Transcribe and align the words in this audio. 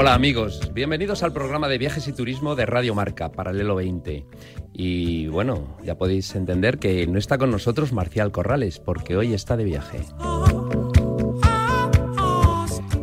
Hola 0.00 0.14
amigos, 0.14 0.72
bienvenidos 0.72 1.22
al 1.22 1.34
programa 1.34 1.68
de 1.68 1.76
viajes 1.76 2.08
y 2.08 2.14
turismo 2.14 2.56
de 2.56 2.64
Radio 2.64 2.94
Marca, 2.94 3.32
Paralelo 3.32 3.74
20. 3.74 4.24
Y 4.72 5.26
bueno, 5.26 5.76
ya 5.84 5.98
podéis 5.98 6.34
entender 6.34 6.78
que 6.78 7.06
no 7.06 7.18
está 7.18 7.36
con 7.36 7.50
nosotros 7.50 7.92
Marcial 7.92 8.32
Corrales, 8.32 8.78
porque 8.78 9.18
hoy 9.18 9.34
está 9.34 9.58
de 9.58 9.64
viaje. 9.64 9.98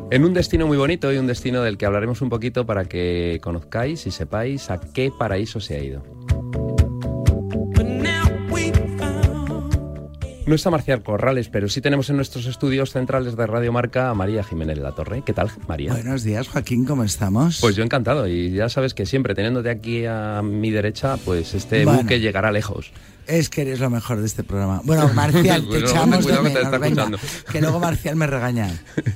En 0.10 0.26
un 0.26 0.34
destino 0.34 0.66
muy 0.66 0.78
bonito 0.78 1.14
y 1.14 1.18
un 1.18 1.28
destino 1.28 1.62
del 1.62 1.78
que 1.78 1.86
hablaremos 1.86 2.24
un 2.24 2.30
poquito 2.30 2.66
para 2.66 2.86
que 2.86 3.40
conozcáis 3.44 4.08
y 4.08 4.10
sepáis 4.10 4.72
a 4.72 4.80
qué 4.80 5.12
paraíso 5.16 5.60
se 5.60 5.76
ha 5.76 5.84
ido. 5.84 6.04
No 10.48 10.56
está 10.56 10.70
Marcial 10.70 11.04
Corrales, 11.04 11.50
pero 11.50 11.68
sí 11.68 11.82
tenemos 11.82 12.10
en 12.10 12.16
nuestros 12.16 12.46
estudios 12.46 12.94
centrales 12.94 13.36
de 13.36 13.46
Radio 13.46 13.74
Marca 13.74 14.10
a 14.10 14.14
María 14.14 14.46
Jiménez 14.46 14.78
de 14.78 14.82
la 14.82 14.94
Torre. 14.94 15.22
¿Qué 15.26 15.34
tal, 15.34 15.52
María? 15.68 15.92
Buenos 15.92 16.24
días, 16.24 16.48
Joaquín, 16.48 16.86
¿cómo 16.86 17.04
estamos? 17.04 17.58
Pues 17.60 17.76
yo 17.76 17.84
encantado 17.84 18.30
y 18.30 18.52
ya 18.52 18.70
sabes 18.70 18.94
que 18.94 19.06
siempre 19.06 19.36
teniéndote 19.36 19.70
aquí 19.70 20.06
a 20.06 20.42
mi 20.42 20.72
derecha, 20.72 21.18
pues 21.18 21.54
este 21.54 21.84
buque 21.84 22.22
llegará 22.22 22.54
lejos. 22.54 22.94
Es 23.28 23.50
que 23.50 23.62
eres 23.62 23.80
lo 23.80 23.90
mejor 23.90 24.20
de 24.20 24.26
este 24.26 24.44
programa. 24.44 24.82
Bueno, 24.84 25.12
Marcial, 25.14 25.68
te 25.72 25.80
echamos 25.80 26.26
de 26.26 26.80
menos, 26.80 27.12
que 27.52 27.62
luego 27.62 27.80
Marcial 27.80 28.16
me 28.16 28.28
regaña. 28.28 28.72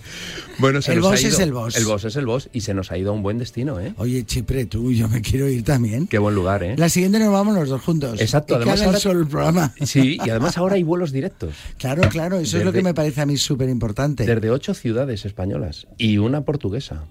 Bueno, 0.58 0.80
el 0.86 1.02
boss 1.02 1.24
es 1.24 1.40
el 1.40 1.54
boss. 1.54 1.76
El 1.76 1.86
boss 1.86 2.06
es 2.06 2.16
el 2.16 2.28
boss 2.28 2.50
y 2.54 2.62
se 2.62 2.76
nos 2.76 2.92
ha 2.92 2.98
ido 2.98 3.10
a 3.10 3.14
un 3.16 3.24
buen 3.24 3.40
destino, 3.40 3.80
¿eh? 3.80 3.96
Oye, 3.98 4.24
Chipre, 4.26 4.66
tú, 4.66 4.92
yo 4.92 5.08
me 5.08 5.22
quiero 5.22 5.50
ir 5.50 5.64
también. 5.64 6.06
Qué 6.06 6.20
buen 6.20 6.36
lugar, 6.36 6.62
¿eh? 6.62 6.76
La 6.78 6.88
siguiente 6.88 7.18
nos 7.18 7.32
vamos 7.32 7.56
los 7.56 7.70
dos 7.70 7.82
juntos. 7.82 8.22
Exacto, 8.22 8.58
además 8.58 8.80
ahora 8.84 9.00
solo 9.00 9.22
el 9.22 9.28
programa. 9.28 9.74
Sí, 9.84 10.20
y 10.24 10.30
además 10.30 10.60
ahora 10.60 10.76
hay 10.76 10.84
vuelos 10.84 11.12
directos. 11.12 11.56
Claro, 11.78 12.08
claro, 12.10 12.38
eso 12.38 12.60
es 12.60 12.66
lo 12.66 12.72
que 12.72 12.84
me 12.84 12.94
parece 12.94 13.22
a 13.22 13.26
mí 13.26 13.38
súper 13.38 13.68
importante. 13.70 14.26
Desde 14.26 14.52
ocho 14.52 14.76
ciudades 14.76 15.26
españolas 15.26 15.88
y 15.98 16.20
una 16.20 16.42
portuguesa. 16.42 17.06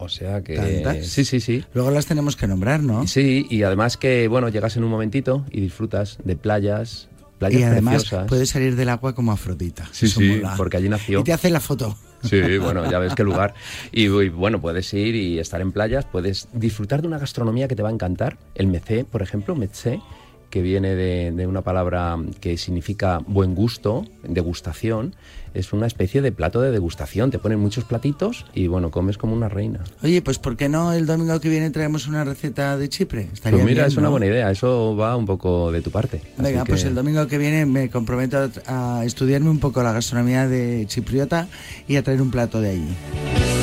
O 0.00 0.08
sea 0.08 0.42
que. 0.42 0.56
¿Tantas? 0.56 1.06
Sí, 1.06 1.24
sí, 1.24 1.40
sí. 1.40 1.64
Luego 1.74 1.90
las 1.90 2.06
tenemos 2.06 2.36
que 2.36 2.46
nombrar, 2.46 2.82
¿no? 2.82 3.06
Sí, 3.06 3.46
y 3.50 3.62
además 3.62 3.96
que, 3.96 4.28
bueno, 4.28 4.48
llegas 4.48 4.76
en 4.76 4.84
un 4.84 4.90
momentito 4.90 5.44
y 5.50 5.60
disfrutas 5.60 6.18
de 6.24 6.36
playas. 6.36 7.08
Playas 7.38 7.60
y 7.60 7.64
además 7.64 8.02
preciosas. 8.02 8.28
puedes 8.28 8.50
salir 8.50 8.76
del 8.76 8.88
agua 8.88 9.14
como 9.14 9.32
Afrodita. 9.32 9.88
Sí, 9.92 10.06
Eso 10.06 10.20
sí, 10.20 10.28
mola. 10.28 10.54
porque 10.56 10.76
allí 10.78 10.88
nació. 10.88 11.20
Y 11.20 11.24
te 11.24 11.32
hace 11.32 11.50
la 11.50 11.60
foto. 11.60 11.96
Sí, 12.22 12.58
bueno, 12.58 12.90
ya 12.90 12.98
ves 12.98 13.14
qué 13.14 13.24
lugar. 13.24 13.54
Y, 13.92 14.04
y, 14.04 14.28
bueno, 14.28 14.60
puedes 14.60 14.92
ir 14.92 15.14
y 15.14 15.38
estar 15.38 15.60
en 15.60 15.72
playas, 15.72 16.04
puedes 16.04 16.48
disfrutar 16.52 17.00
de 17.00 17.08
una 17.08 17.18
gastronomía 17.18 17.66
que 17.66 17.76
te 17.76 17.82
va 17.82 17.88
a 17.88 17.92
encantar. 17.92 18.36
El 18.54 18.66
mecé, 18.66 19.04
por 19.04 19.22
ejemplo, 19.22 19.54
mecé, 19.54 20.00
que 20.50 20.60
viene 20.60 20.94
de, 20.94 21.32
de, 21.32 21.46
una 21.46 21.62
palabra 21.62 22.18
que 22.40 22.58
significa 22.58 23.20
buen 23.26 23.54
gusto, 23.54 24.04
degustación, 24.22 25.14
es 25.54 25.72
una 25.72 25.86
especie 25.86 26.22
de 26.22 26.32
plato 26.32 26.60
de 26.60 26.70
degustación. 26.70 27.30
Te 27.30 27.38
ponen 27.38 27.58
muchos 27.58 27.84
platitos 27.84 28.46
y 28.54 28.66
bueno, 28.66 28.90
comes 28.90 29.18
como 29.18 29.34
una 29.34 29.48
reina. 29.48 29.80
Oye, 30.02 30.22
pues 30.22 30.38
¿por 30.38 30.56
qué 30.56 30.68
no 30.68 30.92
el 30.92 31.06
domingo 31.06 31.38
que 31.40 31.48
viene 31.48 31.70
traemos 31.70 32.06
una 32.06 32.24
receta 32.24 32.76
de 32.76 32.88
Chipre? 32.88 33.28
Estaría 33.32 33.58
pues 33.58 33.64
mira, 33.64 33.82
bien, 33.82 33.92
es 33.92 33.96
una 33.96 34.08
buena 34.08 34.26
idea, 34.26 34.50
eso 34.50 34.96
va 34.96 35.16
un 35.16 35.26
poco 35.26 35.72
de 35.72 35.82
tu 35.82 35.90
parte. 35.90 36.20
Venga, 36.38 36.64
pues 36.64 36.84
el 36.84 36.94
domingo 36.94 37.26
que 37.26 37.38
viene 37.38 37.66
me 37.66 37.90
comprometo 37.90 38.50
a 38.66 39.02
estudiarme 39.04 39.50
un 39.50 39.58
poco 39.58 39.82
la 39.82 39.92
gastronomía 39.92 40.48
de 40.48 40.84
chipriota 40.86 41.48
y 41.86 41.96
a 41.96 42.02
traer 42.02 42.22
un 42.22 42.30
plato 42.30 42.60
de 42.60 42.70
allí. 42.70 43.59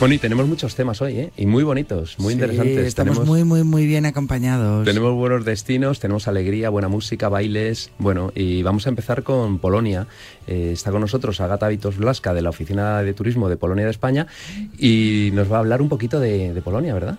Bueno, 0.00 0.14
y 0.14 0.18
tenemos 0.18 0.48
muchos 0.48 0.74
temas 0.74 1.02
hoy, 1.02 1.18
¿eh? 1.18 1.32
Y 1.36 1.44
muy 1.44 1.62
bonitos, 1.62 2.18
muy 2.18 2.32
sí, 2.32 2.40
interesantes. 2.40 2.86
Estamos 2.86 3.18
tenemos, 3.18 3.28
muy, 3.28 3.44
muy, 3.44 3.64
muy 3.64 3.86
bien 3.86 4.06
acompañados. 4.06 4.86
Tenemos 4.86 5.12
buenos 5.12 5.44
destinos, 5.44 6.00
tenemos 6.00 6.26
alegría, 6.26 6.70
buena 6.70 6.88
música, 6.88 7.28
bailes. 7.28 7.90
Bueno, 7.98 8.32
y 8.34 8.62
vamos 8.62 8.86
a 8.86 8.88
empezar 8.88 9.22
con 9.22 9.58
Polonia. 9.58 10.06
Eh, 10.46 10.70
está 10.72 10.90
con 10.90 11.02
nosotros 11.02 11.38
Agata 11.42 11.68
Vitos 11.68 11.98
Blasca 11.98 12.32
de 12.32 12.40
la 12.40 12.48
Oficina 12.48 13.02
de 13.02 13.12
Turismo 13.12 13.50
de 13.50 13.58
Polonia 13.58 13.84
de 13.84 13.90
España 13.90 14.26
y 14.78 15.32
nos 15.34 15.52
va 15.52 15.56
a 15.56 15.60
hablar 15.60 15.82
un 15.82 15.90
poquito 15.90 16.18
de, 16.18 16.54
de 16.54 16.62
Polonia, 16.62 16.94
¿verdad? 16.94 17.18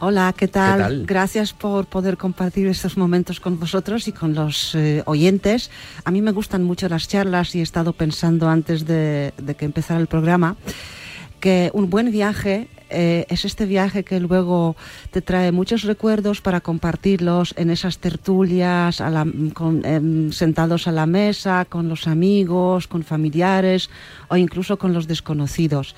Hola, 0.00 0.34
¿qué 0.36 0.48
tal? 0.48 0.78
¿qué 0.78 0.82
tal? 0.82 1.06
Gracias 1.06 1.52
por 1.52 1.86
poder 1.86 2.16
compartir 2.16 2.66
estos 2.66 2.96
momentos 2.96 3.38
con 3.38 3.60
vosotros 3.60 4.08
y 4.08 4.12
con 4.12 4.34
los 4.34 4.74
eh, 4.74 5.04
oyentes. 5.06 5.70
A 6.04 6.10
mí 6.10 6.22
me 6.22 6.32
gustan 6.32 6.64
mucho 6.64 6.88
las 6.88 7.06
charlas 7.06 7.54
y 7.54 7.60
he 7.60 7.62
estado 7.62 7.92
pensando 7.92 8.48
antes 8.48 8.84
de, 8.84 9.32
de 9.40 9.54
que 9.54 9.64
empezara 9.64 10.00
el 10.00 10.08
programa 10.08 10.56
que 11.40 11.70
un 11.74 11.90
buen 11.90 12.10
viaje 12.12 12.68
eh, 12.90 13.24
es 13.28 13.44
este 13.44 13.66
viaje 13.66 14.02
que 14.02 14.18
luego 14.18 14.76
te 15.12 15.22
trae 15.22 15.52
muchos 15.52 15.84
recuerdos 15.84 16.40
para 16.40 16.60
compartirlos 16.60 17.54
en 17.56 17.70
esas 17.70 17.98
tertulias, 17.98 19.00
eh, 19.00 20.28
sentados 20.32 20.88
a 20.88 20.92
la 20.92 21.06
mesa, 21.06 21.64
con 21.64 21.88
los 21.88 22.08
amigos, 22.08 22.88
con 22.88 23.04
familiares 23.04 23.90
o 24.28 24.36
incluso 24.36 24.76
con 24.76 24.92
los 24.92 25.06
desconocidos. 25.06 25.94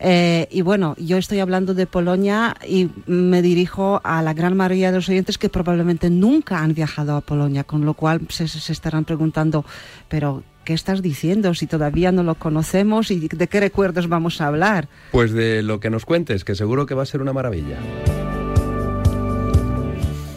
Eh, 0.00 0.46
y 0.52 0.60
bueno, 0.60 0.94
yo 0.98 1.16
estoy 1.16 1.40
hablando 1.40 1.74
de 1.74 1.86
Polonia 1.86 2.54
y 2.64 2.88
me 3.06 3.42
dirijo 3.42 4.00
a 4.04 4.22
la 4.22 4.32
gran 4.32 4.56
mayoría 4.56 4.92
de 4.92 4.98
los 4.98 5.08
oyentes 5.08 5.38
que 5.38 5.48
probablemente 5.48 6.08
nunca 6.08 6.60
han 6.60 6.74
viajado 6.74 7.16
a 7.16 7.20
Polonia, 7.20 7.64
con 7.64 7.84
lo 7.84 7.94
cual 7.94 8.20
se 8.28 8.44
estarán 8.44 9.04
preguntando, 9.04 9.64
pero 10.08 10.44
¿qué 10.68 10.74
estás 10.74 11.00
diciendo 11.00 11.54
si 11.54 11.66
todavía 11.66 12.12
no 12.12 12.22
lo 12.22 12.34
conocemos 12.34 13.10
y 13.10 13.26
de 13.26 13.46
qué 13.46 13.58
recuerdos 13.58 14.06
vamos 14.06 14.42
a 14.42 14.48
hablar? 14.48 14.86
Pues 15.12 15.32
de 15.32 15.62
lo 15.62 15.80
que 15.80 15.88
nos 15.88 16.04
cuentes, 16.04 16.44
que 16.44 16.54
seguro 16.54 16.84
que 16.84 16.92
va 16.92 17.04
a 17.04 17.06
ser 17.06 17.22
una 17.22 17.32
maravilla. 17.32 17.78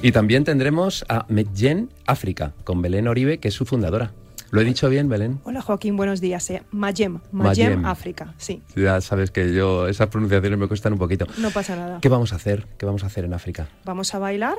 Y 0.02 0.14
también 0.14 0.46
tendremos 0.46 1.04
a 1.10 1.26
Medjen 1.28 1.90
África, 2.06 2.54
con 2.64 2.82
Belén 2.82 3.10
Oribe, 3.10 3.40
que 3.40 3.50
es 3.50 3.54
su 3.54 3.66
fundadora. 3.66 4.14
¿Lo 4.52 4.62
he 4.62 4.64
dicho 4.64 4.88
bien, 4.88 5.10
Belén? 5.10 5.42
Hola 5.44 5.62
Joaquín, 5.62 5.98
buenos 5.98 6.22
días. 6.22 6.50
Eh. 6.50 6.64
Mayem, 6.72 7.20
Mayem, 7.34 7.84
África, 7.84 8.34
sí. 8.38 8.62
Ya 8.74 9.02
sabes 9.02 9.32
que 9.32 9.54
yo 9.54 9.90
esas 9.90 10.08
pronunciaciones 10.08 10.58
me 10.58 10.70
cuestan 10.70 10.94
un 10.94 11.00
poquito. 11.00 11.28
No 11.40 11.52
pasa 11.52 11.76
nada. 11.76 12.00
¿Qué 12.00 12.08
vamos 12.08 12.32
a 12.32 12.38
hacer? 12.38 12.68
¿Qué 12.78 12.86
vamos 12.86 13.04
a 13.04 13.08
hacer 13.08 13.26
en 13.26 13.34
África? 13.34 13.68
Vamos 13.84 14.16
a 14.16 14.20
bailar, 14.20 14.56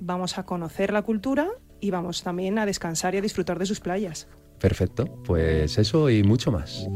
vamos 0.00 0.36
a 0.36 0.42
conocer 0.42 0.92
la 0.92 1.02
cultura 1.02 1.46
y 1.80 1.92
vamos 1.92 2.24
también 2.24 2.58
a 2.58 2.66
descansar 2.66 3.14
y 3.14 3.18
a 3.18 3.20
disfrutar 3.20 3.60
de 3.60 3.66
sus 3.66 3.78
playas. 3.78 4.26
Perfecto, 4.62 5.06
pues 5.24 5.76
eso 5.76 6.08
y 6.08 6.22
mucho 6.22 6.52
más. 6.52 6.86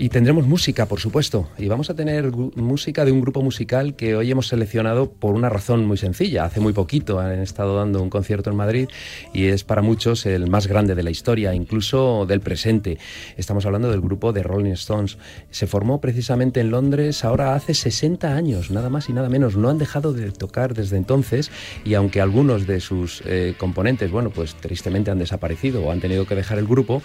Y 0.00 0.08
tendremos 0.08 0.46
música, 0.46 0.86
por 0.86 0.98
supuesto. 0.98 1.50
Y 1.58 1.68
vamos 1.68 1.90
a 1.90 1.94
tener 1.94 2.32
música 2.32 3.04
de 3.04 3.12
un 3.12 3.20
grupo 3.20 3.42
musical 3.42 3.96
que 3.96 4.16
hoy 4.16 4.30
hemos 4.30 4.48
seleccionado 4.48 5.10
por 5.10 5.34
una 5.34 5.50
razón 5.50 5.84
muy 5.84 5.98
sencilla. 5.98 6.46
Hace 6.46 6.58
muy 6.58 6.72
poquito 6.72 7.20
han 7.20 7.38
estado 7.40 7.76
dando 7.76 8.02
un 8.02 8.08
concierto 8.08 8.48
en 8.48 8.56
Madrid 8.56 8.88
y 9.34 9.48
es 9.48 9.62
para 9.62 9.82
muchos 9.82 10.24
el 10.24 10.48
más 10.48 10.68
grande 10.68 10.94
de 10.94 11.02
la 11.02 11.10
historia, 11.10 11.52
incluso 11.52 12.24
del 12.24 12.40
presente. 12.40 12.96
Estamos 13.36 13.66
hablando 13.66 13.90
del 13.90 14.00
grupo 14.00 14.32
de 14.32 14.42
Rolling 14.42 14.72
Stones. 14.72 15.18
Se 15.50 15.66
formó 15.66 16.00
precisamente 16.00 16.60
en 16.60 16.70
Londres 16.70 17.22
ahora 17.22 17.54
hace 17.54 17.74
60 17.74 18.34
años, 18.34 18.70
nada 18.70 18.88
más 18.88 19.10
y 19.10 19.12
nada 19.12 19.28
menos. 19.28 19.58
No 19.58 19.68
han 19.68 19.76
dejado 19.76 20.14
de 20.14 20.30
tocar 20.30 20.72
desde 20.72 20.96
entonces 20.96 21.50
y 21.84 21.92
aunque 21.92 22.22
algunos 22.22 22.66
de 22.66 22.80
sus 22.80 23.22
eh, 23.26 23.54
componentes, 23.58 24.10
bueno, 24.10 24.30
pues 24.30 24.54
tristemente 24.54 25.10
han 25.10 25.18
desaparecido 25.18 25.84
o 25.84 25.92
han 25.92 26.00
tenido 26.00 26.24
que 26.24 26.36
dejar 26.36 26.56
el 26.56 26.66
grupo, 26.66 27.02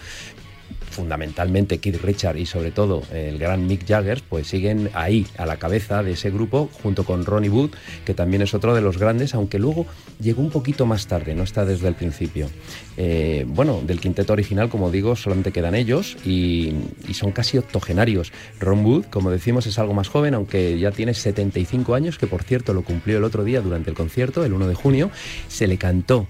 fundamentalmente 0.95 1.79
Keith 1.79 2.01
Richard 2.01 2.37
y 2.37 2.45
sobre 2.45 2.71
todo 2.71 3.03
el 3.11 3.37
gran 3.37 3.67
Mick 3.67 3.85
Jagger, 3.85 4.23
pues 4.27 4.47
siguen 4.47 4.89
ahí 4.93 5.27
a 5.37 5.45
la 5.45 5.57
cabeza 5.57 6.01
de 6.03 6.13
ese 6.13 6.31
grupo 6.31 6.69
junto 6.81 7.03
con 7.03 7.25
Ronnie 7.25 7.49
Wood, 7.49 7.71
que 8.05 8.13
también 8.13 8.41
es 8.41 8.53
otro 8.53 8.73
de 8.73 8.81
los 8.81 8.97
grandes, 8.97 9.35
aunque 9.35 9.59
luego 9.59 9.85
llegó 10.19 10.41
un 10.41 10.49
poquito 10.49 10.85
más 10.85 11.07
tarde, 11.07 11.35
no 11.35 11.43
está 11.43 11.65
desde 11.65 11.87
el 11.87 11.95
principio. 11.95 12.49
Eh, 12.97 13.45
bueno, 13.47 13.81
del 13.85 13.99
quinteto 13.99 14.33
original, 14.33 14.69
como 14.69 14.89
digo, 14.89 15.15
solamente 15.15 15.51
quedan 15.51 15.75
ellos 15.75 16.17
y, 16.25 16.73
son 17.13 17.31
casi 17.31 17.57
octogenarios. 17.57 18.31
Ron 18.59 18.85
Wood, 18.85 19.05
como 19.05 19.31
decimos, 19.31 19.67
es 19.67 19.79
algo 19.79 19.93
más 19.93 20.07
joven, 20.07 20.33
aunque 20.33 20.77
ya 20.79 20.91
tiene 20.91 21.13
75 21.13 21.95
años, 21.95 22.17
que 22.17 22.27
por 22.27 22.43
cierto 22.43 22.73
lo 22.73 22.83
cumplió 22.83 23.17
el 23.17 23.23
otro 23.23 23.43
día 23.43 23.61
durante 23.61 23.89
el 23.89 23.95
concierto, 23.95 24.43
el 24.43 24.53
1 24.53 24.67
de 24.67 24.75
junio. 24.75 25.11
Se 25.47 25.67
le 25.67 25.77
cantó 25.77 26.27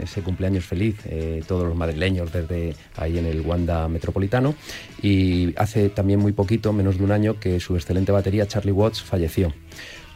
ese 0.00 0.22
cumpleaños 0.22 0.64
feliz, 0.64 0.96
eh, 1.06 1.42
todos 1.46 1.66
los 1.66 1.76
madrileños 1.76 2.32
desde 2.32 2.74
ahí 2.96 3.18
en 3.18 3.26
el 3.26 3.40
Wanda 3.40 3.88
Metropolitano. 3.88 4.54
Y 5.02 5.54
hace 5.58 5.88
también 5.88 6.20
muy 6.20 6.32
poquito, 6.32 6.72
menos 6.72 6.98
de 6.98 7.04
un 7.04 7.12
año, 7.12 7.38
que 7.38 7.60
su 7.60 7.76
excelente 7.76 8.12
batería 8.12 8.46
Charlie 8.46 8.72
Watts 8.72 9.02
falleció. 9.02 9.52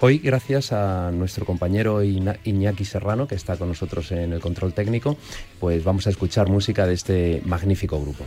Hoy, 0.02 0.18
gracias 0.18 0.72
a 0.72 1.10
nuestro 1.12 1.44
compañero 1.44 2.02
Iñaki 2.02 2.86
Serrano, 2.86 3.28
que 3.28 3.34
está 3.34 3.58
con 3.58 3.68
nosotros 3.68 4.10
en 4.12 4.32
el 4.32 4.40
control 4.40 4.72
técnico, 4.72 5.18
pues 5.58 5.84
vamos 5.84 6.06
a 6.06 6.10
escuchar 6.10 6.48
música 6.48 6.86
de 6.86 6.94
este 6.94 7.42
magnífico 7.44 8.00
grupo. 8.00 8.24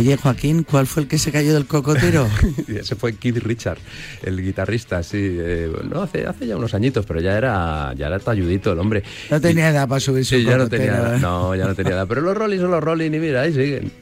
Oye, 0.00 0.16
Joaquín, 0.16 0.62
¿cuál 0.62 0.86
fue 0.86 1.02
el 1.02 1.08
que 1.08 1.18
se 1.18 1.30
cayó 1.30 1.52
del 1.52 1.66
cocotero? 1.66 2.26
Ese 2.68 2.96
fue 2.96 3.16
Keith 3.16 3.36
Richard, 3.36 3.76
el 4.22 4.42
guitarrista, 4.42 5.02
sí. 5.02 5.18
Eh, 5.20 5.70
no, 5.90 6.00
hace, 6.00 6.26
hace 6.26 6.46
ya 6.46 6.56
unos 6.56 6.72
añitos, 6.72 7.04
pero 7.04 7.20
ya 7.20 7.36
era, 7.36 7.92
ya 7.94 8.06
era 8.06 8.18
talludito 8.18 8.72
el 8.72 8.78
hombre. 8.78 9.02
No 9.30 9.38
tenía 9.42 9.68
edad 9.68 9.86
para 9.86 10.00
subirse 10.00 10.38
sí, 10.38 10.44
ya 10.44 10.56
no 10.56 10.70
tenía 10.70 10.96
edad. 10.96 11.18
No, 11.18 11.54
ya 11.54 11.66
no 11.66 11.74
tenía 11.74 11.92
edad. 11.92 12.06
Pero 12.08 12.22
los 12.22 12.34
Rolling 12.34 12.60
son 12.60 12.70
los 12.70 12.82
Rolling 12.82 13.10
y 13.12 13.18
mira, 13.18 13.42
ahí 13.42 13.52
siguen. 13.52 13.92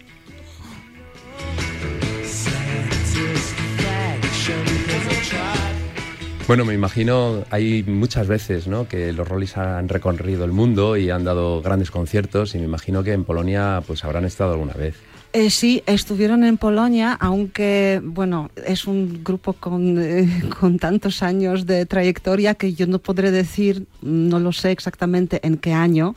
Bueno, 6.47 6.65
me 6.65 6.75
imagino, 6.75 7.45
hay 7.51 7.83
muchas 7.83 8.29
veces 8.29 8.69
¿no? 8.69 8.87
que 8.87 9.13
los 9.13 9.27
Rollins 9.27 9.57
han 9.57 9.89
recorrido 9.89 10.45
el 10.45 10.53
mundo 10.53 10.97
y 10.97 11.11
han 11.11 11.25
dado 11.25 11.61
grandes 11.61 11.91
conciertos 11.91 12.55
y 12.55 12.59
me 12.59 12.67
imagino 12.67 13.03
que 13.03 13.15
en 13.15 13.25
Polonia 13.25 13.83
pues 13.85 14.05
habrán 14.05 14.25
estado 14.25 14.53
alguna 14.53 14.75
vez. 14.75 14.95
Eh, 15.39 15.51
sí, 15.51 15.85
estuvieron 15.87 16.43
en 16.43 16.57
Polonia, 16.57 17.13
aunque, 17.13 18.01
bueno, 18.03 18.51
es 18.67 18.89
un 18.89 19.23
grupo 19.23 19.53
con, 19.53 19.97
eh, 19.97 20.27
con, 20.59 20.81
tantos 20.81 21.23
años 21.23 21.65
de 21.65 21.87
trayectoria 21.87 22.55
que 22.55 22.75
yo 22.75 22.89
no 22.89 22.99
podré 22.99 23.31
decir, 23.31 23.87
no 24.03 24.41
lo 24.41 24.51
sé 24.51 24.73
exactamente 24.73 25.39
en 25.47 25.57
qué 25.59 25.73
año, 25.73 26.17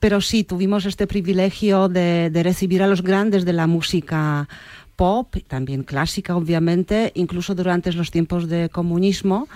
pero 0.00 0.20
sí, 0.20 0.42
tuvimos 0.42 0.84
este 0.84 1.06
privilegio 1.06 1.88
de, 1.88 2.28
recibir 2.42 2.82
a 2.82 2.88
los 2.88 3.02
grandes 3.02 3.44
de 3.44 3.52
la 3.52 3.68
música 3.68 4.48
pop, 4.96 5.32
también 5.46 5.84
clásica, 5.84 6.34
obviamente, 6.34 7.12
incluso 7.14 7.54
durante 7.54 7.92
los 7.92 8.10
tiempos 8.10 8.48
de 8.48 8.68
comunismo. 8.68 9.46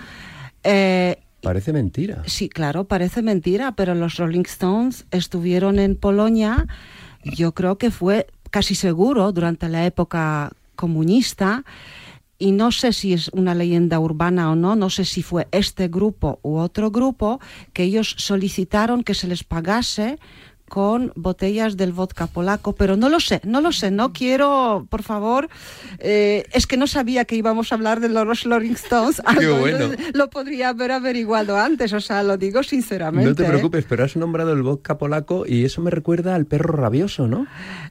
Eh, 0.63 1.17
parece 1.41 1.73
mentira. 1.73 2.23
Sí, 2.27 2.47
claro, 2.47 2.85
parece 2.85 3.21
mentira, 3.21 3.73
pero 3.73 3.93
los 3.93 4.15
Rolling 4.15 4.45
Stones 4.45 5.05
estuvieron 5.11 5.79
en 5.79 5.97
Polonia, 5.97 6.65
yo 7.25 7.51
creo 7.51 7.77
que 7.77 7.91
fue 7.91 8.27
casi 8.55 8.73
seguro 8.73 9.33
durante 9.33 9.67
la 9.67 9.85
época 9.85 10.53
comunista. 10.77 11.65
Y 12.39 12.53
no 12.53 12.71
sé 12.71 12.93
si 12.93 13.11
es 13.11 13.27
una 13.33 13.53
leyenda 13.53 13.99
urbana 13.99 14.49
o 14.49 14.55
no, 14.55 14.77
no 14.77 14.89
sé 14.89 15.03
si 15.03 15.23
fue 15.23 15.49
este 15.51 15.89
grupo 15.89 16.39
u 16.41 16.55
otro 16.55 16.89
grupo 16.89 17.41
que 17.73 17.83
ellos 17.83 18.15
solicitaron 18.17 19.03
que 19.03 19.13
se 19.13 19.27
les 19.27 19.43
pagase 19.43 20.19
con 20.69 21.11
botellas 21.15 21.77
del 21.77 21.93
vodka 21.93 22.27
polaco, 22.27 22.73
pero 22.73 22.97
no 22.97 23.09
lo 23.09 23.19
sé, 23.19 23.41
no 23.43 23.61
lo 23.61 23.71
sé, 23.71 23.91
no 23.91 24.13
quiero, 24.13 24.87
por 24.89 25.03
favor, 25.03 25.47
eh, 25.99 26.45
es 26.51 26.65
que 26.67 26.77
no 26.77 26.87
sabía 26.87 27.25
que 27.25 27.35
íbamos 27.35 27.71
a 27.71 27.75
hablar 27.75 27.99
de 27.99 28.09
los 28.09 28.43
Rolling 28.43 28.73
Stones, 28.73 29.21
lo 30.13 30.29
podría 30.29 30.69
haber 30.69 30.91
averiguado 30.91 31.57
antes, 31.57 31.93
o 31.93 32.01
sea, 32.01 32.23
lo 32.23 32.37
digo 32.37 32.63
sinceramente. 32.63 33.29
No 33.29 33.35
te 33.35 33.43
¿eh? 33.43 33.47
preocupes, 33.47 33.85
pero 33.87 34.03
has 34.03 34.15
nombrado 34.15 34.53
el 34.53 34.63
vodka 34.63 34.97
polaco 34.97 35.45
y 35.47 35.65
eso 35.65 35.81
me 35.81 35.91
recuerda 35.91 36.35
al 36.35 36.45
perro 36.45 36.75
rabioso, 36.75 37.27
¿no? 37.27 37.45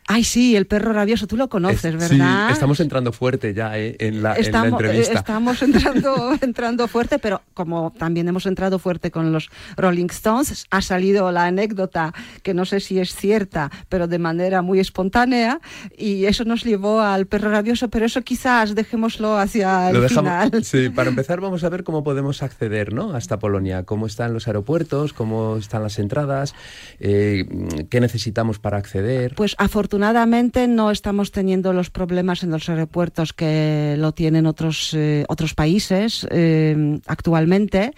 Ay, 0.06 0.24
sí, 0.24 0.56
el 0.56 0.66
perro 0.66 0.92
rabioso, 0.92 1.26
tú 1.26 1.36
lo 1.36 1.48
conoces, 1.48 1.96
¿verdad? 1.96 2.48
Sí, 2.48 2.52
estamos 2.52 2.80
entrando 2.80 3.12
fuerte 3.12 3.54
ya 3.54 3.78
eh, 3.78 3.96
en, 4.00 4.22
la, 4.22 4.36
entrevista. 4.36 5.18
Estamos 5.18 5.62
entrando, 5.62 6.36
entrando 6.40 6.88
fuerte, 6.88 7.18
pero 7.18 7.42
como 7.54 7.92
también 7.96 8.28
hemos 8.28 8.46
entrado 8.46 8.78
fuerte 8.78 9.10
con 9.10 9.32
los 9.32 9.50
Rolling 9.76 10.08
Stones, 10.10 10.66
ha 10.70 10.82
salido 10.82 11.30
la 11.30 11.44
anécdota 11.46 12.12
que 12.42 12.52
nos 12.54 12.63
no 12.64 12.66
sé 12.66 12.80
si 12.80 12.98
es 12.98 13.14
cierta, 13.14 13.70
pero 13.90 14.08
de 14.08 14.18
manera 14.18 14.62
muy 14.62 14.80
espontánea, 14.80 15.60
y 15.98 16.24
eso 16.24 16.46
nos 16.46 16.64
llevó 16.64 17.02
al 17.02 17.26
perro 17.26 17.50
rabioso, 17.50 17.90
pero 17.90 18.06
eso 18.06 18.22
quizás 18.22 18.74
dejémoslo 18.74 19.36
hacia 19.36 19.90
el 19.90 20.08
final. 20.08 20.64
Sí, 20.64 20.88
para 20.88 21.10
empezar 21.10 21.42
vamos 21.42 21.62
a 21.62 21.68
ver 21.68 21.84
cómo 21.84 22.02
podemos 22.02 22.42
acceder 22.42 22.94
¿no? 22.94 23.14
hasta 23.14 23.38
Polonia, 23.38 23.82
cómo 23.82 24.06
están 24.06 24.32
los 24.32 24.46
aeropuertos, 24.46 25.12
cómo 25.12 25.58
están 25.58 25.82
las 25.82 25.98
entradas, 25.98 26.54
eh, 27.00 27.44
qué 27.90 28.00
necesitamos 28.00 28.58
para 28.58 28.78
acceder. 28.78 29.34
Pues 29.34 29.54
afortunadamente 29.58 30.66
no 30.66 30.90
estamos 30.90 31.32
teniendo 31.32 31.74
los 31.74 31.90
problemas 31.90 32.44
en 32.44 32.50
los 32.50 32.70
aeropuertos 32.70 33.34
que 33.34 33.96
lo 33.98 34.12
tienen 34.12 34.46
otros, 34.46 34.94
eh, 34.94 35.26
otros 35.28 35.52
países 35.52 36.26
eh, 36.30 36.98
actualmente. 37.06 37.92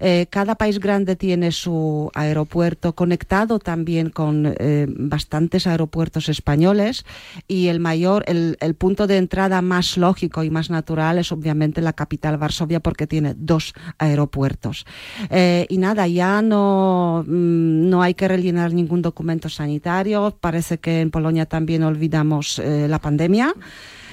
Eh, 0.00 0.26
cada 0.30 0.54
país 0.54 0.80
grande 0.80 1.14
tiene 1.14 1.52
su 1.52 2.10
aeropuerto 2.14 2.94
conectado 2.94 3.58
también 3.58 4.10
con 4.10 4.54
eh, 4.58 4.86
bastantes 4.88 5.66
aeropuertos 5.66 6.28
españoles 6.28 7.04
y 7.46 7.68
el 7.68 7.80
mayor, 7.80 8.24
el, 8.26 8.56
punto 8.78 9.06
de 9.06 9.18
entrada 9.18 9.60
más 9.62 9.96
lógico 9.96 10.42
y 10.42 10.50
más 10.50 10.70
natural 10.70 11.18
es 11.18 11.32
obviamente 11.32 11.80
la 11.82 11.92
capital 11.92 12.38
Varsovia 12.38 12.80
porque 12.80 13.06
tiene 13.06 13.34
dos 13.36 13.74
aeropuertos. 13.98 14.86
Eh, 15.28 15.66
y 15.68 15.78
nada, 15.78 16.06
ya 16.08 16.40
no, 16.40 17.24
mm, 17.26 17.90
no 17.90 18.02
hay 18.02 18.14
que 18.14 18.28
rellenar 18.28 18.72
ningún 18.72 19.02
documento 19.02 19.48
sanitario. 19.48 20.36
Parece 20.40 20.78
que 20.78 21.00
en 21.00 21.10
Polonia 21.10 21.46
también 21.46 21.82
olvidamos 21.82 22.60
la 22.64 22.98
pandemia. 22.98 23.54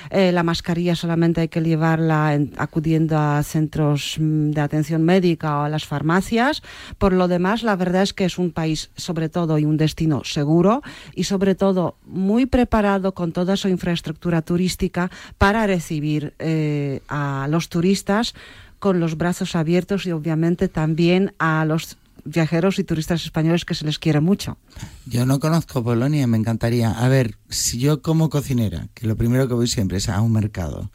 Eh, 0.09 0.31
la 0.31 0.43
mascarilla 0.43 0.95
solamente 0.95 1.41
hay 1.41 1.47
que 1.47 1.61
llevarla 1.61 2.39
acudiendo 2.57 3.17
a 3.17 3.43
centros 3.43 4.17
mm, 4.19 4.51
de 4.51 4.61
atención 4.61 5.03
médica 5.03 5.59
o 5.59 5.63
a 5.63 5.69
las 5.69 5.85
farmacias. 5.85 6.61
Por 6.97 7.13
lo 7.13 7.27
demás, 7.27 7.63
la 7.63 7.75
verdad 7.75 8.03
es 8.03 8.13
que 8.13 8.25
es 8.25 8.37
un 8.37 8.51
país 8.51 8.89
sobre 8.95 9.29
todo 9.29 9.57
y 9.57 9.65
un 9.65 9.77
destino 9.77 10.23
seguro 10.23 10.81
y 11.13 11.25
sobre 11.25 11.55
todo 11.55 11.97
muy 12.05 12.45
preparado 12.45 13.13
con 13.13 13.31
toda 13.31 13.57
su 13.57 13.67
infraestructura 13.67 14.41
turística 14.41 15.11
para 15.37 15.67
recibir 15.67 16.33
eh, 16.39 17.01
a 17.07 17.47
los 17.49 17.69
turistas 17.69 18.33
con 18.79 18.99
los 18.99 19.17
brazos 19.17 19.55
abiertos 19.55 20.05
y 20.05 20.11
obviamente 20.11 20.67
también 20.67 21.33
a 21.39 21.65
los 21.65 21.97
viajeros 22.27 22.79
y 22.79 22.83
turistas 22.83 23.23
españoles 23.23 23.65
que 23.65 23.73
se 23.73 23.85
les 23.85 23.99
quiere 23.99 24.19
mucho. 24.19 24.57
Yo 25.05 25.25
no 25.25 25.39
conozco 25.39 25.83
Polonia, 25.83 26.27
me 26.27 26.37
encantaría. 26.37 26.91
A 26.91 27.07
ver, 27.07 27.37
si 27.49 27.79
yo 27.79 28.01
como 28.01 28.29
cocinera, 28.29 28.89
que 28.93 29.07
lo 29.07 29.15
primero 29.15 29.47
que 29.47 29.53
voy 29.53 29.67
siempre 29.67 29.97
es 29.97 30.09
a 30.09 30.21
un 30.21 30.33
mercado 30.33 30.91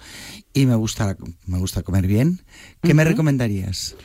y 0.52 0.66
me 0.66 0.76
gusta, 0.76 1.16
me 1.46 1.58
gusta 1.58 1.82
comer 1.82 2.06
bien, 2.06 2.42
¿qué 2.82 2.94
me 2.94 3.04
recomendarías? 3.04 3.96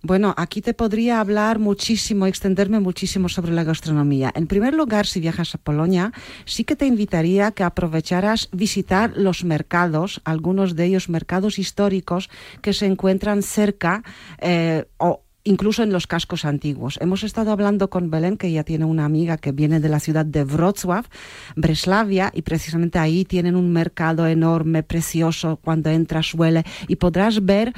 Bueno, 0.00 0.32
aquí 0.36 0.62
te 0.62 0.74
podría 0.74 1.18
hablar 1.18 1.58
muchísimo, 1.58 2.26
extenderme 2.26 2.78
muchísimo 2.78 3.28
sobre 3.28 3.52
la 3.52 3.64
gastronomía. 3.64 4.32
En 4.36 4.46
primer 4.46 4.72
lugar, 4.74 5.06
si 5.06 5.18
viajas 5.18 5.56
a 5.56 5.58
Polonia, 5.58 6.12
sí 6.44 6.62
que 6.62 6.76
te 6.76 6.86
invitaría 6.86 7.50
que 7.50 7.64
aprovecharas 7.64 8.48
visitar 8.52 9.14
los 9.16 9.42
mercados, 9.42 10.20
algunos 10.24 10.76
de 10.76 10.84
ellos 10.84 11.08
mercados 11.08 11.58
históricos 11.58 12.30
que 12.62 12.74
se 12.74 12.86
encuentran 12.86 13.42
cerca 13.42 14.04
eh, 14.40 14.86
o 14.98 15.24
incluso 15.48 15.82
en 15.82 15.92
los 15.92 16.06
cascos 16.06 16.44
antiguos. 16.44 16.98
Hemos 17.00 17.24
estado 17.24 17.50
hablando 17.50 17.88
con 17.88 18.10
Belén, 18.10 18.36
que 18.36 18.52
ya 18.52 18.64
tiene 18.64 18.84
una 18.84 19.04
amiga 19.04 19.38
que 19.38 19.52
viene 19.52 19.80
de 19.80 19.88
la 19.88 19.98
ciudad 19.98 20.26
de 20.26 20.44
Wrocław, 20.44 21.04
Breslavia, 21.56 22.30
y 22.34 22.42
precisamente 22.42 22.98
ahí 22.98 23.24
tienen 23.24 23.56
un 23.56 23.72
mercado 23.72 24.26
enorme, 24.26 24.82
precioso, 24.82 25.58
cuando 25.62 25.90
entras 25.90 26.34
huele, 26.34 26.64
y 26.86 26.96
podrás 26.96 27.44
ver 27.44 27.72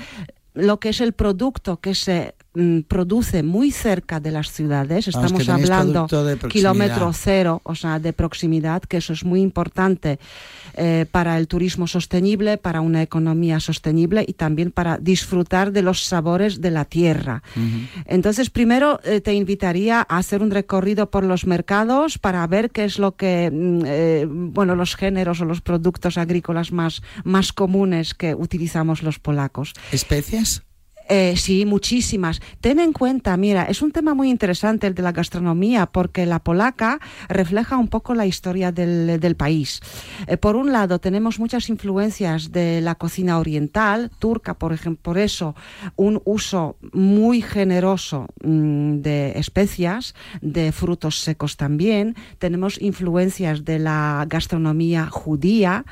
lo 0.54 0.80
que 0.80 0.88
es 0.88 1.00
el 1.00 1.12
producto 1.12 1.80
que 1.80 1.94
se 1.94 2.34
produce 2.88 3.44
muy 3.44 3.70
cerca 3.70 4.18
de 4.18 4.32
las 4.32 4.50
ciudades, 4.50 5.08
Vamos, 5.12 5.32
estamos 5.32 5.48
hablando 5.48 6.06
de 6.08 6.36
kilómetro 6.48 7.12
cero, 7.12 7.60
o 7.62 7.76
sea, 7.76 8.00
de 8.00 8.12
proximidad, 8.12 8.82
que 8.82 8.96
eso 8.96 9.12
es 9.12 9.24
muy 9.24 9.40
importante 9.40 10.18
eh, 10.74 11.06
para 11.10 11.38
el 11.38 11.46
turismo 11.46 11.86
sostenible, 11.86 12.58
para 12.58 12.80
una 12.80 13.02
economía 13.02 13.60
sostenible 13.60 14.24
y 14.26 14.32
también 14.32 14.72
para 14.72 14.98
disfrutar 14.98 15.70
de 15.70 15.82
los 15.82 16.04
sabores 16.04 16.60
de 16.60 16.72
la 16.72 16.84
tierra. 16.84 17.42
Entonces, 18.06 18.50
primero 18.50 19.00
eh, 19.04 19.20
te 19.20 19.34
invitaría 19.34 20.00
a 20.08 20.18
hacer 20.18 20.42
un 20.42 20.50
recorrido 20.50 21.10
por 21.10 21.22
los 21.22 21.46
mercados 21.46 22.18
para 22.18 22.44
ver 22.48 22.70
qué 22.70 22.84
es 22.84 22.98
lo 22.98 23.14
que, 23.14 23.50
mm, 23.52 23.82
eh, 23.86 24.26
bueno, 24.28 24.74
los 24.74 24.96
géneros 24.96 25.40
o 25.40 25.44
los 25.44 25.60
productos 25.60 26.18
agrícolas 26.18 26.72
más, 26.72 27.02
más 27.22 27.52
comunes 27.52 28.14
que 28.14 28.34
utilizamos 28.34 29.04
los 29.04 29.20
polacos. 29.20 29.74
¿Especias? 29.92 30.64
Eh, 31.12 31.34
sí, 31.36 31.66
muchísimas. 31.66 32.40
Ten 32.60 32.78
en 32.78 32.92
cuenta, 32.92 33.36
mira, 33.36 33.64
es 33.64 33.82
un 33.82 33.90
tema 33.90 34.14
muy 34.14 34.30
interesante 34.30 34.86
el 34.86 34.94
de 34.94 35.02
la 35.02 35.10
gastronomía, 35.10 35.86
porque 35.86 36.24
la 36.24 36.38
polaca 36.38 37.00
refleja 37.28 37.76
un 37.78 37.88
poco 37.88 38.14
la 38.14 38.26
historia 38.26 38.70
del, 38.70 39.34
país. 39.36 39.80
Eh, 40.28 40.36
por 40.36 40.54
un 40.54 40.70
lado, 40.70 41.00
tenemos 41.00 41.40
muchas 41.40 41.68
influencias 41.68 42.52
de 42.52 42.80
la 42.80 42.94
cocina 42.94 43.40
oriental, 43.40 44.12
turca, 44.20 44.54
por 44.54 44.72
ejemplo, 44.72 45.02
por 45.02 45.18
eso 45.18 45.56
un 45.96 46.22
uso 46.24 46.76
muy 46.92 47.42
generoso 47.42 48.28
mm, 48.44 49.00
de 49.00 49.32
especias, 49.34 50.14
de 50.40 50.70
frutos 50.70 51.18
secos 51.18 51.56
también. 51.56 52.14
Tenemos 52.38 52.80
influencias 52.80 53.64
de 53.64 53.80
la 53.80 54.26
gastronomía 54.28 55.06
judía. 55.06 55.84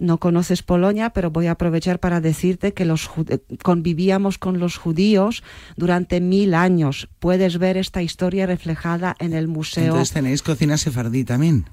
No 0.00 0.18
conoces 0.18 0.62
Polonia, 0.62 1.10
pero 1.10 1.30
voy 1.30 1.46
a 1.46 1.52
aprovechar 1.52 2.00
para 2.00 2.20
decirte 2.20 2.72
que 2.72 2.86
los 2.86 3.10
eh, 3.28 3.38
convivíamos 3.62 4.38
con 4.38 4.58
los 4.58 4.78
judíos 4.78 5.44
durante 5.76 6.20
mil 6.20 6.54
años. 6.54 7.08
Puedes 7.18 7.58
ver 7.58 7.76
esta 7.76 8.02
historia 8.02 8.46
reflejada 8.46 9.14
en 9.18 9.34
el 9.34 9.46
museo. 9.46 9.84
Entonces 9.84 10.12
tenéis 10.12 10.42
cocina 10.42 10.78
sefardí 10.78 11.24
también. 11.24 11.66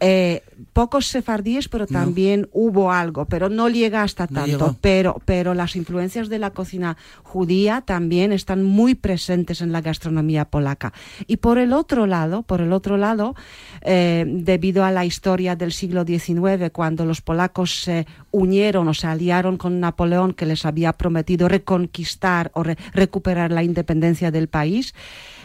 Eh, 0.00 0.42
pocos 0.72 1.06
sefardíes, 1.06 1.68
pero 1.68 1.86
No. 1.88 1.98
también 2.00 2.48
hubo 2.52 2.92
algo, 2.92 3.24
pero 3.26 3.48
no 3.48 3.68
llega 3.68 4.02
hasta 4.02 4.24
No 4.30 4.34
tanto. 4.40 4.46
llegó. 4.50 4.76
Pero, 4.80 5.20
pero 5.24 5.54
las 5.54 5.74
influencias 5.74 6.28
de 6.28 6.38
la 6.38 6.50
cocina 6.50 6.96
judía 7.24 7.80
también 7.84 8.32
están 8.32 8.62
muy 8.62 8.94
presentes 8.94 9.60
en 9.60 9.72
la 9.72 9.80
gastronomía 9.80 10.44
polaca. 10.44 10.92
Y 11.26 11.38
por 11.38 11.58
el 11.58 11.72
otro 11.72 12.06
lado, 12.06 12.42
por 12.42 12.60
el 12.60 12.72
otro 12.72 12.96
lado, 12.96 13.34
eh, 13.82 14.24
debido 14.28 14.84
a 14.84 14.92
la 14.92 15.04
historia 15.04 15.56
del 15.56 15.72
siglo 15.72 16.04
XIX, 16.04 16.70
cuando 16.72 17.04
los 17.04 17.20
polacos 17.20 17.82
se 17.82 18.06
unieron 18.38 18.88
o 18.88 18.94
se 18.94 19.06
aliaron 19.06 19.56
con 19.56 19.80
Napoleón, 19.80 20.32
que 20.32 20.46
les 20.46 20.64
había 20.64 20.92
prometido 20.92 21.48
reconquistar 21.48 22.50
o 22.54 22.62
re- 22.62 22.76
recuperar 22.92 23.50
la 23.52 23.62
independencia 23.62 24.30
del 24.30 24.48
país, 24.48 24.94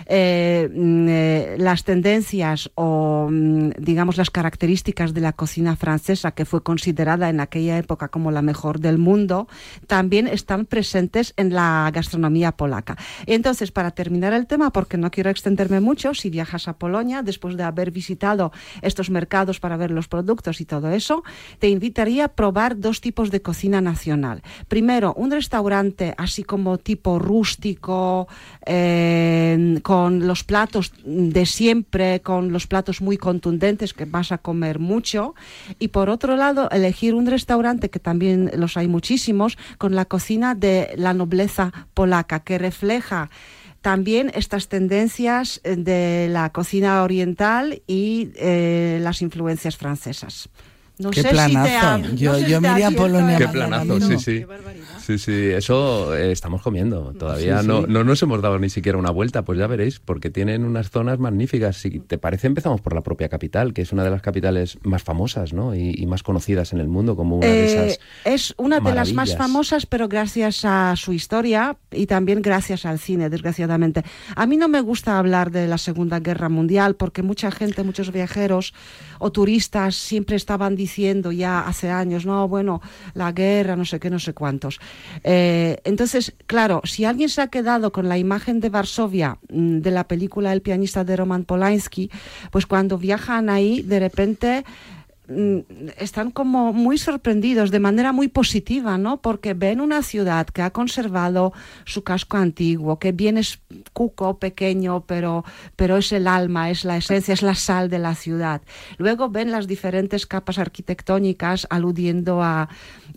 eh, 0.06 0.70
mm, 0.74 1.08
eh, 1.10 1.56
las 1.58 1.84
tendencias 1.84 2.70
o, 2.76 3.28
mm, 3.32 3.72
digamos, 3.80 4.18
las 4.18 4.30
características 4.30 5.14
de 5.14 5.22
la 5.22 5.34
cocina 5.34 5.76
francesa, 5.76 6.32
que 6.32 6.46
fue 6.46 6.62
considerada 6.64 7.30
en 7.30 7.40
aquella 7.40 7.78
época 7.78 8.10
como 8.10 8.32
la 8.32 8.42
mejor 8.42 8.80
del 8.80 8.98
mundo, 8.98 9.48
también 9.88 10.28
están 10.28 10.66
presentes 10.66 11.34
en 11.38 11.54
la 11.54 11.90
gastronomía 11.94 12.52
polaca. 12.54 12.98
Entonces, 13.26 13.72
para 13.72 13.92
terminar 13.92 14.34
el 14.34 14.46
tema, 14.48 14.72
porque 14.72 14.98
no 14.98 15.10
quiero 15.12 15.30
extenderme 15.30 15.80
mucho, 15.80 16.14
si 16.14 16.30
viajas 16.30 16.68
a 16.68 16.74
Polonia, 16.78 17.22
después 17.24 17.56
de 17.58 17.64
haber 17.64 17.92
visitado 17.92 18.52
estos 18.82 19.10
mercados 19.10 19.60
para 19.60 19.78
ver 19.78 19.92
los 19.92 20.08
productos 20.08 20.60
y 20.62 20.66
todo 20.66 20.90
eso, 20.92 21.24
te 21.60 21.70
invitaría 21.70 22.26
a 22.26 22.28
probar 22.30 22.78
dos 22.84 23.02
tipos 23.02 23.32
de 23.32 23.42
cocina 23.42 23.82
nacional. 23.82 24.44
Primero, 24.68 25.16
un 25.16 25.32
restaurante 25.32 26.14
así 26.18 26.44
como 26.44 26.78
tipo 26.78 27.18
rústico, 27.18 28.28
eh, 28.68 29.80
con 29.82 30.28
los 30.28 30.44
platos 30.44 30.94
de 31.04 31.48
siempre, 31.48 32.22
con 32.22 32.52
los 32.52 32.68
platos 32.68 33.02
muy 33.02 33.18
contundentes 33.18 33.96
que 33.96 34.06
vas 34.06 34.32
a 34.32 34.38
comer 34.38 34.78
mucho. 34.78 35.34
Y 35.80 35.88
por 35.88 36.12
otro 36.12 36.36
lado, 36.36 36.70
elegir 36.70 37.16
un 37.16 37.26
restaurante, 37.26 37.90
que 37.90 38.00
también 38.00 38.52
los 38.56 38.78
hay 38.78 38.88
muchísimos, 38.88 39.58
con 39.80 39.96
la 39.96 40.06
cocina 40.06 40.54
de 40.54 40.94
la 40.96 41.16
nobleza 41.16 41.72
polaca, 41.96 42.42
que 42.42 42.60
refleja 42.60 43.32
también 43.82 44.32
estas 44.34 44.70
tendencias 44.70 45.60
de 45.64 46.28
la 46.30 46.52
cocina 46.52 47.04
oriental 47.04 47.82
y 47.86 48.30
eh, 48.36 49.00
las 49.02 49.22
influencias 49.22 49.76
francesas. 49.76 50.50
No 51.00 51.10
Qué 51.10 51.22
sé 51.22 51.30
si 51.30 51.30
te 51.30 51.34
planazo. 51.34 52.16
Yo- 52.16 52.32
no 52.34 52.38
sé 52.38 52.50
yo 52.50 52.58
si 52.58 52.62
me 52.62 52.68
te 52.68 52.74
iría 52.74 52.88
a 52.88 52.92
Polonia 52.92 53.38
Qué 53.38 53.48
planazo, 53.48 54.00
sí, 54.00 54.20
sí. 54.20 54.40
Qué. 54.46 54.48
Sí, 55.06 55.18
sí, 55.18 55.32
eso 55.50 56.16
eh, 56.16 56.32
estamos 56.32 56.62
comiendo. 56.62 57.14
Todavía 57.20 57.62
Sí, 57.62 57.68
no, 57.68 57.82
sí. 57.82 57.88
no 57.90 58.04
nos 58.06 58.22
hemos 58.24 58.42
dado 58.42 58.58
ni 58.58 58.70
siquiera 58.70 58.98
una 58.98 59.12
vuelta, 59.12 59.44
pues 59.44 59.60
ya 59.60 59.68
veréis, 59.68 60.00
porque 60.00 60.30
tienen 60.30 60.64
unas 60.64 60.90
zonas 60.90 61.20
magníficas. 61.20 61.76
Si 61.78 62.00
te 62.00 62.18
parece, 62.18 62.48
empezamos 62.48 62.80
por 62.80 62.94
la 62.96 63.02
propia 63.02 63.28
capital, 63.28 63.74
que 63.74 63.82
es 63.82 63.92
una 63.92 64.04
de 64.06 64.10
las 64.12 64.22
capitales 64.22 64.78
más 64.84 65.04
famosas 65.04 65.52
¿no? 65.52 65.76
y, 65.76 65.94
y 65.98 66.06
más 66.06 66.24
conocidas 66.24 66.72
en 66.72 66.80
el 66.80 66.88
mundo 66.88 67.16
como 67.18 67.38
una 67.38 67.48
de 67.48 67.64
Eh, 67.66 67.86
esas. 67.88 68.00
es 68.24 68.54
una 68.58 68.80
de 68.80 68.94
las 68.94 69.14
más 69.14 69.36
famosas, 69.36 69.86
pero 69.86 70.08
gracias 70.08 70.64
a 70.64 70.96
su 70.96 71.12
historia 71.12 71.76
y 71.92 72.06
también 72.06 72.42
gracias 72.42 72.86
al 72.86 72.98
cine, 73.00 73.30
desgraciadamente. 73.30 74.04
A 74.36 74.46
mí 74.46 74.56
no 74.56 74.68
me 74.70 74.80
gusta 74.82 75.20
hablar 75.20 75.52
de 75.52 75.68
la 75.68 75.78
Segunda 75.78 76.20
Guerra 76.22 76.48
Mundial 76.50 76.96
porque 76.96 77.24
mucha 77.24 77.52
gente, 77.52 77.84
muchos 77.84 78.12
viajeros 78.12 78.74
o 79.20 79.32
turistas 79.32 79.96
siempre 79.96 80.36
estaban 80.38 80.76
diciendo 80.76 81.32
ya 81.32 81.60
hace 81.62 81.90
años, 81.90 82.26
no, 82.26 82.48
bueno, 82.48 82.82
la 83.14 83.32
guerra, 83.34 83.76
no 83.76 83.86
sé 83.86 84.00
qué, 84.00 84.10
no 84.10 84.20
sé 84.20 84.34
cuántos. 84.34 84.80
Eh, 85.24 85.78
entonces, 85.84 86.34
claro, 86.48 86.82
si 86.84 87.06
alguien 87.06 87.30
se 87.30 87.42
ha 87.42 87.48
quedado 87.48 87.92
con 87.92 88.10
la 88.10 88.18
imagen 88.18 88.60
de 88.60 88.70
Varsovia 88.70 89.38
mm, 89.50 89.80
de 89.80 89.92
la 89.92 90.08
película 90.08 90.54
El 90.54 90.62
pianista 90.62 91.04
de 91.04 91.16
Roman 91.16 91.46
Polanski, 91.46 92.10
pues 92.52 92.66
cuando 92.66 92.98
viajan 92.98 93.50
ahí, 93.50 93.82
de 93.82 94.00
repente 94.00 94.66
mm, 95.28 95.60
están 95.98 96.32
como 96.32 96.74
muy 96.74 96.98
sorprendidos 96.98 97.72
de 97.72 97.80
manera 97.80 98.12
muy 98.12 98.28
positiva, 98.28 98.98
¿no? 98.98 99.22
Porque 99.22 99.54
ven 99.54 99.80
una 99.82 100.02
ciudad 100.04 100.48
que 100.48 100.62
ha 100.62 100.72
conservado 100.72 101.54
su 101.86 102.04
casco 102.04 102.38
antiguo, 102.38 103.00
que 103.00 103.12
bien 103.12 103.38
es 103.38 103.60
cuco, 103.94 104.40
pequeño, 104.40 105.06
pero, 105.06 105.46
pero 105.76 105.98
es 105.98 106.12
el 106.12 106.28
alma, 106.28 106.70
es 106.70 106.84
la 106.84 106.98
esencia, 106.98 107.34
es 107.34 107.42
la 107.42 107.56
sal 107.56 107.90
de 107.90 108.00
la 108.00 108.16
ciudad. 108.16 108.62
Luego 108.98 109.30
ven 109.30 109.52
las 109.52 109.68
diferentes 109.68 110.26
capas 110.26 110.58
arquitectónicas 110.58 111.68
aludiendo 111.70 112.44
a, 112.44 112.70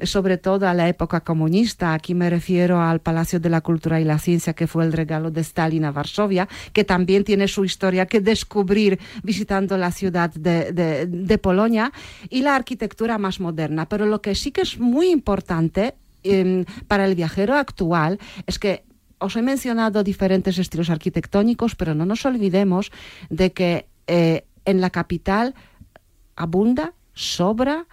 sobre 0.02 0.36
todo 0.38 0.68
a 0.68 0.74
la 0.74 0.88
época 0.88 1.20
comunista. 1.20 1.94
Aquí 1.94 2.14
me 2.14 2.28
refiero 2.30 2.80
al 2.80 3.00
Palacio 3.00 3.40
de 3.40 3.48
la 3.50 3.60
Cultura 3.60 4.00
y 4.00 4.04
la 4.04 4.18
Ciencia, 4.18 4.52
que 4.54 4.66
fue 4.66 4.84
el 4.84 4.92
regalo 4.92 5.30
de 5.30 5.40
Stalin 5.40 5.84
a 5.84 5.92
Varsovia, 5.92 6.48
que 6.72 6.84
también 6.84 7.24
tiene 7.24 7.48
su 7.48 7.64
historia 7.64 8.06
que 8.06 8.20
descubrir 8.20 8.98
visitando 9.22 9.76
la 9.78 9.90
ciudad 9.92 10.30
de, 10.34 10.72
de- 10.72 11.38
Polonia, 11.38 11.92
y 12.30 12.42
la 12.42 12.56
arquitectura 12.56 13.18
más 13.18 13.40
moderna. 13.40 13.88
Pero 13.88 14.06
lo 14.06 14.20
que 14.22 14.34
sí 14.34 14.50
que 14.52 14.62
es 14.62 14.78
muy 14.78 15.10
importante 15.10 15.94
em, 16.22 16.64
para 16.88 17.04
el 17.04 17.14
viajero 17.14 17.54
actual 17.54 18.18
es 18.46 18.58
que 18.58 18.84
os 19.18 19.36
he 19.36 19.42
mencionado 19.42 20.02
diferentes 20.02 20.58
estilos 20.58 20.90
arquitectónicos, 20.90 21.74
pero 21.74 21.94
no 21.94 22.04
nos 22.04 22.24
olvidemos 22.26 22.90
de 23.30 23.52
que 23.52 23.86
eh, 24.06 24.44
en 24.64 24.80
la 24.80 24.90
capital 24.90 25.54
abunda, 26.36 26.92
sobra, 27.14 27.86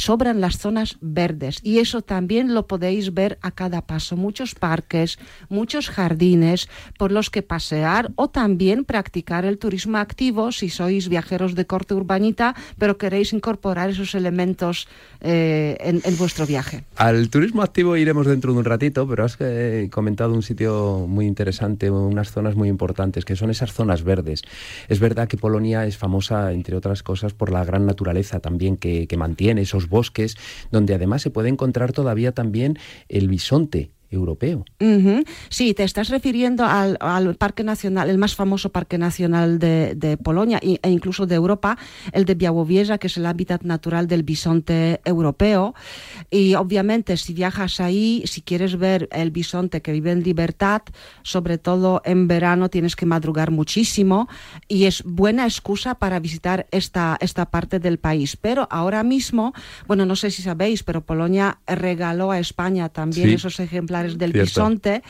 sobran 0.00 0.40
las 0.40 0.58
zonas 0.58 0.96
verdes 1.00 1.60
y 1.62 1.78
eso 1.78 2.02
también 2.02 2.54
lo 2.54 2.66
podéis 2.66 3.14
ver 3.14 3.38
a 3.42 3.50
cada 3.50 3.82
paso. 3.86 4.16
Muchos 4.16 4.54
parques, 4.54 5.18
muchos 5.48 5.88
jardines 5.88 6.68
por 6.98 7.12
los 7.12 7.30
que 7.30 7.42
pasear 7.42 8.10
o 8.16 8.28
también 8.28 8.84
practicar 8.84 9.44
el 9.44 9.58
turismo 9.58 9.98
activo 9.98 10.52
si 10.52 10.68
sois 10.68 11.08
viajeros 11.08 11.54
de 11.54 11.66
corte 11.66 11.94
urbanita, 11.94 12.54
pero 12.78 12.98
queréis 12.98 13.32
incorporar 13.32 13.90
esos 13.90 14.14
elementos 14.14 14.88
eh, 15.20 15.76
en, 15.80 16.00
en 16.04 16.16
vuestro 16.16 16.46
viaje. 16.46 16.84
Al 16.96 17.28
turismo 17.28 17.62
activo 17.62 17.96
iremos 17.96 18.26
dentro 18.26 18.52
de 18.52 18.58
un 18.58 18.64
ratito, 18.64 19.06
pero 19.06 19.24
has 19.24 19.36
eh, 19.40 19.88
comentado 19.92 20.32
un 20.32 20.42
sitio 20.42 21.06
muy 21.06 21.26
interesante, 21.26 21.90
unas 21.90 22.32
zonas 22.32 22.56
muy 22.56 22.68
importantes, 22.68 23.24
que 23.24 23.36
son 23.36 23.50
esas 23.50 23.72
zonas 23.72 24.02
verdes. 24.02 24.42
Es 24.88 25.00
verdad 25.00 25.28
que 25.28 25.36
Polonia 25.36 25.86
es 25.86 25.96
famosa, 25.96 26.52
entre 26.52 26.76
otras 26.76 27.02
cosas, 27.02 27.34
por 27.34 27.52
la 27.52 27.64
gran 27.64 27.84
naturaleza 27.84 28.40
también 28.40 28.76
que, 28.76 29.06
que 29.06 29.16
mantiene, 29.16 29.62
esos 29.62 29.88
bosques, 29.90 30.36
donde 30.70 30.94
además 30.94 31.20
se 31.20 31.30
puede 31.30 31.50
encontrar 31.50 31.92
todavía 31.92 32.32
también 32.32 32.78
el 33.08 33.28
bisonte 33.28 33.90
europeo. 34.10 34.64
Ujú. 34.80 35.22
Sí, 35.48 35.72
te 35.74 35.84
estás 35.84 36.08
refiriendo 36.08 36.64
al, 36.64 36.96
al 37.00 37.36
parque 37.36 37.62
nacional, 37.64 38.10
el 38.10 38.18
más 38.18 38.34
famoso 38.34 38.70
parque 38.70 38.98
nacional 38.98 39.58
de, 39.58 39.94
de 39.94 40.16
Polonia 40.16 40.58
e 40.62 40.90
incluso 40.90 41.26
de 41.26 41.36
Europa, 41.36 41.78
el 42.12 42.24
de 42.24 42.34
Białowieża, 42.34 42.98
que 42.98 43.06
es 43.06 43.16
el 43.16 43.26
hábitat 43.26 43.62
natural 43.62 44.06
del 44.08 44.22
bisonte 44.22 45.00
europeo. 45.04 45.74
Y 46.30 46.54
obviamente, 46.54 47.16
si 47.16 47.32
viajas 47.34 47.80
ahí, 47.80 48.22
si 48.26 48.42
quieres 48.42 48.76
ver 48.76 49.08
el 49.12 49.30
bisonte 49.30 49.80
que 49.80 49.92
vive 49.92 50.10
en 50.10 50.22
libertad, 50.22 50.82
sobre 51.22 51.58
todo 51.58 52.02
en 52.04 52.26
verano, 52.26 52.68
tienes 52.68 52.96
que 52.96 53.06
madrugar 53.06 53.50
muchísimo 53.50 54.28
y 54.68 54.84
es 54.84 55.02
buena 55.04 55.44
excusa 55.44 55.94
para 55.94 56.18
visitar 56.18 56.66
esta, 56.70 57.16
esta 57.20 57.46
parte 57.50 57.78
del 57.78 57.98
país. 57.98 58.36
Pero 58.36 58.66
ahora 58.70 59.02
mismo, 59.04 59.52
bueno, 59.86 60.04
no 60.04 60.16
sé 60.16 60.30
si 60.30 60.42
sabéis, 60.42 60.82
pero 60.82 61.02
Polonia 61.02 61.58
regaló 61.66 62.30
a 62.32 62.38
España 62.40 62.88
también 62.88 63.28
Sí. 63.28 63.34
esos 63.34 63.60
ejemplares 63.60 63.99
ejemplares 64.00 64.18
del 64.18 64.32
bisonte 64.32 65.02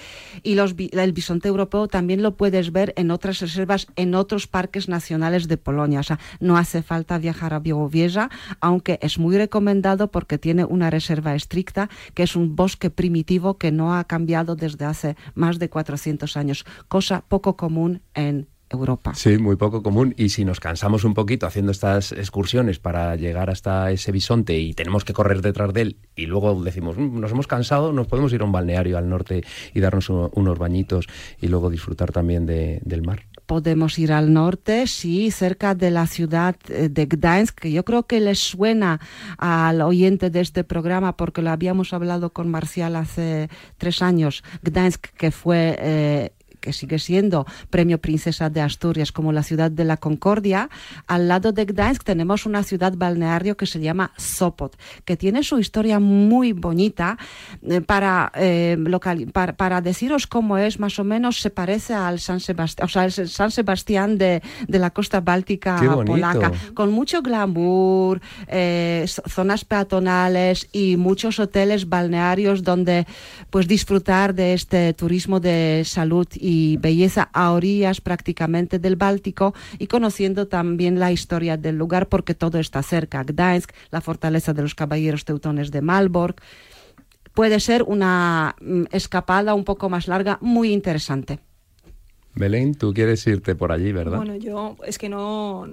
y 0.43 0.55
los, 0.55 0.75
el 0.79 1.13
bisonte 1.13 1.49
europeo 1.49 1.89
también 1.89 2.23
lo 2.23 2.37
puedes 2.37 2.73
ver 2.73 2.93
en 2.97 3.11
otras 3.11 3.41
reservas, 3.41 3.87
en 3.97 4.15
otros 4.15 4.47
parques 4.47 4.89
nacionales 4.89 5.49
de 5.49 5.57
Polonia. 5.57 6.01
O 6.01 6.03
sea, 6.03 6.19
no 6.41 6.57
hace 6.57 6.83
falta 6.83 7.19
viajar 7.19 7.55
a 7.55 7.61
Białowieża, 7.61 8.31
aunque 8.61 8.99
es 9.03 9.19
muy 9.19 9.37
recomendado 9.37 10.11
porque 10.11 10.39
tiene 10.39 10.65
una 10.65 10.91
reserva 10.91 11.35
estricta, 11.35 11.89
que 12.15 12.23
es 12.23 12.37
un 12.37 12.57
bosque 12.57 12.91
primitivo 12.91 13.59
que 13.59 13.73
no 13.73 13.95
ha 13.95 14.05
cambiado 14.05 14.57
desde 14.57 14.85
hace 14.85 15.17
más 15.35 15.59
de 15.59 15.69
400 15.69 16.37
años, 16.37 16.65
cosa 16.89 17.25
poco 17.29 17.57
común 17.57 18.03
en 18.15 18.49
Europa. 18.71 19.15
Sí, 19.15 19.39
muy 19.39 19.57
poco 19.57 19.83
común. 19.83 20.15
Y 20.17 20.31
si 20.31 20.45
nos 20.45 20.61
cansamos 20.61 21.05
un 21.05 21.15
poquito 21.15 21.47
haciendo 21.47 21.73
estas 21.73 22.13
excursiones 22.13 22.79
para 22.79 23.17
llegar 23.17 23.51
hasta 23.51 23.91
ese 23.91 24.13
bisonte 24.13 24.59
y 24.59 24.75
tenemos 24.75 25.05
que 25.05 25.13
correr 25.13 25.43
detrás 25.43 25.73
de 25.73 25.83
él 25.83 25.97
y 26.15 26.27
luego 26.27 26.63
decimos, 26.63 26.97
mm, 26.97 27.21
nos 27.21 27.33
hemos 27.33 27.47
cansado, 27.47 27.93
nos 27.93 28.07
podemos 28.07 28.33
ir 28.33 28.43
a 28.43 28.45
un 28.45 28.53
balneario 28.53 28.99
al 28.99 29.09
norte 29.09 29.43
y 29.75 29.81
darnos 29.81 30.09
unos 30.11 30.59
bañitos 30.59 31.07
y 31.41 31.49
luego 31.49 31.71
disfrutar 31.71 32.13
también 32.13 32.47
del 32.47 33.03
mar 33.03 33.27
podemos 33.51 33.99
ir 33.99 34.13
al 34.13 34.33
norte, 34.33 34.87
sí, 34.87 35.33
cerca 35.33 35.75
de 35.75 35.91
la 35.91 36.07
ciudad 36.07 36.55
eh, 36.69 36.89
de 36.89 37.07
Gdańsk, 37.07 37.59
que 37.63 37.73
yo 37.73 37.85
creo 37.85 38.05
que 38.05 38.21
les 38.21 38.39
suena 38.39 39.01
al 39.39 39.83
oyente 39.83 40.31
de 40.31 40.39
este 40.39 40.63
programa 40.63 41.17
porque 41.17 41.43
lo 41.43 41.51
habíamos 41.51 41.93
hablado 41.93 42.33
con 42.33 42.49
Marcial 42.49 42.95
hace 42.95 43.49
tres 43.77 44.03
años. 44.03 44.45
Gdańsk, 44.63 45.05
que 45.17 45.33
fue 45.33 45.77
eh, 45.81 46.33
que 46.61 46.73
sigue 46.73 46.99
siendo 46.99 47.47
Premio 47.71 47.99
Princesa 47.99 48.51
de 48.51 48.61
Asturias 48.61 49.13
como 49.13 49.33
la 49.33 49.43
ciudad 49.43 49.71
de 49.71 49.85
la 49.85 49.97
Concordia, 49.97 50.71
al 51.07 51.29
lado 51.29 51.53
de 51.53 51.65
Gdańsk 51.65 52.05
tenemos 52.05 52.47
una 52.47 52.63
ciudad 52.63 52.93
balneario 52.97 53.57
que 53.57 53.67
se 53.67 53.81
llama 53.81 54.13
Sopot, 54.17 54.77
que 55.05 55.17
tiene 55.17 55.43
su 55.43 55.59
historia 55.59 55.99
muy 55.99 56.53
bonita. 56.53 57.19
Eh, 57.63 57.81
para, 57.81 58.33
eh, 58.35 58.77
para, 59.57 59.81
deciros 59.81 60.27
cómo 60.27 60.59
es, 60.59 60.79
más 60.79 60.99
o 60.99 61.05
menos 61.05 61.41
se 61.41 61.51
parece 61.51 61.95
al 61.95 62.21
San 62.21 62.41
Sebastián, 62.41 62.85
o 62.85 62.89
sea, 62.89 63.05
el 63.05 63.13
San 63.13 63.51
Sebastián 63.51 64.19
de, 64.19 64.43
de 64.69 64.79
la 64.79 64.91
costa 64.91 65.21
báltica 65.21 65.81
polaca, 66.05 66.53
con 66.75 66.93
mucho 66.93 67.23
glamour, 67.23 68.21
eh, 68.49 69.07
zonas 69.29 69.65
peatonales 69.65 70.69
y 70.73 70.97
muchos 70.97 71.39
hoteles 71.39 71.89
balnearios 71.89 72.63
donde 72.63 73.07
pues 73.51 73.67
disfrutar 73.67 74.35
de 74.35 74.55
este 74.55 74.93
turismo 74.95 75.41
de 75.41 75.83
salud 75.85 76.27
y 76.35 76.50
y 76.51 76.79
belleza 76.79 77.31
a 77.33 77.53
orillas 77.53 78.01
prácticamente 78.01 78.81
del 78.81 78.97
Báltico 78.97 79.55
y 79.79 79.87
conociendo 79.87 80.49
también 80.49 80.99
la 80.99 81.13
historia 81.13 81.57
del 81.57 81.77
lugar 81.79 82.09
porque 82.09 82.35
todo 82.35 82.59
está 82.59 82.83
cerca. 82.83 83.23
Gdańsk, 83.23 83.71
la 83.93 84.01
fortaleza 84.01 84.53
de 84.53 84.63
los 84.63 84.75
caballeros 84.75 85.25
teutones 85.25 85.71
de 85.71 85.81
Malbork. 85.81 86.43
Puede 87.35 87.61
ser 87.61 87.85
una 87.85 88.57
mm, 88.61 88.87
escapada 88.91 89.55
un 89.55 89.63
poco 89.63 89.89
más 89.89 90.09
larga, 90.09 90.39
muy 90.41 90.73
interesante. 90.73 91.39
Belén, 92.35 92.75
tú 92.75 92.95
quieres 92.95 93.27
irte 93.27 93.55
por 93.55 93.73
allí, 93.73 93.93
¿verdad? 93.93 94.19
Bueno, 94.19 94.37
yo 94.37 94.77
es 94.87 94.99
que 94.99 95.09
no, 95.09 95.67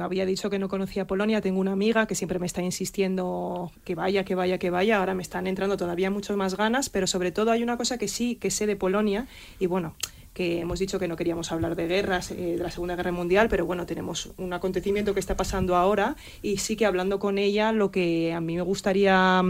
había 0.00 0.24
dicho 0.24 0.48
que 0.48 0.58
no 0.58 0.68
conocía 0.68 1.06
Polonia. 1.06 1.40
Tengo 1.40 1.60
una 1.60 1.72
amiga 1.72 2.06
que 2.06 2.14
siempre 2.14 2.38
me 2.38 2.46
está 2.46 2.62
insistiendo 2.62 3.72
que 3.84 3.96
vaya, 3.96 4.24
que 4.24 4.34
vaya, 4.34 4.58
que 4.58 4.70
vaya. 4.70 4.98
Ahora 4.98 5.14
me 5.14 5.22
están 5.22 5.46
entrando 5.46 5.76
todavía 5.76 6.10
mucho 6.10 6.36
más 6.36 6.56
ganas, 6.56 6.90
pero 6.90 7.06
sobre 7.06 7.32
todo 7.32 7.50
hay 7.50 7.62
una 7.62 7.76
cosa 7.76 7.98
que 7.98 8.06
sí 8.06 8.36
que 8.36 8.50
sé 8.50 8.66
de 8.66 8.76
Polonia 8.76 9.26
y 9.58 9.66
bueno, 9.66 9.96
que 10.32 10.60
hemos 10.60 10.78
dicho 10.78 11.00
que 11.00 11.08
no 11.08 11.16
queríamos 11.16 11.50
hablar 11.50 11.74
de 11.74 11.88
guerras, 11.88 12.30
eh, 12.30 12.56
de 12.56 12.58
la 12.58 12.70
Segunda 12.70 12.94
Guerra 12.94 13.10
Mundial, 13.10 13.48
pero 13.48 13.66
bueno, 13.66 13.84
tenemos 13.84 14.30
un 14.38 14.52
acontecimiento 14.52 15.12
que 15.12 15.20
está 15.20 15.36
pasando 15.36 15.74
ahora 15.74 16.14
y 16.40 16.58
sí 16.58 16.76
que 16.76 16.86
hablando 16.86 17.18
con 17.18 17.36
ella 17.36 17.72
lo 17.72 17.90
que 17.90 18.32
a 18.32 18.40
mí 18.40 18.54
me 18.54 18.62
gustaría 18.62 19.42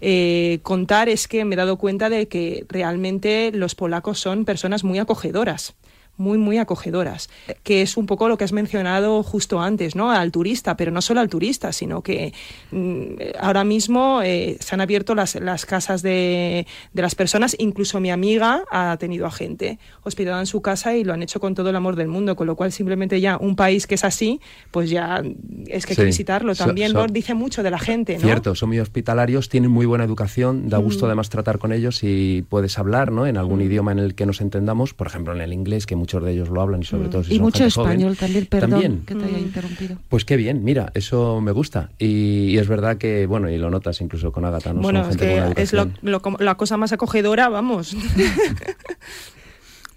eh, 0.00 0.60
contar 0.62 1.08
es 1.08 1.26
que 1.26 1.44
me 1.44 1.54
he 1.54 1.58
dado 1.58 1.76
cuenta 1.76 2.08
de 2.08 2.28
que 2.28 2.64
realmente 2.68 3.50
los 3.52 3.74
polacos 3.74 4.20
son 4.20 4.44
personas 4.44 4.84
muy 4.84 5.00
acogedoras 5.00 5.74
muy, 6.18 6.36
muy 6.36 6.58
acogedoras, 6.58 7.30
que 7.62 7.82
es 7.82 7.96
un 7.96 8.06
poco 8.06 8.28
lo 8.28 8.36
que 8.36 8.44
has 8.44 8.52
mencionado 8.52 9.22
justo 9.22 9.60
antes, 9.60 9.94
¿no? 9.94 10.10
Al 10.10 10.30
turista, 10.32 10.76
pero 10.76 10.90
no 10.90 11.00
solo 11.00 11.20
al 11.20 11.28
turista, 11.28 11.72
sino 11.72 12.02
que 12.02 12.32
mm, 12.70 13.38
ahora 13.40 13.64
mismo 13.64 14.20
eh, 14.22 14.56
se 14.60 14.74
han 14.74 14.80
abierto 14.80 15.14
las, 15.14 15.36
las 15.36 15.64
casas 15.64 16.02
de, 16.02 16.66
de, 16.92 17.02
las 17.02 17.14
personas, 17.14 17.56
incluso 17.58 18.00
mi 18.00 18.10
amiga 18.10 18.64
ha 18.70 18.96
tenido 18.98 19.26
a 19.26 19.30
gente 19.30 19.78
hospedada 20.02 20.40
en 20.40 20.46
su 20.46 20.60
casa 20.60 20.96
y 20.96 21.04
lo 21.04 21.12
han 21.14 21.22
hecho 21.22 21.40
con 21.40 21.54
todo 21.54 21.70
el 21.70 21.76
amor 21.76 21.96
del 21.96 22.08
mundo, 22.08 22.36
con 22.36 22.46
lo 22.46 22.56
cual 22.56 22.72
simplemente 22.72 23.20
ya 23.20 23.38
un 23.38 23.56
país 23.56 23.86
que 23.86 23.94
es 23.94 24.04
así, 24.04 24.40
pues 24.70 24.90
ya 24.90 25.22
es 25.66 25.86
que 25.86 25.92
hay 25.92 25.96
que 25.96 26.04
visitarlo 26.04 26.54
también, 26.54 26.92
dice 27.12 27.34
mucho 27.34 27.62
de 27.62 27.70
la 27.70 27.78
gente, 27.78 28.14
¿no? 28.14 28.20
Cierto, 28.20 28.54
son 28.54 28.70
muy 28.70 28.80
hospitalarios, 28.80 29.48
tienen 29.48 29.70
muy 29.70 29.86
buena 29.86 30.04
educación, 30.04 30.68
da 30.68 30.78
gusto 30.78 31.04
mm. 31.04 31.08
además 31.08 31.30
tratar 31.30 31.58
con 31.58 31.72
ellos 31.72 32.00
y 32.02 32.42
puedes 32.48 32.78
hablar, 32.78 33.12
¿no? 33.12 33.26
En 33.26 33.36
algún 33.36 33.60
mm. 33.60 33.62
idioma 33.62 33.92
en 33.92 34.00
el 34.00 34.14
que 34.14 34.26
nos 34.26 34.40
entendamos, 34.40 34.94
por 34.94 35.06
ejemplo 35.06 35.34
en 35.34 35.40
el 35.40 35.52
inglés, 35.52 35.86
que 35.86 35.96
muchos 36.08 36.24
de 36.24 36.32
ellos 36.32 36.48
lo 36.48 36.62
hablan 36.62 36.80
y 36.80 36.84
sobre 36.84 37.08
mm. 37.08 37.10
todo 37.10 37.24
si 37.24 37.34
Y 37.34 37.40
mucho 37.40 37.64
español 37.64 38.16
también, 38.16 38.46
perdón 38.46 39.02
que 39.04 39.14
te 39.14 39.24
haya 39.24 39.36
mm. 39.36 39.40
interrumpido. 39.40 39.96
Pues 40.08 40.24
qué 40.24 40.36
bien, 40.36 40.64
mira, 40.64 40.90
eso 40.94 41.42
me 41.42 41.52
gusta. 41.52 41.90
Y, 41.98 42.56
es 42.56 42.66
verdad 42.66 42.96
que, 42.96 43.26
bueno, 43.26 43.50
y 43.50 43.58
lo 43.58 43.68
notas 43.68 44.00
incluso 44.00 44.32
con 44.32 44.46
Agatha, 44.46 44.72
¿no? 44.72 44.80
Bueno, 44.80 45.06
es 45.06 45.18
que 45.18 45.52
es 45.56 45.74
la 45.74 46.54
cosa 46.56 46.78
más 46.78 46.92
acogedora, 46.92 47.50
vamos. 47.50 47.94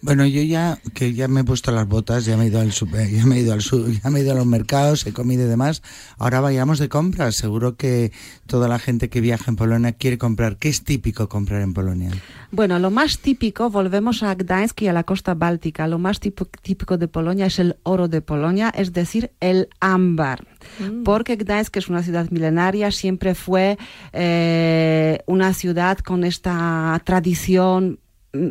Bueno, 0.01 0.25
yo 0.25 0.41
ya 0.41 0.79
que 0.95 1.13
ya 1.13 1.27
me 1.27 1.41
he 1.41 1.43
puesto 1.43 1.71
las 1.71 1.87
botas, 1.87 2.25
ya 2.25 2.35
me 2.35 2.45
he 2.45 2.47
ido 2.47 2.59
al 2.59 2.71
super, 2.71 3.07
ya 3.07 3.25
me 3.25 3.37
he 3.37 3.41
ido 3.41 3.53
al 3.53 3.61
ya 3.61 4.09
me 4.09 4.19
he 4.19 4.23
ido 4.23 4.31
a 4.31 4.35
los 4.35 4.47
mercados, 4.47 5.05
he 5.05 5.13
comido 5.13 5.45
y 5.45 5.47
demás. 5.47 5.83
Ahora 6.17 6.41
vayamos 6.41 6.79
de 6.79 6.89
compras. 6.89 7.35
Seguro 7.35 7.75
que 7.75 8.11
toda 8.47 8.67
la 8.67 8.79
gente 8.79 9.09
que 9.09 9.21
viaja 9.21 9.51
en 9.51 9.55
Polonia 9.55 9.91
quiere 9.91 10.17
comprar. 10.17 10.57
¿Qué 10.57 10.69
es 10.69 10.83
típico 10.83 11.29
comprar 11.29 11.61
en 11.61 11.73
Polonia? 11.73 12.11
Bueno, 12.51 12.79
lo 12.79 12.89
más 12.89 13.19
típico, 13.19 13.69
volvemos 13.69 14.23
a 14.23 14.33
Gdańsk 14.33 14.81
y 14.81 14.87
a 14.87 14.93
la 14.93 15.03
costa 15.03 15.35
báltica. 15.35 15.87
Lo 15.87 15.99
más 15.99 16.19
típico 16.19 16.97
de 16.97 17.07
Polonia 17.07 17.45
es 17.45 17.59
el 17.59 17.77
oro 17.83 18.07
de 18.07 18.21
Polonia, 18.21 18.73
es 18.75 18.93
decir, 18.93 19.31
el 19.39 19.69
ámbar. 19.79 20.47
Mm. 20.79 21.03
Porque 21.03 21.35
Gdańsk 21.35 21.77
es 21.77 21.89
una 21.89 22.01
ciudad 22.01 22.29
milenaria, 22.31 22.91
siempre 22.91 23.35
fue 23.35 23.77
eh, 24.13 25.19
una 25.27 25.53
ciudad 25.53 25.99
con 25.99 26.23
esta 26.23 26.99
tradición 27.05 27.99
mm, 28.33 28.47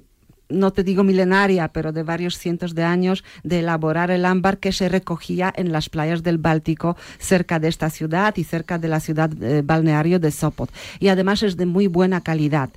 no 0.51 0.73
te 0.73 0.85
digo 0.85 1.05
milenaria, 1.05 1.69
pero 1.69 1.93
de 1.93 2.03
varios 2.03 2.39
cientos 2.39 2.75
de 2.75 2.85
años, 2.85 3.25
de 3.43 3.61
elaborar 3.61 4.11
el 4.11 4.25
ámbar 4.25 4.59
que 4.59 4.73
se 4.73 4.89
recogía 4.89 5.53
en 5.57 5.73
las 5.73 5.89
playas 5.89 6.23
del 6.23 6.39
Báltico 6.39 6.97
cerca 7.19 7.59
de 7.59 7.69
esta 7.69 7.91
ciudad 7.91 8.37
y 8.37 8.45
cerca 8.45 8.79
de 8.79 8.89
la 8.89 9.01
ciudad 9.01 9.31
eh, 9.43 9.63
balneario 9.65 10.19
de 10.19 10.31
Sopot. 10.31 10.71
Y 10.99 11.09
además 11.09 11.43
es 11.43 11.57
de 11.57 11.67
muy 11.67 11.87
buena 11.87 12.21
calidad. 12.21 12.71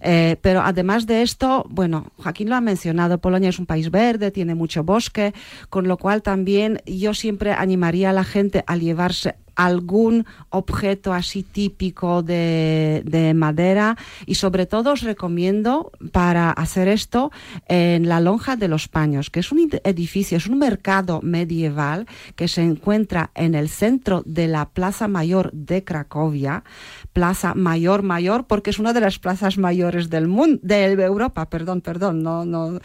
Eh, 0.00 0.36
pero 0.42 0.60
además 0.62 1.06
de 1.06 1.22
esto, 1.22 1.66
bueno, 1.68 2.06
Joaquín 2.16 2.48
lo 2.48 2.56
ha 2.56 2.60
mencionado, 2.60 3.18
Polonia 3.18 3.48
es 3.48 3.58
un 3.58 3.66
país 3.66 3.90
verde, 3.90 4.30
tiene 4.30 4.54
mucho 4.54 4.84
bosque, 4.84 5.34
con 5.68 5.88
lo 5.88 5.96
cual 5.96 6.22
también 6.22 6.80
yo 6.86 7.14
siempre 7.14 7.52
animaría 7.52 8.10
a 8.10 8.12
la 8.12 8.24
gente 8.24 8.64
a 8.66 8.76
llevarse 8.76 9.34
algún 9.54 10.26
objeto 10.50 11.12
así 11.12 11.42
típico 11.42 12.22
de, 12.22 13.32
madera 13.34 13.96
y 14.26 14.34
sobre 14.34 14.66
todo 14.66 14.92
os 14.92 15.02
recomiendo 15.02 15.92
para 16.12 16.50
hacer 16.50 16.88
esto 16.88 17.30
en 17.68 18.08
la 18.08 18.20
Lonja 18.20 18.56
de 18.56 18.68
los 18.68 18.88
Paños, 18.88 19.30
que 19.30 19.40
es 19.40 19.52
un 19.52 19.70
edificio, 19.84 20.36
es 20.36 20.46
un 20.46 20.58
mercado 20.58 21.20
medieval 21.22 22.06
que 22.36 22.48
se 22.48 22.62
encuentra 22.62 23.30
en 23.34 23.54
el 23.54 23.68
centro 23.68 24.22
de 24.26 24.48
la 24.48 24.68
Plaza 24.68 25.08
Mayor 25.08 25.50
de 25.52 25.84
Cracovia, 25.84 26.64
Plaza 27.12 27.54
Mayor 27.54 28.02
Mayor, 28.02 28.46
porque 28.46 28.70
es 28.70 28.78
una 28.78 28.92
de 28.92 29.00
las 29.00 29.18
plazas 29.18 29.58
mayores 29.58 30.10
del 30.10 30.28
mundo, 30.28 30.60
de 30.62 30.84
Europa, 30.84 31.48
perdón, 31.48 31.80
perdón, 31.80 32.22
no, 32.22 32.44
no. 32.44 32.80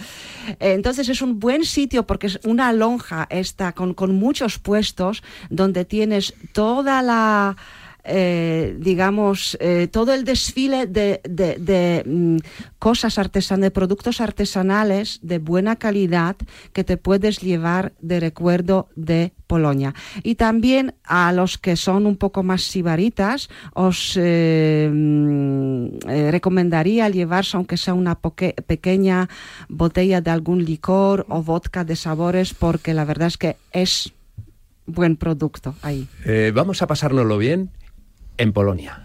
Entonces 0.59 1.09
es 1.09 1.21
un 1.21 1.39
buen 1.39 1.65
sitio 1.65 2.05
porque 2.05 2.27
es 2.27 2.39
una 2.43 2.71
lonja 2.73 3.27
esta 3.29 3.73
con, 3.73 3.93
con 3.93 4.15
muchos 4.15 4.59
puestos 4.59 5.23
donde 5.49 5.85
tienes 5.85 6.33
toda 6.55 7.01
la, 7.01 7.57
eh, 8.05 8.77
digamos, 8.79 9.57
eh, 9.59 9.89
todo 9.91 10.13
el 10.13 10.23
desfile 10.23 10.87
de, 10.87 12.03
mm, 12.05 12.37
cosas 12.79 13.19
artesanas, 13.19 13.63
de 13.63 13.71
productos 13.71 14.21
artesanales 14.21 15.19
de 15.21 15.39
buena 15.39 15.75
calidad 15.75 16.37
que 16.71 16.85
te 16.85 16.95
puedes 16.95 17.41
llevar 17.41 17.91
de 17.99 18.21
recuerdo 18.21 18.87
de 18.95 19.33
Polonia. 19.47 19.93
Y 20.23 20.35
también 20.35 20.95
a 21.03 21.33
los 21.33 21.57
que 21.57 21.75
son 21.75 22.05
un 22.05 22.15
poco 22.15 22.41
más 22.41 22.61
sibaritas, 22.61 23.49
os 23.73 24.17
eh, 24.17 24.89
mm, 24.89 26.07
recomendaría 26.31 27.09
llevarse, 27.09 27.57
aunque 27.57 27.75
sea 27.75 27.95
una 27.95 28.15
pequeña 28.15 29.27
botella 29.67 30.21
de 30.21 30.31
algún 30.31 30.63
licor 30.63 31.25
o 31.27 31.43
vodka 31.43 31.83
de 31.83 31.97
sabores, 31.97 32.53
porque 32.53 32.93
la 32.93 33.03
verdad 33.03 33.27
es 33.27 33.37
que 33.37 33.57
es 33.73 34.14
buen 34.85 35.15
producto 35.17 35.75
ahí. 35.81 36.07
Eh, 36.25 36.51
vamos 36.53 36.81
a 36.81 36.87
pasárnoslo 36.87 37.37
bien 37.37 37.69
en 38.37 38.53
Polonia. 38.53 39.04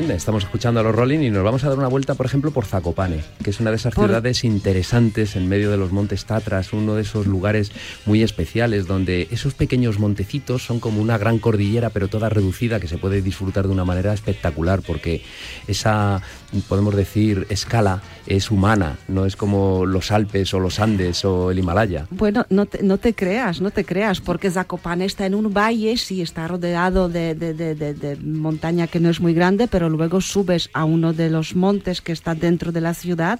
Bien. 0.00 0.10
Estamos 0.10 0.44
escuchando 0.44 0.80
a 0.80 0.82
los 0.82 0.94
Rolling 0.94 1.20
y 1.20 1.30
nos 1.30 1.42
vamos 1.42 1.64
a 1.64 1.68
dar 1.70 1.78
una 1.78 1.88
vuelta, 1.88 2.14
por 2.14 2.26
ejemplo, 2.26 2.50
por 2.50 2.66
Zakopane, 2.66 3.22
que 3.42 3.48
es 3.50 3.60
una 3.60 3.70
de 3.70 3.76
esas 3.76 3.94
ciudades 3.94 4.44
interesantes 4.44 5.36
en 5.36 5.48
medio 5.48 5.70
de 5.70 5.78
los 5.78 5.90
montes 5.90 6.26
Tatras, 6.26 6.74
uno 6.74 6.96
de 6.96 7.02
esos 7.02 7.26
lugares 7.26 7.72
muy 8.04 8.22
especiales 8.22 8.86
donde 8.86 9.26
esos 9.30 9.54
pequeños 9.54 9.98
montecitos 9.98 10.66
son 10.66 10.80
como 10.80 11.00
una 11.00 11.16
gran 11.16 11.38
cordillera, 11.38 11.88
pero 11.90 12.08
toda 12.08 12.28
reducida, 12.28 12.78
que 12.78 12.88
se 12.88 12.98
puede 12.98 13.22
disfrutar 13.22 13.66
de 13.66 13.72
una 13.72 13.86
manera 13.86 14.12
espectacular, 14.12 14.82
porque 14.82 15.22
esa, 15.66 16.20
podemos 16.68 16.94
decir, 16.94 17.46
escala 17.50 18.02
es 18.26 18.50
humana, 18.50 18.96
no 19.08 19.24
es 19.24 19.36
como 19.36 19.86
los 19.86 20.10
Alpes 20.10 20.52
o 20.54 20.60
los 20.60 20.80
Andes 20.80 21.24
o 21.24 21.50
el 21.50 21.58
Himalaya. 21.58 22.06
Bueno, 22.10 22.44
no 22.50 22.66
te, 22.66 22.82
no 22.82 22.98
te 22.98 23.14
creas, 23.14 23.60
no 23.60 23.70
te 23.70 23.84
creas, 23.84 24.20
porque 24.20 24.50
Zakopane 24.50 25.04
está 25.04 25.26
en 25.26 25.34
un 25.34 25.52
valle, 25.52 25.96
sí, 25.96 26.22
está 26.22 26.48
rodeado 26.48 27.08
de, 27.08 27.34
de, 27.34 27.54
de, 27.54 27.74
de 27.74 28.16
montañas 28.16 28.90
que 28.90 29.00
no 29.00 29.10
es 29.10 29.20
muy 29.20 29.34
grande, 29.34 29.68
pero 29.68 29.88
luego 29.88 30.20
subes 30.20 30.70
a 30.72 30.84
uno 30.84 31.12
de 31.12 31.30
los 31.30 31.54
montes 31.54 32.00
que 32.00 32.12
está 32.12 32.34
dentro 32.34 32.72
de 32.72 32.80
la 32.80 32.94
ciudad 32.94 33.38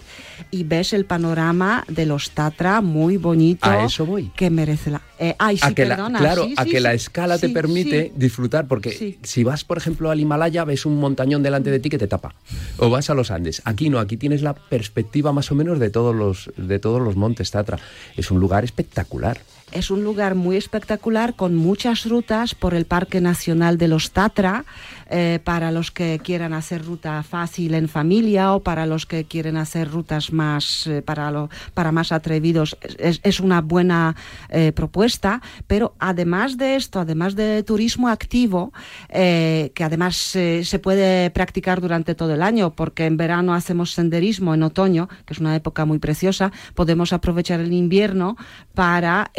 y 0.50 0.64
ves 0.64 0.92
el 0.92 1.04
panorama 1.04 1.84
de 1.88 2.06
los 2.06 2.30
Tatra 2.30 2.80
muy 2.80 3.16
bonito. 3.16 3.68
A 3.68 3.84
eso 3.84 4.06
voy. 4.06 4.30
Que 4.36 4.50
merece 4.50 4.90
la... 4.90 5.02
Eh, 5.18 5.34
ay, 5.38 5.56
sí, 5.56 5.64
a 5.64 5.68
que 5.72 5.86
perdona. 5.86 6.18
claro, 6.18 6.44
sí, 6.44 6.54
a 6.56 6.64
sí, 6.64 6.70
que 6.70 6.80
la 6.80 6.90
sí. 6.90 6.96
escala 6.96 7.38
te 7.38 7.48
permite 7.48 8.08
sí. 8.08 8.12
disfrutar, 8.16 8.68
porque 8.68 9.18
si 9.22 9.44
vas, 9.44 9.64
por 9.64 9.78
ejemplo, 9.78 10.10
al 10.10 10.20
Himalaya, 10.20 10.64
ves 10.64 10.84
un 10.84 11.00
montañón 11.00 11.42
delante 11.42 11.70
de 11.70 11.80
ti 11.80 11.88
que 11.88 11.98
te 11.98 12.06
tapa. 12.06 12.34
O 12.76 12.90
vas 12.96 13.10
a 13.10 13.14
los 13.14 13.30
Andes. 13.30 13.60
Aquí 13.64 13.90
no, 13.90 13.98
aquí 13.98 14.16
tienes 14.16 14.40
la 14.40 14.54
perspectiva 14.54 15.30
más 15.30 15.52
o 15.52 15.54
menos 15.54 15.78
de 15.78 15.90
todos 15.90 16.14
los, 16.14 16.50
de 16.56 16.78
todos 16.78 17.02
los 17.02 17.14
montes 17.14 17.50
Tatra. 17.50 17.78
Es 18.16 18.30
un 18.30 18.40
lugar 18.40 18.64
espectacular. 18.64 19.38
Es 19.72 19.90
un 19.90 20.04
lugar 20.04 20.36
muy 20.36 20.56
espectacular 20.56 21.34
con 21.34 21.54
muchas 21.56 22.06
rutas 22.06 22.54
por 22.54 22.72
el 22.72 22.86
Parque 22.86 23.20
Nacional 23.20 23.78
de 23.78 23.88
los 23.88 24.12
Tatra, 24.12 24.64
eh, 25.10 25.40
para 25.44 25.70
los 25.70 25.90
que 25.90 26.18
quieran 26.22 26.52
hacer 26.52 26.84
ruta 26.84 27.22
fácil 27.24 27.74
en 27.74 27.88
familia 27.88 28.54
o 28.54 28.60
para 28.60 28.86
los 28.86 29.06
que 29.06 29.24
quieren 29.24 29.56
hacer 29.56 29.90
rutas 29.90 30.32
más 30.32 30.86
eh, 30.86 31.02
para, 31.02 31.30
lo- 31.30 31.50
para 31.74 31.92
más 31.92 32.10
atrevidos. 32.12 32.76
Es, 32.98 33.40
una 33.40 33.60
buena 33.60 34.16
eh, 34.48 34.72
propuesta, 34.72 35.42
pero 35.66 35.94
además 35.98 36.56
de 36.56 36.76
esto, 36.76 37.00
además 37.00 37.34
de 37.36 37.62
turismo 37.64 38.08
activo, 38.08 38.72
que 39.10 39.72
además 39.84 40.16
se 40.16 40.78
puede 40.82 41.30
practicar 41.30 41.80
durante 41.80 42.14
todo 42.14 42.32
el 42.34 42.42
año, 42.42 42.70
porque 42.74 43.04
en 43.04 43.16
verano 43.16 43.52
hacemos 43.52 43.92
senderismo, 43.92 44.54
en 44.54 44.62
otoño, 44.62 45.08
que 45.26 45.34
es 45.34 45.38
una 45.40 45.54
época 45.54 45.84
muy 45.84 45.98
preciosa, 45.98 46.50
podemos 46.74 47.12
aprovechar 47.12 47.60
el 47.60 47.72
invierno 47.72 48.36
para 48.74 49.30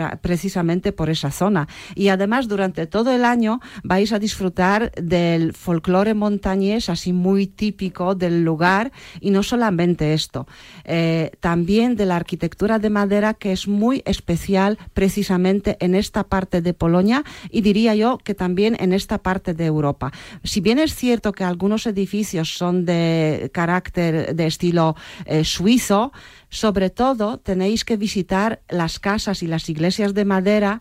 a- 0.00 0.16
precisamente 0.16 0.92
por 0.92 1.10
esa 1.10 1.30
zona. 1.30 1.68
Y 1.94 2.08
además 2.08 2.48
durante 2.48 2.86
todo 2.86 3.12
el 3.12 3.22
año 3.24 3.60
vais 3.82 4.12
a 4.12 4.18
disfrutar 4.18 4.90
del 4.92 5.52
folclore 5.52 6.14
montañés, 6.14 6.88
así 6.88 7.12
muy 7.12 7.46
típico 7.46 8.14
del 8.14 8.44
lugar, 8.44 8.92
y 9.20 9.30
no 9.30 9.42
solamente 9.42 10.14
esto, 10.14 10.46
eh, 10.84 11.32
también 11.40 11.96
de 11.96 12.06
la 12.06 12.16
arquitectura 12.16 12.78
de 12.78 12.88
madera 12.88 13.34
que 13.34 13.52
es 13.52 13.68
muy 13.68 14.02
especial 14.06 14.78
precisamente 14.94 15.76
en 15.80 15.94
esta 15.94 16.24
parte 16.24 16.62
de 16.62 16.72
Polonia 16.72 17.22
y 17.50 17.60
diría 17.60 17.94
yo 17.94 18.18
que 18.24 18.34
también 18.34 18.76
en 18.80 18.92
esta 18.94 19.18
parte 19.18 19.52
de 19.52 19.66
Europa. 19.66 20.12
Si 20.44 20.60
bien 20.60 20.78
es 20.78 20.94
cierto 20.94 21.32
que 21.32 21.44
algunos 21.44 21.86
edificios 21.86 22.54
son 22.56 22.86
de 22.86 23.50
carácter 23.52 24.34
de 24.34 24.46
estilo 24.46 24.96
eh, 25.26 25.44
suizo, 25.44 26.12
sobre 26.54 26.88
todo 26.88 27.38
tenéis 27.38 27.84
que 27.84 27.96
visitar 27.96 28.60
las 28.68 29.00
casas 29.00 29.42
y 29.42 29.48
las 29.48 29.68
iglesias 29.68 30.14
de 30.14 30.24
madera 30.24 30.80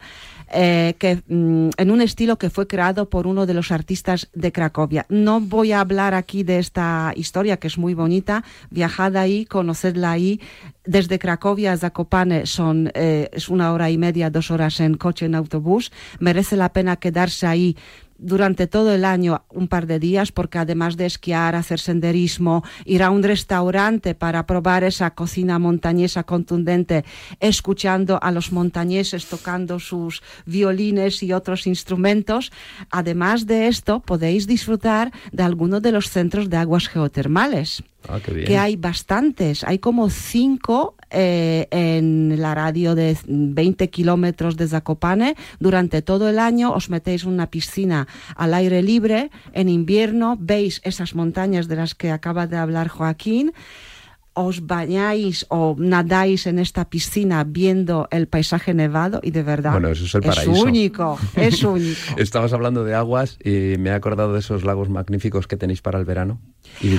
eh, 0.54 0.94
que, 1.00 1.24
mm, 1.28 1.70
en 1.78 1.90
un 1.90 2.00
estilo 2.00 2.38
que 2.38 2.52
fue 2.52 2.68
creado 2.68 3.10
por 3.10 3.26
uno 3.26 3.48
de 3.48 3.56
los 3.56 3.72
artistas 3.72 4.30
de 4.36 4.52
Cracovia. 4.52 5.08
No 5.10 5.42
voy 5.42 5.72
a 5.72 5.80
hablar 5.80 6.14
aquí 6.14 6.44
de 6.44 6.60
esta 6.60 7.12
historia 7.16 7.58
que 7.58 7.66
es 7.66 7.80
muy 7.80 7.96
bonita. 7.96 8.44
Viajad 8.70 9.18
ahí, 9.18 9.46
conocedla 9.46 10.12
ahí. 10.12 10.40
Desde 10.86 11.18
Cracovia 11.18 11.72
a 11.72 11.78
Zakopane 11.78 12.46
son 12.46 12.92
eh, 12.94 13.30
es 13.34 13.50
una 13.50 13.74
hora 13.74 13.90
y 13.90 13.98
media, 13.98 14.30
dos 14.30 14.52
horas 14.52 14.80
en 14.80 14.94
coche, 14.94 15.26
en 15.26 15.34
autobús. 15.34 15.92
Merece 16.20 16.56
la 16.56 16.70
pena 16.70 16.98
quedarse 16.98 17.48
ahí 17.48 17.76
durante 18.24 18.68
todo 18.68 18.94
el 18.94 19.06
año 19.06 19.44
un 19.50 19.68
par 19.68 19.86
de 19.86 20.00
días 20.00 20.32
porque 20.32 20.58
además 20.58 20.98
de 20.98 21.06
esquiar, 21.06 21.56
hacer 21.56 21.80
senderismo, 21.80 22.64
ir 22.86 23.04
a 23.04 23.10
un 23.10 23.22
restaurante 23.24 24.16
para 24.16 24.46
probar 24.46 24.84
esa 24.84 25.12
cocina 25.12 25.60
montañesa 25.60 26.24
contundente, 26.24 27.04
escuchando 27.40 28.20
a 28.22 28.32
los 28.32 28.52
montañeses 28.52 29.28
tocando 29.28 29.80
sus 29.80 30.24
violines 30.46 31.22
y 31.22 31.34
otros 31.34 31.68
instrumentos. 31.68 32.52
Además 32.90 33.46
de 33.46 33.68
esto, 33.68 34.00
podéis 34.00 34.48
disfrutar 34.48 35.12
de 35.32 35.44
algunos 35.44 35.82
de 35.82 35.92
los 35.92 36.10
centros 36.10 36.50
de 36.50 36.58
aguas 36.58 36.88
geotermales 36.88 37.84
Ah, 38.10 38.20
qué 38.24 38.34
bien. 38.34 38.48
que 38.48 38.58
hay 38.58 38.76
bastantes, 38.76 39.64
hay 39.64 39.80
como 39.80 40.10
cinco 40.10 40.96
eh, 41.14 41.68
en 41.72 42.42
la 42.42 42.56
radio 42.56 42.96
de 42.96 43.16
20 43.28 43.90
kilómetros 43.90 44.58
de 44.58 44.68
Zakopane. 44.68 45.36
Durante 45.60 46.02
todo 46.02 46.28
el 46.28 46.40
año 46.40 46.74
os 46.74 46.90
metéis 46.90 47.24
en 47.24 47.30
una 47.30 47.48
piscina 47.48 48.08
al 48.36 48.54
aire 48.54 48.82
libre. 48.82 49.32
En 49.54 49.70
invierno 49.70 50.38
veis 50.40 50.82
esas 50.84 51.16
montañas 51.16 51.68
de 51.68 51.76
las 51.76 51.96
que 51.96 52.12
acaba 52.12 52.48
de 52.48 52.58
hablar 52.58 52.88
Joaquín. 52.88 53.54
Os 54.36 54.66
bañáis 54.66 55.46
o 55.50 55.76
nadáis 55.78 56.48
en 56.48 56.58
esta 56.58 56.90
piscina 56.90 57.44
viendo 57.44 58.08
el 58.10 58.28
paisaje 58.28 58.74
nevado 58.74 59.20
y 59.22 59.30
de 59.30 59.44
verdad 59.44 59.74
Bueno, 59.74 59.90
eso 59.90 60.06
es 60.06 60.16
el 60.16 60.22
paraíso. 60.22 60.52
único, 60.52 61.20
es 61.36 61.64
único. 61.64 62.00
Estabas 62.18 62.52
hablando 62.52 62.84
de 62.84 62.96
aguas 62.96 63.38
y 63.44 63.78
me 63.78 63.92
he 63.92 63.94
acordado 63.94 64.34
de 64.34 64.40
esos 64.40 64.64
lagos 64.64 64.90
magníficos 64.90 65.46
que 65.46 65.56
tenéis 65.56 65.82
para 65.84 66.00
el 66.00 66.06
verano. 66.06 66.40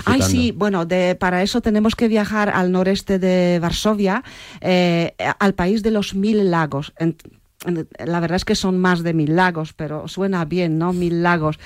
Ay, 0.05 0.23
sí, 0.23 0.53
bueno, 0.53 0.87
de, 0.87 1.17
para 1.17 1.43
eso 1.43 1.61
tenemos 1.61 1.97
que 1.97 2.07
viajar 2.07 2.51
al 2.51 2.71
noreste 2.71 3.19
de 3.19 3.59
Varsovia, 3.61 4.23
eh, 4.61 5.15
al 5.41 5.55
país 5.55 5.83
de 5.83 5.91
los 5.91 6.15
mil 6.15 6.51
lagos. 6.53 6.93
En- 6.99 7.17
la 7.65 8.21
verdad 8.21 8.37
es 8.37 8.45
que 8.45 8.55
son 8.55 8.79
más 8.79 9.03
de 9.03 9.15
mil 9.15 9.37
lagos, 9.37 9.73
pero 9.73 10.09
suena 10.09 10.45
bien, 10.45 10.79
¿no? 10.79 10.93
Mil 10.93 11.23
lagos. 11.23 11.59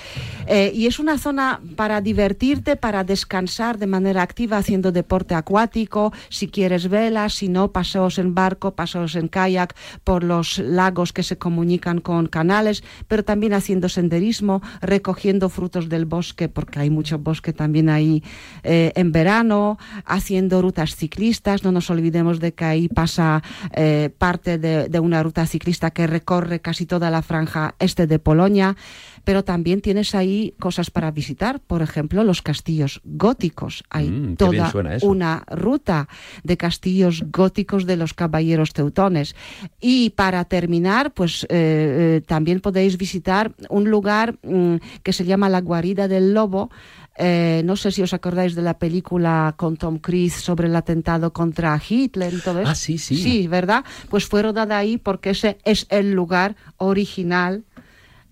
Eh, 0.46 0.72
y 0.74 0.86
es 0.86 0.98
una 0.98 1.18
zona 1.18 1.60
para 1.76 2.00
divertirte, 2.00 2.76
para 2.76 3.04
descansar 3.04 3.78
de 3.78 3.86
manera 3.86 4.22
activa 4.22 4.58
haciendo 4.58 4.92
deporte 4.92 5.34
acuático, 5.34 6.12
si 6.28 6.48
quieres 6.48 6.88
velas, 6.88 7.34
si 7.34 7.48
no, 7.48 7.72
paseos 7.72 8.18
en 8.18 8.34
barco, 8.34 8.72
paseos 8.72 9.16
en 9.16 9.28
kayak 9.28 9.74
por 10.04 10.24
los 10.24 10.58
lagos 10.58 11.12
que 11.12 11.22
se 11.22 11.38
comunican 11.38 12.00
con 12.00 12.26
canales, 12.26 12.82
pero 13.08 13.24
también 13.24 13.52
haciendo 13.52 13.88
senderismo, 13.88 14.62
recogiendo 14.80 15.48
frutos 15.48 15.88
del 15.88 16.04
bosque, 16.04 16.48
porque 16.48 16.80
hay 16.80 16.90
mucho 16.90 17.18
bosque 17.18 17.52
también 17.52 17.88
ahí 17.88 18.22
eh, 18.62 18.92
en 18.94 19.12
verano, 19.12 19.78
haciendo 20.04 20.62
rutas 20.62 20.96
ciclistas. 20.96 21.64
No 21.64 21.72
nos 21.72 21.90
olvidemos 21.90 22.40
de 22.40 22.52
que 22.52 22.64
ahí 22.64 22.88
pasa 22.88 23.42
eh, 23.74 24.10
parte 24.16 24.58
de, 24.58 24.88
de 24.88 25.00
una 25.00 25.22
ruta 25.22 25.46
ciclista 25.46 25.87
que 25.90 26.06
recorre 26.06 26.60
casi 26.60 26.86
toda 26.86 27.10
la 27.10 27.22
franja 27.22 27.74
este 27.78 28.06
de 28.06 28.18
Polonia, 28.18 28.76
pero 29.24 29.44
también 29.44 29.80
tienes 29.80 30.14
ahí 30.14 30.54
cosas 30.58 30.90
para 30.90 31.10
visitar, 31.10 31.60
por 31.60 31.82
ejemplo, 31.82 32.24
los 32.24 32.42
castillos 32.42 33.00
góticos. 33.04 33.84
Hay 33.90 34.08
Mm, 34.18 34.36
toda 34.36 34.72
una 35.02 35.44
ruta 35.48 36.08
de 36.42 36.56
castillos 36.56 37.24
góticos 37.30 37.86
de 37.86 37.96
los 37.96 38.14
caballeros 38.14 38.72
teutones. 38.72 39.34
Y 39.80 40.10
para 40.10 40.44
terminar, 40.44 41.12
pues 41.12 41.44
eh, 41.44 41.48
eh, 41.50 42.22
también 42.26 42.60
podéis 42.60 42.96
visitar 42.98 43.54
un 43.68 43.90
lugar 43.90 44.38
mm, 44.42 44.76
que 45.02 45.12
se 45.12 45.24
llama 45.24 45.48
la 45.48 45.60
guarida 45.60 46.08
del 46.08 46.34
lobo. 46.34 46.70
Eh, 47.18 47.62
no 47.64 47.74
sé 47.74 47.90
si 47.90 48.00
os 48.00 48.14
acordáis 48.14 48.54
de 48.54 48.62
la 48.62 48.78
película 48.78 49.54
con 49.56 49.76
Tom 49.76 49.98
Cruise 49.98 50.34
sobre 50.34 50.68
el 50.68 50.76
atentado 50.76 51.32
contra 51.32 51.80
Hitler 51.86 52.32
y 52.32 52.40
todo 52.40 52.60
eso. 52.60 52.70
Ah, 52.70 52.74
sí, 52.76 52.96
sí. 52.96 53.16
Sí, 53.16 53.48
¿verdad? 53.48 53.84
Pues 54.08 54.26
fue 54.26 54.42
rodada 54.42 54.78
ahí 54.78 54.98
porque 54.98 55.30
ese 55.30 55.58
es 55.64 55.86
el 55.90 56.12
lugar 56.12 56.54
original 56.76 57.64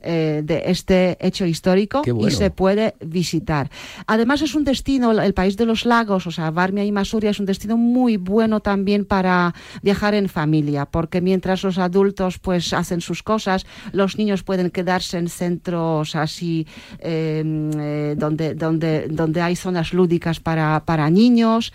eh, 0.06 0.42
de 0.44 0.62
este 0.66 1.16
hecho 1.20 1.44
histórico 1.44 2.02
bueno. 2.06 2.28
y 2.28 2.30
se 2.30 2.50
puede 2.50 2.94
visitar. 3.00 3.70
Además 4.06 4.42
es 4.42 4.54
un 4.54 4.64
destino, 4.64 5.10
el 5.10 5.34
país 5.34 5.56
de 5.56 5.66
los 5.66 5.84
lagos, 5.84 6.26
o 6.26 6.30
sea, 6.30 6.50
Varmia 6.50 6.84
y 6.84 6.92
Masuria 6.92 7.30
es 7.30 7.40
un 7.40 7.46
destino 7.46 7.76
muy 7.76 8.16
bueno 8.16 8.60
también 8.60 9.04
para 9.04 9.54
viajar 9.82 10.14
en 10.14 10.28
familia, 10.28 10.86
porque 10.86 11.20
mientras 11.20 11.62
los 11.62 11.78
adultos 11.78 12.38
pues 12.38 12.72
hacen 12.72 13.00
sus 13.00 13.22
cosas, 13.22 13.66
los 13.92 14.16
niños 14.16 14.42
pueden 14.42 14.70
quedarse 14.70 15.18
en 15.18 15.28
centros 15.28 16.14
así 16.14 16.66
eh, 17.00 17.42
eh, 17.76 18.14
donde, 18.16 18.54
donde, 18.54 19.08
donde 19.08 19.40
hay 19.40 19.56
zonas 19.56 19.92
lúdicas 19.92 20.40
para, 20.40 20.84
para 20.84 21.10
niños 21.10 21.72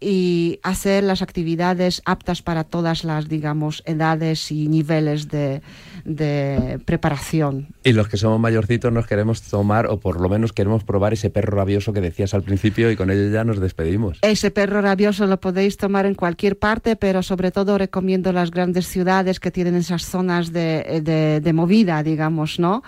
y 0.00 0.58
hacer 0.62 1.04
las 1.04 1.22
actividades 1.22 2.02
aptas 2.04 2.42
para 2.42 2.64
todas 2.64 3.04
las, 3.04 3.28
digamos, 3.28 3.82
edades 3.86 4.50
y 4.50 4.68
niveles 4.68 5.28
de, 5.28 5.62
de 6.04 6.80
preparación. 6.84 7.68
Y 7.84 7.92
los 7.92 8.08
que 8.08 8.16
somos 8.16 8.40
mayorcitos 8.40 8.92
nos 8.92 9.06
queremos 9.06 9.42
tomar, 9.42 9.86
o 9.86 10.00
por 10.00 10.20
lo 10.20 10.28
menos 10.28 10.52
queremos 10.52 10.84
probar 10.84 11.12
ese 11.12 11.30
perro 11.30 11.56
rabioso 11.56 11.92
que 11.92 12.00
decías 12.00 12.34
al 12.34 12.42
principio 12.42 12.90
y 12.90 12.96
con 12.96 13.10
ello 13.10 13.30
ya 13.30 13.44
nos 13.44 13.60
despedimos. 13.60 14.18
Ese 14.22 14.50
perro 14.50 14.80
rabioso 14.80 15.26
lo 15.26 15.40
podéis 15.40 15.76
tomar 15.76 16.06
en 16.06 16.14
cualquier 16.14 16.58
parte, 16.58 16.96
pero 16.96 17.22
sobre 17.22 17.50
todo 17.50 17.78
recomiendo 17.78 18.32
las 18.32 18.50
grandes 18.50 18.86
ciudades 18.86 19.40
que 19.40 19.50
tienen 19.50 19.74
esas 19.74 20.04
zonas 20.04 20.52
de, 20.52 21.02
de, 21.04 21.40
de 21.40 21.52
movida, 21.52 22.02
digamos, 22.02 22.58
¿no? 22.58 22.82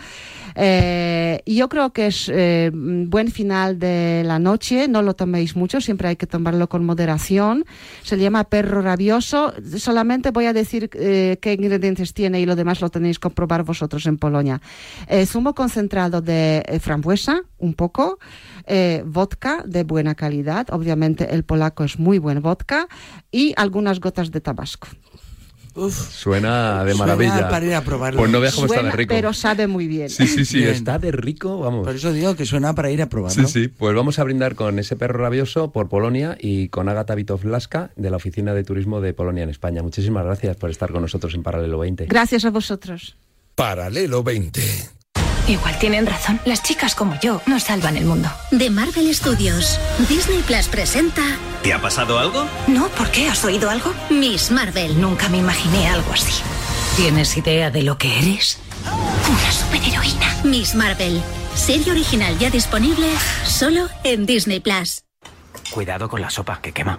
Eh, 0.55 1.43
yo 1.47 1.69
creo 1.69 1.93
que 1.93 2.07
es 2.07 2.31
eh, 2.33 2.71
buen 2.73 3.31
final 3.31 3.79
de 3.79 4.23
la 4.25 4.39
noche, 4.39 4.89
no 4.89 5.03
lo 5.03 5.15
toméis 5.15 5.57
mucho, 5.57 5.81
siempre 5.81 6.09
hay 6.09 6.17
que 6.17 6.27
tomarlo 6.27 6.69
con 6.69 6.85
moderación. 6.85 7.02
Se 8.03 8.19
llama 8.19 8.45
perro 8.45 8.83
rabioso, 8.83 9.53
solamente 9.77 10.31
voy 10.31 10.47
a 10.47 10.53
decir 10.53 10.91
eh, 10.95 11.39
qué 11.41 11.53
ingredientes 11.55 12.15
tiene 12.15 12.41
y 12.41 12.47
lo 12.47 12.57
demás 12.57 12.81
lo 12.81 12.91
tenéis 12.91 13.19
que 13.19 13.23
comprobar 13.23 13.65
vosotros 13.65 14.07
en 14.07 14.19
Polonia. 14.19 14.61
Eh, 15.09 15.27
zumo 15.27 15.55
concentrado 15.55 16.21
de 16.21 16.63
eh, 16.67 16.79
frambuesa, 16.81 17.43
un 17.59 17.75
poco, 17.75 18.19
eh, 18.67 19.03
vodka 19.07 19.63
de 19.67 19.85
buena 19.85 20.15
calidad, 20.15 20.67
obviamente 20.71 21.33
el 21.35 21.45
polaco 21.45 21.85
es 21.85 21.99
muy 21.99 22.19
buen 22.19 22.43
vodka, 22.43 22.89
y 23.31 23.55
algunas 23.57 24.01
gotas 24.01 24.31
de 24.31 24.41
tabasco. 24.41 24.89
Suena 25.75 26.85
de 26.85 26.93
Suena 26.95 27.15
maravilla. 27.17 27.49
para 27.49 27.65
ir 27.67 27.75
a 27.75 27.83
probarlo. 27.83 28.19
Pues 28.19 28.31
no 28.31 28.41
veas 28.41 28.55
cómo 28.55 28.67
está 28.67 28.77
Suena, 28.79 28.91
de 28.91 28.97
rico. 28.97 29.15
pero 29.15 29.33
sabe 29.33 29.67
muy 29.67 29.87
bien. 29.87 30.09
Sí, 30.11 30.27
sí, 30.27 30.45
sí, 30.45 30.59
Bien. 30.59 30.71
está 30.71 30.99
de 30.99 31.13
rico, 31.13 31.59
vamos. 31.59 31.87
Por 31.87 31.95
eso 31.97 32.13
digo 32.13 32.35
que 32.37 32.47
suena 32.47 32.75
para 32.75 32.91
ir 32.91 33.03
a 33.03 33.09
probarlo. 33.09 33.47
Sí, 33.49 33.63
sí, 33.63 33.69
pues 33.69 33.95
vamos 33.95 34.19
a 34.19 34.25
brindar 34.25 34.55
con 34.55 34.79
ese 34.79 34.97
perro 34.97 35.19
rabioso 35.19 35.73
por 35.73 35.89
Polonia 35.89 36.37
y 36.41 36.69
con 36.69 36.89
Agata 36.89 37.15
Vitowlaska 37.15 37.91
de 37.97 38.11
la 38.11 38.17
Oficina 38.17 38.55
de 38.55 38.65
Turismo 38.65 39.01
de 39.01 39.15
Polonia 39.15 39.43
en 39.45 39.51
España. 39.51 39.83
Muchísimas 39.83 40.25
gracias 40.25 40.57
por 40.57 40.71
estar 40.71 40.93
con 40.93 41.03
nosotros 41.03 41.35
en 41.35 41.43
Paralelo 41.43 41.79
20. 41.79 42.07
Gracias 42.07 42.45
a 42.45 42.51
vosotros. 42.51 43.17
Paralelo 43.55 44.23
20. 44.23 44.61
Igual 45.49 45.79
tienen 45.79 46.07
razón. 46.07 46.41
Las 46.45 46.63
chicas 46.63 46.95
como 46.95 47.19
yo 47.21 47.43
no 47.47 47.59
salvan 47.59 47.97
el 47.97 48.05
mundo. 48.05 48.31
De 48.51 48.71
Marvel 48.71 49.13
Studios, 49.15 49.79
Disney 50.09 50.43
Plus 50.43 50.69
presenta 50.69 51.23
¿Te 51.63 51.73
ha 51.73 51.81
pasado 51.81 52.19
algo? 52.19 52.47
No, 52.67 52.89
¿por 52.89 53.11
qué? 53.11 53.29
¿Has 53.29 53.45
oído 53.45 53.71
algo? 53.71 53.93
Miss 54.11 54.51
Marvel. 54.51 55.01
Nunca 55.01 55.29
me 55.29 55.39
imaginé 55.39 55.87
algo 55.89 56.13
así. 56.13 56.43
¿Tienes 56.97 57.37
idea 57.37 57.71
de 57.71 57.83
lo 57.83 57.99
que 57.99 58.19
eres? 58.19 58.59
Una 58.85 59.53
superheroína. 59.53 60.37
Miss 60.45 60.75
Marvel. 60.75 61.23
Serie 61.55 61.93
original 61.93 62.37
ya 62.39 62.51
disponible 62.51 63.09
solo 63.47 63.89
en 64.03 64.27
Disney 64.27 64.59
Plus. 64.59 65.05
Cuidado 65.71 66.09
con 66.09 66.21
la 66.21 66.31
sopa 66.31 66.61
que 66.61 66.73
quema. 66.73 66.99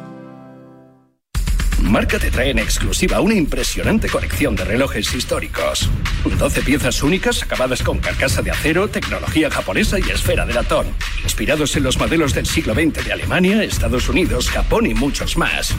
Marca 1.91 2.17
te 2.17 2.31
trae 2.31 2.51
en 2.51 2.59
exclusiva 2.59 3.19
una 3.19 3.33
impresionante 3.33 4.07
colección 4.07 4.55
de 4.55 4.63
relojes 4.63 5.13
históricos. 5.13 5.89
12 6.23 6.61
piezas 6.61 7.03
únicas 7.03 7.43
acabadas 7.43 7.83
con 7.83 7.99
carcasa 7.99 8.41
de 8.41 8.49
acero, 8.49 8.87
tecnología 8.87 9.51
japonesa 9.51 9.99
y 9.99 10.03
esfera 10.03 10.45
de 10.45 10.53
latón. 10.53 10.95
Inspirados 11.21 11.75
en 11.75 11.83
los 11.83 11.97
modelos 11.97 12.33
del 12.33 12.45
siglo 12.45 12.73
XX 12.73 13.03
de 13.03 13.11
Alemania, 13.11 13.61
Estados 13.61 14.07
Unidos, 14.07 14.49
Japón 14.49 14.85
y 14.85 14.93
muchos 14.93 15.35
más. 15.35 15.75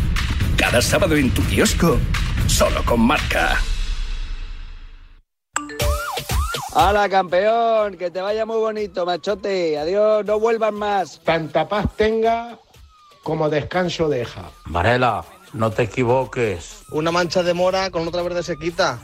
Cada 0.58 0.82
sábado 0.82 1.16
en 1.16 1.30
tu 1.30 1.42
kiosco, 1.44 1.98
solo 2.46 2.84
con 2.84 3.00
marca. 3.00 3.56
¡Hala, 6.74 7.08
campeón! 7.08 7.96
Que 7.96 8.10
te 8.10 8.20
vaya 8.20 8.44
muy 8.44 8.58
bonito, 8.58 9.06
machote. 9.06 9.78
Adiós, 9.78 10.26
no 10.26 10.38
vuelvas 10.38 10.74
más. 10.74 11.22
Tanta 11.24 11.66
paz 11.66 11.86
tenga 11.96 12.58
como 13.22 13.48
descanso 13.48 14.08
deja. 14.08 14.50
Varela, 14.66 15.24
no 15.52 15.70
te 15.70 15.84
equivoques. 15.84 16.82
Una 16.90 17.12
mancha 17.12 17.42
de 17.42 17.54
mora 17.54 17.90
con 17.90 18.06
otra 18.06 18.22
verde 18.22 18.42
se 18.42 18.56
quita. 18.56 19.00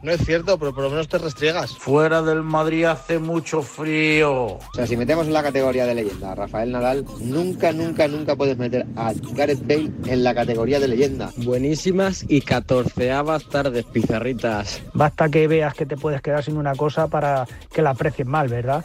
No 0.00 0.12
es 0.12 0.24
cierto, 0.24 0.58
pero 0.58 0.72
por 0.72 0.84
lo 0.84 0.90
menos 0.90 1.08
te 1.08 1.18
restriegas. 1.18 1.76
Fuera 1.76 2.22
del 2.22 2.44
Madrid 2.44 2.84
hace 2.84 3.18
mucho 3.18 3.62
frío. 3.62 4.32
O 4.32 4.60
sea, 4.72 4.86
si 4.86 4.96
metemos 4.96 5.26
en 5.26 5.32
la 5.32 5.42
categoría 5.42 5.86
de 5.86 5.94
leyenda 5.96 6.32
a 6.32 6.34
Rafael 6.36 6.70
Nadal, 6.70 7.04
nunca, 7.20 7.72
nunca, 7.72 8.06
nunca 8.06 8.36
puedes 8.36 8.56
meter 8.56 8.86
a 8.94 9.12
Gareth 9.32 9.66
Bale 9.66 9.90
en 10.06 10.22
la 10.22 10.36
categoría 10.36 10.78
de 10.78 10.86
leyenda. 10.86 11.32
Buenísimas 11.38 12.24
y 12.28 12.42
catorceavas 12.42 13.44
tardes, 13.46 13.84
pizarritas. 13.86 14.80
Basta 14.94 15.28
que 15.28 15.48
veas 15.48 15.74
que 15.74 15.84
te 15.84 15.96
puedes 15.96 16.22
quedar 16.22 16.44
sin 16.44 16.58
una 16.58 16.76
cosa 16.76 17.08
para 17.08 17.48
que 17.72 17.82
la 17.82 17.90
aprecies 17.90 18.26
mal, 18.26 18.46
¿verdad? 18.46 18.84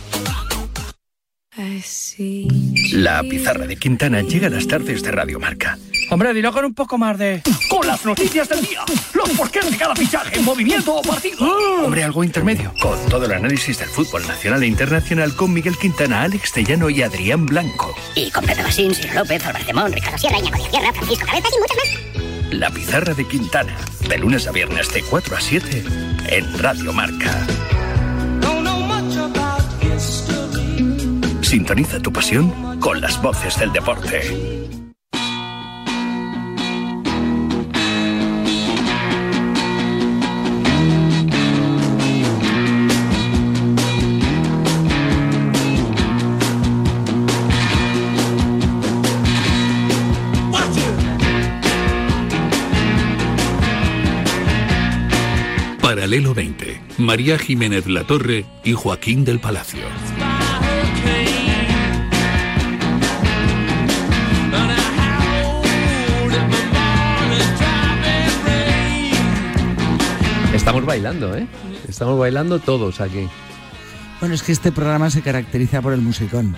La 2.93 3.21
pizarra 3.23 3.67
de 3.67 3.75
Quintana 3.75 4.21
llega 4.21 4.47
a 4.47 4.49
las 4.49 4.67
tardes 4.67 5.03
de 5.03 5.11
Radio 5.11 5.37
Marca. 5.37 5.77
Hombre, 6.09 6.33
dilo 6.33 6.53
con 6.53 6.63
un 6.63 6.73
poco 6.73 6.97
más 6.97 7.17
de... 7.17 7.41
Con 7.69 7.85
las 7.85 8.05
noticias 8.05 8.47
del 8.47 8.61
día, 8.61 8.79
los 9.13 9.29
porqués 9.31 9.69
de 9.69 9.75
cada 9.75 9.93
fichaje, 9.93 10.39
movimiento 10.41 10.95
o 10.95 11.01
partido. 11.01 11.45
Hombre, 11.83 12.05
algo 12.05 12.23
intermedio. 12.23 12.73
Con 12.81 12.97
todo 13.09 13.25
el 13.25 13.33
análisis 13.33 13.79
del 13.79 13.89
fútbol 13.89 14.25
nacional 14.27 14.63
e 14.63 14.67
internacional 14.67 15.35
con 15.35 15.51
Miguel 15.51 15.77
Quintana, 15.77 16.21
Alex 16.23 16.53
Tellano 16.53 16.89
y 16.89 17.01
Adrián 17.01 17.45
Blanco. 17.45 17.93
Y 18.15 18.31
con 18.31 18.45
Pepe 18.45 18.63
Basín, 18.63 18.93
López, 19.13 19.45
Álvarez 19.45 19.67
de 19.67 19.73
Mon, 19.73 19.91
Ricardo 19.91 20.17
Sierra, 20.17 20.39
Iñaco 20.39 20.57
Díaz 20.57 20.71
Sierra, 20.71 20.93
Francisco 20.93 21.25
Cabezas 21.25 21.51
y 21.53 21.59
muchos 21.59 21.77
más. 21.77 22.53
La 22.53 22.69
pizarra 22.69 23.13
de 23.13 23.27
Quintana, 23.27 23.75
de 24.07 24.17
lunes 24.17 24.47
a 24.47 24.51
viernes 24.51 24.93
de 24.93 25.01
4 25.01 25.35
a 25.35 25.41
7 25.41 25.83
en 26.29 26.59
Radio 26.59 26.93
Marca. 26.93 27.45
Sintoniza 31.51 31.99
tu 31.99 32.13
pasión 32.13 32.79
con 32.79 33.01
las 33.01 33.21
voces 33.21 33.59
del 33.59 33.73
deporte. 33.73 34.21
Paralelo 55.81 56.33
20. 56.33 56.81
María 56.99 57.37
Jiménez 57.37 57.87
Latorre 57.87 58.45
y 58.63 58.71
Joaquín 58.71 59.25
del 59.25 59.41
Palacio. 59.41 59.83
Estamos 70.71 70.87
bailando, 70.87 71.35
¿eh? 71.35 71.47
Estamos 71.89 72.17
bailando 72.17 72.57
todos 72.59 73.01
aquí. 73.01 73.27
Bueno, 74.21 74.33
es 74.35 74.41
que 74.41 74.53
este 74.53 74.71
programa 74.71 75.09
se 75.09 75.21
caracteriza 75.21 75.81
por 75.81 75.91
el 75.91 75.99
musicón. 75.99 76.55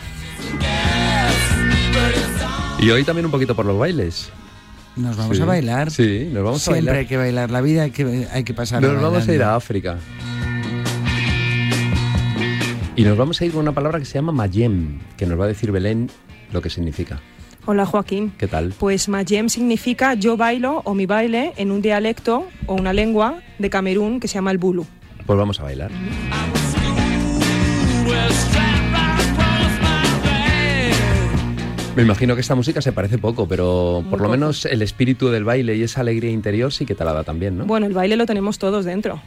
Y 2.77 2.91
hoy 2.91 3.03
también 3.03 3.25
un 3.25 3.31
poquito 3.31 3.55
por 3.55 3.65
los 3.65 3.79
bailes. 3.79 4.29
Nos 4.95 5.17
vamos 5.17 5.35
Sí. 5.35 5.41
a 5.41 5.45
bailar. 5.47 5.89
Sí, 5.89 6.29
nos 6.31 6.43
vamos 6.43 6.61
a 6.61 6.65
Siempre 6.65 6.81
bailar. 6.81 6.95
hay 6.97 7.05
que 7.07 7.17
bailar. 7.17 7.49
La 7.49 7.61
vida 7.61 7.81
hay 7.83 7.89
que, 7.89 8.27
hay 8.31 8.43
que 8.43 8.53
pasar 8.53 8.83
Nos 8.83 9.01
vamos 9.01 9.27
a 9.27 9.33
ir 9.33 9.41
a 9.41 9.55
África. 9.55 9.97
Y 12.95 13.03
nos 13.05 13.17
vamos 13.17 13.41
a 13.41 13.45
ir 13.45 13.51
con 13.51 13.61
una 13.61 13.71
palabra 13.71 13.97
que 13.97 14.05
se 14.05 14.13
llama 14.13 14.31
Mayem, 14.31 14.99
que 15.17 15.25
nos 15.25 15.39
va 15.39 15.45
a 15.45 15.47
decir 15.47 15.71
Belén 15.71 16.11
lo 16.51 16.61
que 16.61 16.69
significa. 16.69 17.19
Hola 17.65 17.85
Joaquín. 17.85 18.33
¿Qué 18.37 18.47
tal? 18.47 18.73
Pues 18.77 19.07
Mayem 19.07 19.47
significa 19.47 20.15
yo 20.15 20.35
bailo 20.35 20.81
o 20.83 20.93
mi 20.93 21.05
baile 21.05 21.53
en 21.55 21.71
un 21.71 21.81
dialecto 21.81 22.47
o 22.65 22.73
una 22.73 22.91
lengua 22.91 23.39
de 23.57 23.69
Camerún 23.69 24.19
que 24.19 24.27
se 24.27 24.35
llama 24.35 24.51
el 24.51 24.57
Bulu. 24.57 24.85
Pues 25.25 25.39
vamos 25.39 25.59
a 25.59 25.63
bailar. 25.63 25.91
Me 31.95 32.01
imagino 32.01 32.33
que 32.33 32.41
esta 32.41 32.55
música 32.55 32.81
se 32.81 32.91
parece 32.91 33.19
poco, 33.19 33.47
pero 33.47 34.03
por 34.09 34.19
lo 34.19 34.25
poco. 34.25 34.31
menos 34.31 34.65
el 34.65 34.81
espíritu 34.81 35.29
del 35.29 35.43
baile 35.43 35.75
y 35.75 35.83
esa 35.83 36.01
alegría 36.01 36.31
interior 36.31 36.73
sí 36.73 36.87
que 36.87 36.95
te 36.95 37.05
la 37.05 37.13
da 37.13 37.23
también, 37.23 37.55
¿no? 37.55 37.65
Bueno, 37.65 37.85
el 37.85 37.93
baile 37.93 38.15
lo 38.15 38.25
tenemos 38.25 38.57
todos 38.57 38.83
dentro. 38.83 39.21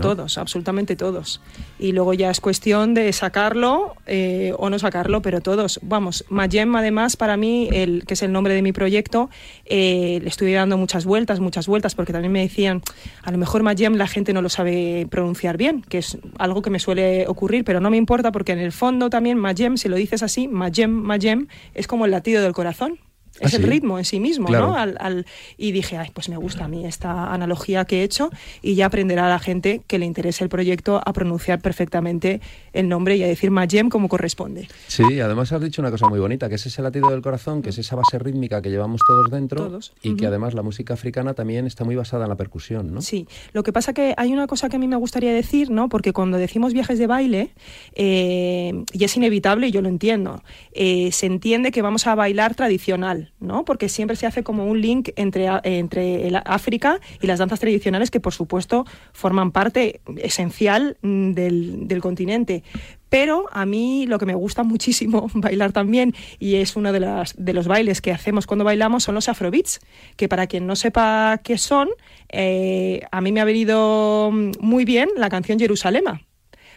Todos, 0.00 0.38
absolutamente 0.38 0.96
todos. 0.96 1.40
Y 1.78 1.92
luego 1.92 2.14
ya 2.14 2.30
es 2.30 2.40
cuestión 2.40 2.94
de 2.94 3.12
sacarlo 3.12 3.94
eh, 4.06 4.54
o 4.56 4.70
no 4.70 4.78
sacarlo, 4.78 5.20
pero 5.20 5.40
todos. 5.40 5.80
Vamos, 5.82 6.24
Mayem 6.30 6.74
además 6.76 7.16
para 7.16 7.36
mí, 7.36 7.68
el, 7.70 8.04
que 8.06 8.14
es 8.14 8.22
el 8.22 8.32
nombre 8.32 8.54
de 8.54 8.62
mi 8.62 8.72
proyecto, 8.72 9.28
eh, 9.66 10.18
le 10.22 10.28
estoy 10.28 10.52
dando 10.52 10.78
muchas 10.78 11.04
vueltas, 11.04 11.40
muchas 11.40 11.66
vueltas, 11.66 11.94
porque 11.94 12.12
también 12.12 12.32
me 12.32 12.40
decían, 12.40 12.82
a 13.22 13.30
lo 13.30 13.38
mejor 13.38 13.62
Mayem 13.62 13.96
la 13.96 14.06
gente 14.06 14.32
no 14.32 14.40
lo 14.40 14.48
sabe 14.48 15.06
pronunciar 15.10 15.56
bien, 15.58 15.82
que 15.82 15.98
es 15.98 16.16
algo 16.38 16.62
que 16.62 16.70
me 16.70 16.78
suele 16.78 17.26
ocurrir, 17.28 17.64
pero 17.64 17.80
no 17.80 17.90
me 17.90 17.98
importa 17.98 18.32
porque 18.32 18.52
en 18.52 18.60
el 18.60 18.72
fondo 18.72 19.10
también 19.10 19.38
Mayem, 19.38 19.76
si 19.76 19.88
lo 19.88 19.96
dices 19.96 20.22
así, 20.22 20.48
Mayem, 20.48 20.90
Mayem, 20.90 21.48
es 21.74 21.86
como 21.86 22.06
el 22.06 22.12
latido 22.12 22.42
del 22.42 22.52
corazón. 22.52 22.98
Es 23.40 23.54
¿Ah, 23.54 23.56
el 23.56 23.64
ritmo 23.64 23.98
en 23.98 24.04
sí 24.04 24.20
mismo, 24.20 24.48
¿no? 24.48 24.76
Al, 24.76 25.26
y 25.56 25.72
dije, 25.72 25.96
ay, 25.96 26.10
pues 26.12 26.28
me 26.28 26.36
gusta 26.36 26.64
a 26.64 26.68
mí 26.68 26.86
esta 26.86 27.32
analogía 27.32 27.84
que 27.84 28.00
he 28.00 28.02
hecho 28.02 28.30
y 28.62 28.74
ya 28.74 28.86
aprenderá 28.86 29.26
a 29.26 29.28
la 29.28 29.38
gente 29.38 29.82
que 29.86 29.98
le 29.98 30.06
interese 30.06 30.44
el 30.44 30.50
proyecto 30.50 31.00
a 31.04 31.12
pronunciar 31.12 31.60
perfectamente 31.60 32.40
el 32.72 32.88
nombre 32.88 33.16
y 33.16 33.22
a 33.22 33.26
decir 33.26 33.50
Majem 33.50 33.88
como 33.88 34.08
corresponde. 34.08 34.68
Sí, 34.86 35.20
además 35.20 35.52
has 35.52 35.60
dicho 35.60 35.82
una 35.82 35.90
cosa 35.90 36.08
muy 36.08 36.18
bonita, 36.18 36.48
que 36.48 36.54
es 36.54 36.66
ese 36.66 36.82
latido 36.82 37.10
del 37.10 37.22
corazón, 37.22 37.62
que 37.62 37.70
es 37.70 37.78
esa 37.78 37.96
base 37.96 38.18
rítmica 38.18 38.62
que 38.62 38.70
llevamos 38.70 39.00
todos 39.06 39.30
dentro 39.30 39.78
y 40.02 40.16
que 40.16 40.26
además 40.26 40.54
la 40.54 40.62
música 40.62 40.94
africana 40.94 41.34
también 41.34 41.66
está 41.66 41.84
muy 41.84 41.96
basada 41.96 42.24
en 42.24 42.30
la 42.30 42.36
percusión, 42.36 42.92
¿no? 42.92 43.02
Sí, 43.02 43.26
lo 43.52 43.62
que 43.62 43.72
pasa 43.72 43.92
que 43.92 44.14
hay 44.16 44.32
una 44.32 44.46
cosa 44.46 44.68
que 44.68 44.76
a 44.76 44.78
mí 44.78 44.88
me 44.88 44.96
gustaría 44.96 45.32
decir, 45.32 45.70
¿no? 45.70 45.88
Porque 45.88 46.12
cuando 46.12 46.38
decimos 46.38 46.72
viajes 46.72 46.98
de 46.98 47.06
baile, 47.06 47.50
eh, 47.94 48.84
y 48.92 49.04
es 49.04 49.16
inevitable, 49.16 49.68
y 49.68 49.70
yo 49.70 49.82
lo 49.82 49.88
entiendo, 49.88 50.42
eh, 50.72 51.10
se 51.12 51.26
entiende 51.26 51.70
que 51.70 51.82
vamos 51.82 52.06
a 52.06 52.14
bailar 52.14 52.54
tradicional, 52.54 53.25
¿no? 53.40 53.64
Porque 53.64 53.88
siempre 53.88 54.16
se 54.16 54.26
hace 54.26 54.42
como 54.42 54.66
un 54.66 54.80
link 54.80 55.10
entre, 55.16 55.48
entre 55.62 56.26
el 56.26 56.36
África 56.44 57.00
y 57.20 57.26
las 57.26 57.38
danzas 57.38 57.60
tradicionales 57.60 58.10
que, 58.10 58.20
por 58.20 58.32
supuesto, 58.32 58.84
forman 59.12 59.52
parte 59.52 60.00
esencial 60.18 60.96
mm, 61.02 61.32
del, 61.32 61.88
del 61.88 62.00
continente. 62.00 62.62
Pero 63.08 63.46
a 63.52 63.66
mí 63.66 64.06
lo 64.06 64.18
que 64.18 64.26
me 64.26 64.34
gusta 64.34 64.62
muchísimo 64.62 65.30
bailar 65.34 65.72
también, 65.72 66.14
y 66.38 66.56
es 66.56 66.76
uno 66.76 66.92
de, 66.92 67.00
las, 67.00 67.34
de 67.36 67.52
los 67.52 67.68
bailes 67.68 68.00
que 68.00 68.12
hacemos 68.12 68.46
cuando 68.46 68.64
bailamos, 68.64 69.04
son 69.04 69.14
los 69.14 69.28
afrobeats, 69.28 69.80
que 70.16 70.28
para 70.28 70.46
quien 70.46 70.66
no 70.66 70.76
sepa 70.76 71.40
qué 71.42 71.58
son, 71.58 71.88
eh, 72.28 73.02
a 73.10 73.20
mí 73.20 73.32
me 73.32 73.40
ha 73.40 73.44
venido 73.44 74.30
mm, 74.32 74.52
muy 74.60 74.84
bien 74.84 75.08
la 75.16 75.28
canción 75.28 75.58
Jerusalema 75.58 76.22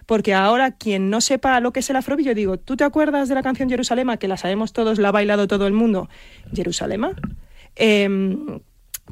porque 0.10 0.34
ahora 0.34 0.72
quien 0.72 1.12
no 1.12 1.22
sepa 1.22 1.60
lo 1.60 1.72
que 1.72 1.82
es 1.82 1.89
el 1.91 1.95
afrobeat, 1.95 2.30
yo 2.30 2.34
digo, 2.34 2.58
¿tú 2.58 2.76
te 2.76 2.84
acuerdas 2.84 3.30
de 3.30 3.36
la 3.36 3.43
canción 3.43 3.69
Jerusalema, 3.69 4.17
que 4.17 4.28
la 4.28 4.38
sabemos 4.38 4.74
todos, 4.74 4.98
la 4.98 5.10
ha 5.10 5.12
bailado 5.12 5.48
todo 5.48 5.67
el 5.67 5.74
mundo? 5.74 6.10
¿Jerusalema? 6.52 7.12
Em, 7.76 8.60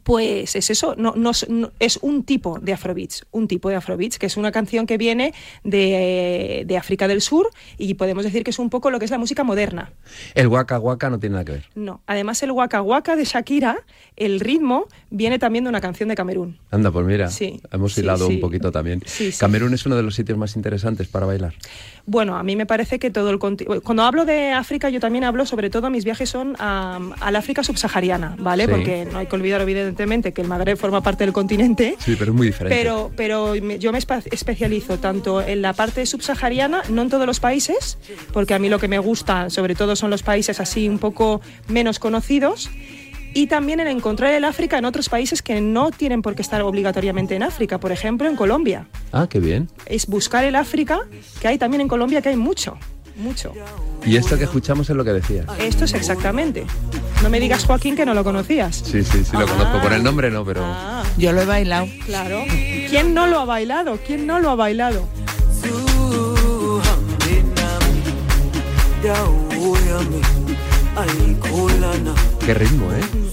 pues 0.04 0.56
es 0.56 0.70
eso, 0.70 0.96
no, 0.98 1.14
no, 1.16 1.32
es 1.80 2.00
un 2.02 2.24
tipo 2.24 2.60
de 2.60 2.74
afrobeats, 2.74 3.26
un 3.32 3.48
tipo 3.48 3.70
de 3.70 3.76
afrobeats, 3.76 4.20
que 4.20 4.26
es 4.26 4.38
una 4.38 4.52
canción 4.52 4.86
que 4.86 4.98
viene 4.98 5.34
de, 5.64 6.64
de, 6.66 6.78
África 6.78 7.08
del 7.08 7.22
Sur 7.22 7.50
y 7.78 7.96
podemos 7.96 8.24
decir 8.24 8.44
que 8.44 8.52
es 8.52 8.60
un 8.60 8.70
poco 8.70 8.92
lo 8.92 9.00
que 9.00 9.06
es 9.06 9.12
la 9.12 9.18
música 9.18 9.44
moderna. 9.44 9.92
El 10.36 10.48
waka 10.48 10.80
waka 10.80 11.10
no 11.10 11.20
tiene 11.20 11.34
nada 11.34 11.46
que 11.46 11.52
ver. 11.54 11.66
No, 11.76 12.02
además 12.06 12.42
el 12.44 12.52
waka 12.52 12.82
waka 12.82 13.16
de 13.16 13.26
Shakira, 13.26 13.78
el 14.16 14.40
ritmo 14.40 14.88
viene 15.10 15.40
también 15.40 15.64
de 15.64 15.70
una 15.70 15.82
canción 15.82 16.10
de 16.10 16.16
Camerún. 16.16 16.58
Anda, 16.72 16.92
pues 16.92 17.06
mira, 17.06 17.30
hemos 17.72 17.98
hilado 17.98 18.28
un 18.28 18.40
poquito 18.40 18.72
también. 18.72 19.02
Camerún 19.40 19.74
es 19.74 19.86
uno 19.86 19.96
de 19.96 20.04
los 20.04 20.16
sitios 20.16 20.38
más 20.38 20.56
interesantes 20.56 21.08
para 21.08 21.26
bailar. 21.26 21.54
Bueno, 22.10 22.38
a 22.38 22.44
mí 22.44 22.56
me 22.56 22.66
parece 22.66 23.00
que 23.00 23.12
todo 23.12 23.30
el 23.32 23.38
cuando 23.38 24.04
hablo 24.04 24.24
de 24.24 24.54
África 24.54 24.90
yo 24.90 25.02
también 25.02 25.26
hablo 25.26 25.46
sobre 25.46 25.70
todo 25.70 25.90
mis 25.90 26.06
viajes 26.06 26.30
son 26.30 26.56
a, 26.58 27.02
la 27.30 27.40
África 27.40 27.66
subsahariana, 27.66 28.38
¿vale? 28.40 28.66
Porque 28.70 29.06
no 29.12 29.18
hay 29.18 29.28
que 29.28 29.36
olvidar 29.36 29.60
evidentemente 29.60 30.32
que 30.32 30.42
el 30.42 30.48
Magreb 30.48 30.78
forma 30.78 31.04
parte 31.04 31.26
del 31.26 31.34
continente. 31.34 31.98
Sí, 32.00 32.16
pero 32.18 32.32
es 32.32 32.38
muy 32.38 32.48
diferente. 32.48 32.78
Pero, 32.78 33.12
pero 33.18 33.56
yo 33.56 33.92
me 33.92 33.98
especializo 33.98 35.00
tanto 35.00 35.42
en 35.42 35.62
la 35.62 35.74
parte 35.74 36.06
subsahariana, 36.06 36.82
no 36.88 37.02
en 37.02 37.10
todos 37.10 37.26
los 37.26 37.42
países, 37.42 37.98
porque 38.32 38.54
a 38.54 38.60
mí 38.60 38.70
lo 38.70 38.80
que 38.80 38.88
me 38.88 39.00
gusta 39.00 39.50
sobre 39.50 39.76
todo 39.76 39.98
son 39.98 40.10
los 40.10 40.24
países 40.24 40.62
así 40.62 40.88
un 40.88 41.00
poco 41.00 41.42
menos 41.68 42.00
conocidos 42.00 42.70
y 43.38 43.46
también 43.46 43.80
en 43.80 43.88
encontrar 43.88 44.34
el 44.34 44.44
África 44.44 44.80
en 44.80 44.86
otros 44.86 45.10
países 45.10 45.44
que 45.44 45.62
no 45.62 45.92
tienen 45.92 46.24
por 46.24 46.34
qué 46.34 46.42
estar 46.42 46.64
obligatoriamente 46.64 47.36
en 47.36 47.44
África, 47.44 47.80
por 47.80 47.92
ejemplo 47.92 48.28
en 48.28 48.36
Colombia. 48.36 48.88
Ah, 49.12 49.28
qué 49.30 49.40
bien. 49.40 49.70
Es 49.86 50.08
buscar 50.08 50.44
el 50.44 50.56
África, 50.56 51.02
que 51.40 51.48
hay 51.48 51.60
también 51.60 51.82
en 51.82 51.88
Colombia, 51.88 52.20
que 52.20 52.30
hay 52.30 52.36
mucho, 52.36 52.80
mucho. 53.16 53.54
Y 54.04 54.18
esto 54.18 54.40
que 54.40 54.46
escuchamos 54.46 54.90
es 54.90 54.96
lo 54.96 55.06
que 55.06 55.14
decías. 55.14 55.46
Esto 55.60 55.86
es 55.86 55.94
exactamente. 55.94 56.66
No 57.22 57.30
me 57.30 57.40
digas, 57.40 57.64
Joaquín, 57.64 57.96
que 57.96 58.08
no 58.08 58.16
lo 58.16 58.24
conocías. 58.24 58.76
Sí, 58.76 59.04
sí, 59.04 59.24
sí, 59.24 59.38
lo 59.38 59.46
conozco. 59.46 59.82
Por 59.84 59.94
el 59.94 60.02
nombre 60.02 60.32
no, 60.32 60.44
pero... 60.44 60.64
Ah. 60.66 61.04
Yo 61.20 61.32
lo 61.32 61.44
he 61.44 61.46
bailado. 61.46 61.86
Claro. 62.08 62.44
¿Quién 62.90 63.14
no 63.14 63.28
lo 63.28 63.42
ha 63.42 63.46
bailado? 63.46 64.00
¿Quién 64.04 64.26
no 64.26 64.40
lo 64.40 64.50
ha 64.50 64.56
bailado? 64.56 65.08
Qué 72.48 72.54
ritmo, 72.54 72.92
¿eh? 72.94 73.27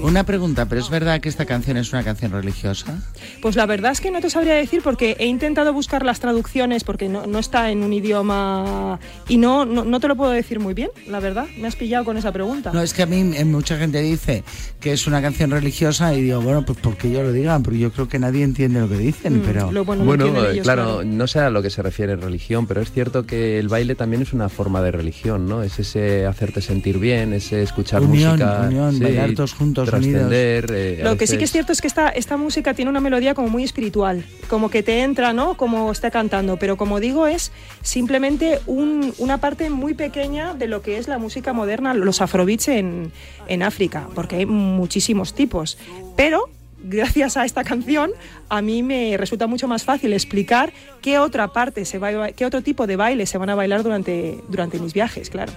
Una 0.00 0.24
pregunta, 0.24 0.66
¿pero 0.66 0.80
es 0.80 0.90
verdad 0.90 1.20
que 1.20 1.28
esta 1.28 1.46
canción 1.46 1.76
es 1.76 1.92
una 1.92 2.04
canción 2.04 2.30
religiosa? 2.30 3.02
Pues 3.42 3.56
la 3.56 3.66
verdad 3.66 3.92
es 3.92 4.00
que 4.00 4.10
no 4.10 4.20
te 4.20 4.30
sabría 4.30 4.54
decir 4.54 4.82
porque 4.82 5.16
he 5.18 5.26
intentado 5.26 5.72
buscar 5.72 6.04
las 6.04 6.20
traducciones 6.20 6.84
porque 6.84 7.08
no, 7.08 7.38
está 7.38 7.70
en 7.70 7.82
un 7.82 7.92
idioma 7.92 9.00
y 9.28 9.36
no, 9.36 9.64
no, 9.64 10.00
te 10.00 10.08
lo 10.08 10.16
puedo 10.16 10.30
decir 10.30 10.60
muy 10.60 10.74
bien, 10.74 10.90
la 11.08 11.18
verdad. 11.20 11.46
Me 11.58 11.66
has 11.66 11.76
pillado 11.76 12.04
con 12.04 12.16
esa 12.16 12.30
pregunta. 12.30 12.70
No, 12.72 12.82
es 12.82 12.92
que 12.92 13.02
a 13.02 13.06
mí 13.06 13.32
eh, 13.36 13.44
mucha 13.44 13.76
gente 13.76 14.00
dice 14.00 14.44
que 14.78 14.92
es 14.92 15.06
una 15.06 15.20
canción 15.20 15.50
religiosa 15.50 16.14
y 16.14 16.22
digo, 16.22 16.40
bueno, 16.40 16.64
pues 16.64 16.78
porque 16.80 17.10
yo 17.10 17.22
lo 17.22 17.32
digan, 17.32 17.62
porque 17.62 17.78
yo 17.78 17.90
creo 17.90 18.08
que 18.08 18.18
nadie 18.18 18.44
entiende 18.44 18.80
lo 18.80 18.88
que 18.88 18.98
dicen, 18.98 19.38
mm, 19.38 19.42
pero... 19.44 19.84
bueno, 19.84 20.50
eh, 20.50 20.60
claro, 20.62 21.02
no 21.04 21.26
sé 21.26 21.40
a 21.40 21.50
lo 21.50 21.62
que 21.62 21.70
se 21.70 21.82
refiere 21.82 22.14
religión, 22.16 22.66
pero 22.66 22.80
es 22.80 22.92
cierto 22.92 23.26
que 23.26 23.58
el 23.58 23.68
baile 23.68 23.94
también 23.94 24.22
es 24.22 24.32
una 24.32 24.48
forma 24.48 24.82
de 24.82 24.92
religión, 24.92 25.48
¿no? 25.48 25.62
Es 25.62 25.78
ese 25.78 26.26
hacerte 26.26 26.60
sentir 26.60 26.98
bien, 26.98 27.32
ese 27.32 27.62
escuchar 27.62 28.02
música... 28.02 28.66
Unión, 28.68 28.98
bailar 29.00 29.32
todos 29.34 29.52
juntos, 29.52 29.63
unidos. 29.72 30.30
Eh, 30.32 31.00
lo 31.02 31.16
que 31.16 31.26
sí 31.26 31.38
que 31.38 31.44
es 31.44 31.52
cierto 31.52 31.72
es 31.72 31.80
que 31.80 31.86
esta, 31.86 32.08
esta 32.08 32.36
música 32.36 32.74
tiene 32.74 32.90
una 32.90 33.00
melodía 33.00 33.34
como 33.34 33.48
muy 33.48 33.64
espiritual, 33.64 34.24
como 34.48 34.70
que 34.70 34.82
te 34.82 35.00
entra, 35.00 35.32
¿no? 35.32 35.56
Como 35.56 35.90
está 35.90 36.10
cantando, 36.10 36.56
pero 36.58 36.76
como 36.76 37.00
digo, 37.00 37.26
es 37.26 37.52
simplemente 37.82 38.60
una 38.66 39.38
parte 39.38 39.70
muy 39.70 39.94
pequeña 39.94 40.54
de 40.54 40.68
lo 40.68 40.82
que 40.82 40.98
es 40.98 41.08
la 41.08 41.18
música 41.18 41.52
moderna, 41.52 41.94
los 41.94 42.20
afrobeats 42.20 42.68
en, 42.68 43.12
en 43.48 43.62
África, 43.62 44.08
porque 44.14 44.36
hay 44.36 44.46
muchísimos 44.46 45.34
tipos. 45.34 45.78
Pero 46.16 46.48
gracias 46.84 47.36
a 47.36 47.44
esta 47.44 47.64
canción, 47.64 48.10
a 48.48 48.62
mí 48.62 48.82
me 48.82 49.16
resulta 49.16 49.46
mucho 49.46 49.66
más 49.66 49.84
fácil 49.84 50.12
explicar 50.12 50.72
qué 51.00 51.18
otra 51.18 51.48
parte 51.48 51.84
se 51.84 51.98
va, 51.98 52.32
qué 52.32 52.46
otro 52.46 52.62
tipo 52.62 52.86
de 52.86 52.96
baile 52.96 53.26
se 53.26 53.38
van 53.38 53.50
a 53.50 53.54
bailar 53.54 53.82
durante, 53.82 54.38
durante 54.48 54.78
mis 54.78 54.92
viajes, 54.92 55.30
claro. 55.30 55.52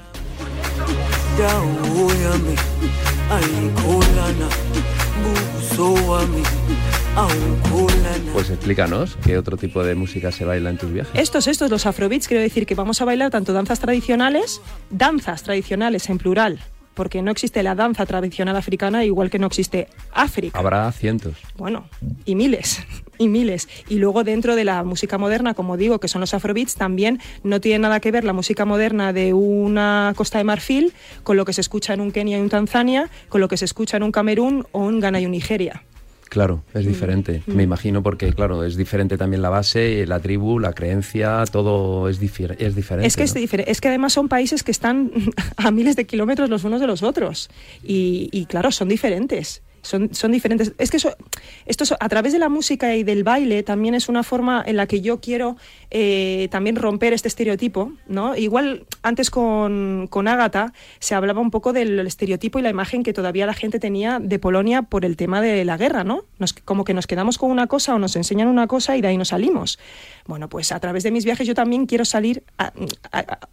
Pues 8.34 8.50
explícanos 8.50 9.16
qué 9.24 9.38
otro 9.38 9.56
tipo 9.56 9.84
de 9.84 9.94
música 9.94 10.32
se 10.32 10.46
baila 10.46 10.72
en 10.72 10.80
tus 10.80 10.92
viajes. 10.92 11.12
Estos, 11.14 11.46
estos, 11.46 11.70
los 11.70 11.86
afrobeats, 11.86 12.28
quiero 12.28 12.42
decir 12.42 12.66
que 12.66 12.74
vamos 12.74 13.02
a 13.02 13.06
bailar 13.06 13.30
tanto 13.30 13.54
danzas 13.54 13.80
tradicionales, 13.80 14.62
danzas 14.90 15.44
tradicionales 15.44 16.10
en 16.10 16.18
plural, 16.18 16.60
porque 16.98 17.22
no 17.22 17.30
existe 17.30 17.62
la 17.62 17.76
danza 17.76 18.08
tradicional 18.08 18.56
africana 18.56 19.06
igual 19.06 19.30
que 19.30 19.38
no 19.38 19.46
existe 19.46 19.88
África. 20.12 20.58
Habrá 20.58 20.92
cientos. 20.92 21.36
Bueno, 21.56 21.88
y 22.26 22.34
miles, 22.34 22.84
y 23.20 23.28
miles. 23.28 23.70
Y 23.88 24.00
luego 24.00 24.24
dentro 24.24 24.56
de 24.56 24.66
la 24.66 24.84
música 24.84 25.20
moderna, 25.20 25.54
como 25.54 25.78
digo, 25.78 26.00
que 26.00 26.08
son 26.08 26.22
los 26.22 26.34
afrobeats, 26.34 26.76
también 26.76 27.22
no 27.44 27.62
tiene 27.62 27.80
nada 27.80 28.00
que 28.00 28.12
ver 28.12 28.24
la 28.24 28.34
música 28.34 28.66
moderna 28.66 29.14
de 29.14 29.34
una 29.34 30.12
Costa 30.16 30.40
de 30.40 30.44
Marfil 30.44 30.92
con 31.24 31.38
lo 31.38 31.46
que 31.46 31.54
se 31.54 31.62
escucha 31.62 31.94
en 31.94 32.02
un 32.02 32.12
Kenia 32.12 32.40
y 32.40 32.42
un 32.42 32.50
Tanzania, 32.50 33.10
con 33.30 33.42
lo 33.42 33.48
que 33.48 33.58
se 33.58 33.66
escucha 33.66 33.98
en 33.98 34.04
un 34.04 34.12
Camerún 34.12 34.66
o 34.72 34.90
en 34.90 35.00
Ghana 35.00 35.22
y 35.22 35.26
un 35.26 35.32
Nigeria. 35.32 35.84
Claro, 36.30 36.64
es 36.74 36.86
mm. 36.86 36.88
diferente. 36.88 37.44
Me 37.48 37.56
mm. 37.56 37.62
imagino 37.62 38.04
porque, 38.04 38.34
claro, 38.34 38.64
es 38.64 38.76
diferente 38.76 39.18
también 39.18 39.42
la 39.42 39.50
base, 39.50 40.06
la 40.06 40.20
tribu, 40.20 40.60
la 40.60 40.74
creencia, 40.74 41.44
todo 41.52 42.10
es, 42.10 42.18
es 42.18 42.20
diferente. 42.76 43.08
Es 43.08 43.16
que 43.16 43.24
es, 43.24 43.34
diferente. 43.34 43.72
es 43.72 43.82
que 43.82 43.88
además 43.88 44.14
son 44.14 44.28
países 44.28 44.64
que 44.64 44.72
están 44.72 45.12
a 45.58 45.72
miles 45.72 45.96
de 45.96 46.06
kilómetros 46.06 46.50
los 46.50 46.64
unos 46.64 46.82
de 46.82 46.88
los 46.88 47.04
otros. 47.04 47.50
Y, 47.84 48.30
y 48.32 48.46
claro, 48.46 48.72
son 48.72 48.90
diferentes. 48.90 49.62
Son, 49.82 50.14
son, 50.14 50.32
diferentes. 50.34 50.74
Es 50.80 50.92
que 50.92 50.98
eso, 50.98 51.16
esto 51.66 51.86
a 51.98 52.10
través 52.10 52.34
de 52.34 52.40
la 52.40 52.50
música 52.50 52.96
y 52.96 53.04
del 53.04 53.24
baile 53.24 53.64
también 53.64 53.96
es 53.96 54.10
una 54.10 54.24
forma 54.24 54.62
en 54.66 54.76
la 54.76 54.86
que 54.86 55.00
yo 55.00 55.22
quiero 55.22 55.56
eh, 55.90 56.48
también 56.52 56.76
romper 56.76 57.14
este 57.14 57.28
estereotipo, 57.28 57.94
¿no? 58.08 58.36
Igual 58.36 58.86
antes 59.04 59.30
con, 59.30 60.08
con 60.10 60.28
Ágata 60.28 60.74
se 61.00 61.16
hablaba 61.16 61.40
un 61.40 61.52
poco 61.52 61.74
del 61.74 62.06
estereotipo 62.06 62.60
y 62.60 62.62
la 62.62 62.70
imagen 62.70 63.04
que 63.04 63.14
todavía 63.14 63.46
la 63.46 63.54
gente 63.54 63.80
tenía 63.80 64.20
de 64.20 64.40
Polonia 64.40 64.82
por 64.82 65.06
el 65.06 65.16
tema 65.16 65.42
de 65.42 65.64
la 65.64 65.78
guerra, 65.78 66.04
¿no? 66.04 66.24
Nos, 66.40 66.54
como 66.54 66.84
que 66.84 66.94
nos 66.94 67.08
quedamos 67.08 67.38
con 67.38 67.52
una 67.52 67.68
cosa 67.68 67.96
o 67.96 68.00
nos 68.00 68.16
enseñan 68.16 68.48
una 68.48 68.68
cosa 68.68 68.98
y 68.98 69.02
de 69.02 69.08
ahí 69.08 69.18
nos 69.18 69.30
salimos. 69.30 69.80
Bueno, 70.26 70.50
pues 70.50 70.72
a 70.72 70.80
través 70.80 71.04
de 71.04 71.12
mis 71.12 71.24
viajes 71.24 71.48
yo 71.48 71.54
también 71.54 71.86
quiero 71.86 72.06
salir 72.06 72.44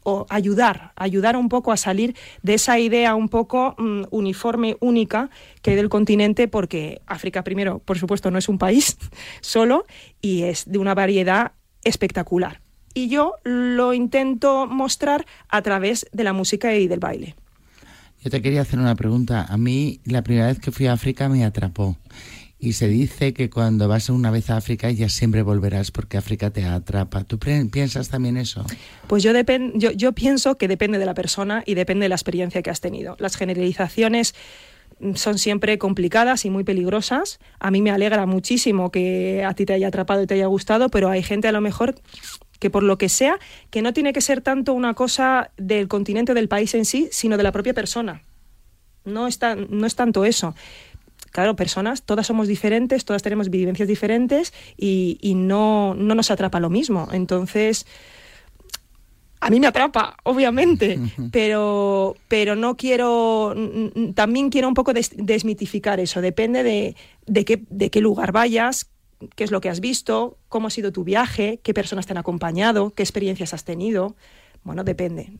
o 0.03 0.26
ayudar, 0.28 0.93
ayudar 0.97 1.37
un 1.37 1.49
poco 1.49 1.70
a 1.70 1.76
salir 1.76 2.16
de 2.43 2.55
esa 2.55 2.78
idea 2.78 3.14
un 3.14 3.28
poco 3.28 3.76
mm, 3.78 4.05
uniforme, 4.11 4.76
única 4.80 5.30
que 5.62 5.70
hay 5.70 5.76
del 5.76 5.89
continente, 5.89 6.49
porque 6.49 7.01
África 7.07 7.45
primero, 7.45 7.78
por 7.78 7.99
supuesto, 7.99 8.30
no 8.30 8.39
es 8.39 8.49
un 8.49 8.59
país 8.59 8.97
solo 9.41 9.87
y 10.20 10.43
es 10.43 10.64
de 10.70 10.78
una 10.78 10.95
variedad 10.95 11.53
espectacular. 11.85 12.61
Y 12.95 13.09
yo 13.09 13.35
lo 13.43 13.93
intento 13.93 14.66
mostrar 14.66 15.26
a 15.49 15.62
través 15.62 16.07
de 16.12 16.24
la 16.24 16.32
música 16.32 16.74
y 16.74 16.87
del 16.87 17.01
baile. 17.01 17.35
Yo 18.22 18.30
te 18.30 18.41
quería 18.41 18.62
hacer 18.62 18.78
una 18.78 18.95
pregunta. 18.95 19.45
A 19.49 19.57
mí 19.57 20.01
la 20.05 20.22
primera 20.22 20.47
vez 20.47 20.59
que 20.59 20.70
fui 20.70 20.87
a 20.87 20.93
África 20.93 21.28
me 21.28 21.45
atrapó. 21.45 21.99
Y 22.59 22.72
se 22.72 22.89
dice 22.89 23.35
que 23.35 23.51
cuando 23.51 23.89
vas 23.89 24.09
una 24.09 24.30
vez 24.30 24.49
a 24.49 24.57
África 24.57 24.91
ya 24.91 25.11
siempre 25.11 25.43
volverás 25.43 25.91
porque 25.91 26.16
África 26.16 26.51
te 26.51 26.64
atrapa. 26.64 27.24
¿Tú 27.24 27.39
piensas 27.39 28.09
también 28.09 28.39
eso? 28.39 28.64
Pues 29.07 29.22
yo, 29.22 29.32
yo, 29.74 29.91
yo 29.91 30.12
pienso 30.12 30.57
que 30.57 30.68
depende 30.68 30.99
de 30.99 31.05
la 31.05 31.12
persona 31.12 31.62
y 31.66 31.74
depende 31.74 32.05
de 32.05 32.09
la 32.09 32.14
experiencia 32.14 32.62
que 32.62 32.70
has 32.70 32.80
tenido. 32.80 33.16
Las 33.18 33.37
generalizaciones 33.37 34.35
son 35.14 35.38
siempre 35.38 35.78
complicadas 35.78 36.45
y 36.45 36.51
muy 36.51 36.64
peligrosas. 36.64 37.38
A 37.59 37.70
mí 37.70 37.82
me 37.82 37.90
alegra 37.90 38.26
muchísimo 38.26 38.90
que 38.90 39.45
a 39.45 39.55
ti 39.55 39.66
te 39.66 39.72
haya 39.72 39.88
atrapado 39.88 40.22
y 40.22 40.26
te 40.26 40.34
haya 40.34 40.47
gustado, 40.47 40.88
pero 40.88 41.09
hay 41.09 41.22
gente 41.22 41.49
a 41.49 41.53
lo 41.53 41.61
mejor 41.61 41.95
que 42.59 42.70
por 42.70 42.82
lo 42.82 42.99
que 42.99 43.09
sea, 43.09 43.38
que 43.70 43.82
no 43.82 43.92
tiene 43.92 44.12
que 44.12 44.20
ser 44.20 44.40
tanto 44.40 44.72
una 44.72 44.95
cosa 44.95 45.51
del 45.57 45.88
continente 45.88 46.34
del 46.34 46.49
país 46.49 46.74
en 46.74 46.84
sí, 46.84 47.09
sino 47.11 47.36
de 47.36 47.42
la 47.42 47.53
propia 47.53 47.74
persona. 47.74 48.22
No, 49.05 49.26
está, 49.26 49.55
no 49.55 49.86
es 49.86 49.97
tanto 49.97 50.24
eso 50.24 50.55
claro, 51.34 51.57
personas, 51.57 52.03
todas 52.03 52.28
somos 52.28 52.47
diferentes, 52.47 53.05
todas 53.05 53.22
tenemos 53.22 53.51
vivencias 53.51 53.88
diferentes 53.88 54.55
y, 54.76 55.34
no, 55.34 55.92
no, 55.97 56.14
nos 56.14 56.30
atrapa 56.30 56.61
lo 56.61 56.70
mismo. 56.70 57.09
Entonces, 57.11 57.86
a 59.45 59.51
mí 59.51 59.61
me 59.61 59.66
atrapa, 59.66 60.16
obviamente, 60.22 60.99
pero, 61.30 62.16
pero 62.28 62.57
no 62.57 62.78
quiero, 62.78 63.55
también 64.14 64.49
quiero 64.49 64.68
un 64.68 64.72
poco 64.72 64.95
desmitificar 64.95 66.01
eso. 66.01 66.22
Depende 66.22 66.62
de, 66.62 66.97
de, 67.26 67.45
qué, 67.45 67.62
de 67.68 67.90
qué 67.90 68.01
lugar 68.01 68.32
vayas, 68.32 68.90
qué 69.36 69.45
es 69.45 69.51
lo 69.51 69.61
que 69.61 69.68
has 69.68 69.80
visto, 69.80 70.38
cómo 70.49 70.68
ha 70.68 70.70
sido 70.70 70.92
tu 70.92 71.05
viaje, 71.05 71.61
qué 71.62 71.74
personas 71.74 72.07
te 72.07 72.14
han 72.14 72.18
acompañado, 72.18 72.88
qué 72.95 73.03
experiencias 73.03 73.53
has 73.53 73.64
tenido. 73.64 74.16
Bueno, 74.62 74.82
depende. 74.82 75.30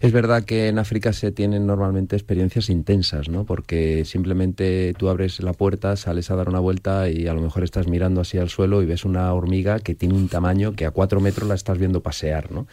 Es 0.00 0.12
verdad 0.12 0.44
que 0.44 0.68
en 0.68 0.78
África 0.78 1.12
se 1.12 1.32
tienen 1.32 1.66
normalmente 1.66 2.16
experiencias 2.16 2.68
intensas, 2.68 3.28
¿no? 3.28 3.44
Porque 3.44 4.04
simplemente 4.04 4.94
tú 4.98 5.08
abres 5.08 5.40
la 5.40 5.52
puerta, 5.52 5.96
sales 5.96 6.30
a 6.30 6.36
dar 6.36 6.48
una 6.48 6.60
vuelta 6.60 7.08
y 7.08 7.26
a 7.26 7.34
lo 7.34 7.40
mejor 7.40 7.64
estás 7.64 7.88
mirando 7.88 8.20
así 8.20 8.38
al 8.38 8.48
suelo 8.48 8.82
y 8.82 8.86
ves 8.86 9.04
una 9.04 9.32
hormiga 9.32 9.78
que 9.80 9.94
tiene 9.94 10.14
un 10.14 10.28
tamaño 10.28 10.72
que 10.72 10.86
a 10.86 10.90
cuatro 10.90 11.20
metros 11.20 11.48
la 11.48 11.54
estás 11.54 11.78
viendo 11.78 12.02
pasear, 12.02 12.52
¿no? 12.52 12.66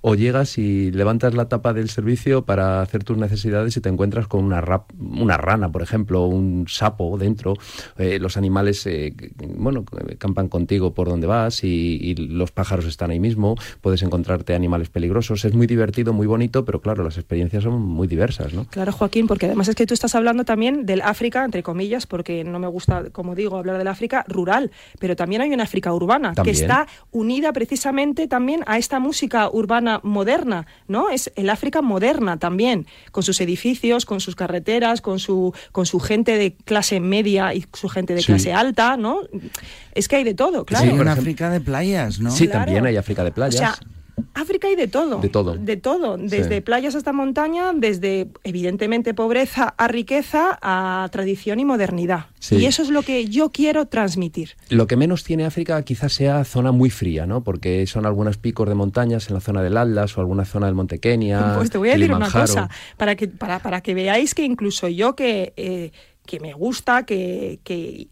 O 0.00 0.14
llegas 0.14 0.58
y 0.58 0.90
levantas 0.90 1.34
la 1.34 1.48
tapa 1.48 1.72
del 1.72 1.90
servicio 1.90 2.44
para 2.44 2.80
hacer 2.80 3.04
tus 3.04 3.16
necesidades 3.16 3.76
y 3.76 3.80
te 3.80 3.88
encuentras 3.88 4.26
con 4.26 4.44
una, 4.44 4.60
rana, 4.60 5.72
por 5.72 5.82
ejemplo, 5.82 6.26
un 6.26 6.66
sapo 6.68 7.18
dentro. 7.18 7.54
Eh, 7.98 8.18
los 8.18 8.36
animales, 8.36 8.86
eh, 8.86 9.14
bueno, 9.56 9.84
campan 10.18 10.48
contigo 10.48 10.94
por 10.94 11.08
donde 11.08 11.26
vas 11.26 11.64
y, 11.64 11.98
y 12.00 12.14
los 12.14 12.52
pájaros 12.52 12.86
están 12.86 13.10
ahí 13.10 13.20
mismo. 13.20 13.56
Puedes 13.80 14.02
encontrarte 14.02 14.54
animales 14.54 14.88
peligrosos. 14.88 15.44
Es 15.44 15.54
muy 15.54 15.66
divertido, 15.66 16.12
muy 16.12 16.26
bonito 16.26 16.37
pero 16.64 16.80
claro, 16.80 17.04
las 17.04 17.16
experiencias 17.16 17.64
son 17.64 17.80
muy 17.80 18.06
diversas, 18.06 18.52
¿no? 18.52 18.64
Claro, 18.66 18.92
Joaquín, 18.92 19.26
porque 19.26 19.46
además 19.46 19.68
es 19.68 19.74
que 19.74 19.86
tú 19.86 19.94
estás 19.94 20.14
hablando 20.14 20.44
también 20.44 20.86
del 20.86 21.02
África, 21.02 21.44
entre 21.44 21.62
comillas, 21.62 22.06
porque 22.06 22.44
no 22.44 22.58
me 22.58 22.68
gusta, 22.68 23.10
como 23.10 23.34
digo, 23.34 23.56
hablar 23.56 23.78
del 23.78 23.88
África 23.88 24.24
rural, 24.28 24.70
pero 24.98 25.16
también 25.16 25.42
hay 25.42 25.50
una 25.50 25.64
África 25.64 25.92
urbana, 25.92 26.32
que 26.42 26.50
está 26.50 26.86
unida 27.10 27.52
precisamente 27.52 28.28
también 28.28 28.62
a 28.66 28.78
esta 28.78 29.00
música 29.00 29.50
urbana 29.50 30.00
moderna, 30.02 30.66
¿no? 30.86 31.10
Es 31.10 31.32
el 31.36 31.50
África 31.50 31.82
moderna 31.82 32.38
también, 32.38 32.86
con 33.12 33.22
sus 33.22 33.40
edificios, 33.40 34.06
con 34.06 34.20
sus 34.20 34.34
carreteras, 34.34 35.00
con 35.00 35.18
su, 35.18 35.54
con 35.72 35.86
su 35.86 36.00
gente 36.00 36.38
de 36.38 36.54
clase 36.54 37.00
media 37.00 37.54
y 37.54 37.64
su 37.72 37.88
gente 37.88 38.14
de 38.14 38.22
clase 38.22 38.52
alta, 38.52 38.96
¿no? 38.96 39.20
Es 39.94 40.08
que 40.08 40.16
hay 40.16 40.24
de 40.24 40.34
todo, 40.34 40.64
claro. 40.64 40.90
Sí, 40.90 40.98
una 40.98 41.12
África 41.12 41.50
de 41.50 41.60
playas, 41.60 42.20
¿no? 42.20 42.30
Sí, 42.30 42.48
también 42.48 42.86
hay 42.86 42.96
África 42.96 43.24
de 43.24 43.32
playas. 43.32 43.80
África 44.34 44.68
hay 44.68 44.76
de 44.76 44.88
todo. 44.88 45.20
De 45.20 45.28
todo. 45.28 45.56
De 45.56 45.76
todo. 45.76 46.16
Desde 46.16 46.62
playas 46.62 46.94
hasta 46.94 47.12
montaña, 47.12 47.72
desde 47.74 48.28
evidentemente 48.44 49.14
pobreza 49.14 49.74
a 49.76 49.88
riqueza, 49.88 50.58
a 50.62 51.08
tradición 51.10 51.60
y 51.60 51.64
modernidad. 51.64 52.26
Y 52.50 52.64
eso 52.64 52.82
es 52.82 52.90
lo 52.90 53.02
que 53.02 53.26
yo 53.26 53.50
quiero 53.50 53.86
transmitir. 53.86 54.50
Lo 54.68 54.86
que 54.86 54.96
menos 54.96 55.24
tiene 55.24 55.44
África 55.44 55.82
quizás 55.82 56.12
sea 56.12 56.44
zona 56.44 56.72
muy 56.72 56.90
fría, 56.90 57.26
¿no? 57.26 57.42
Porque 57.42 57.86
son 57.86 58.06
algunos 58.06 58.38
picos 58.38 58.68
de 58.68 58.74
montañas 58.74 59.28
en 59.28 59.34
la 59.34 59.40
zona 59.40 59.62
del 59.62 59.76
Atlas 59.76 60.16
o 60.16 60.20
alguna 60.20 60.44
zona 60.44 60.66
del 60.66 60.74
Monte 60.74 60.98
Kenia. 60.98 61.54
Pues 61.56 61.70
te 61.70 61.78
voy 61.78 61.90
a 61.90 61.92
decir 61.92 62.12
una 62.12 62.30
cosa, 62.30 62.68
para 62.96 63.16
que, 63.16 63.28
para, 63.28 63.58
para 63.60 63.80
que 63.80 63.94
veáis 63.94 64.34
que 64.34 64.44
incluso 64.44 64.88
yo 64.88 65.14
que... 65.14 65.52
Eh, 65.56 65.92
que 66.28 66.40
me 66.40 66.52
gusta, 66.52 67.06
que, 67.06 67.58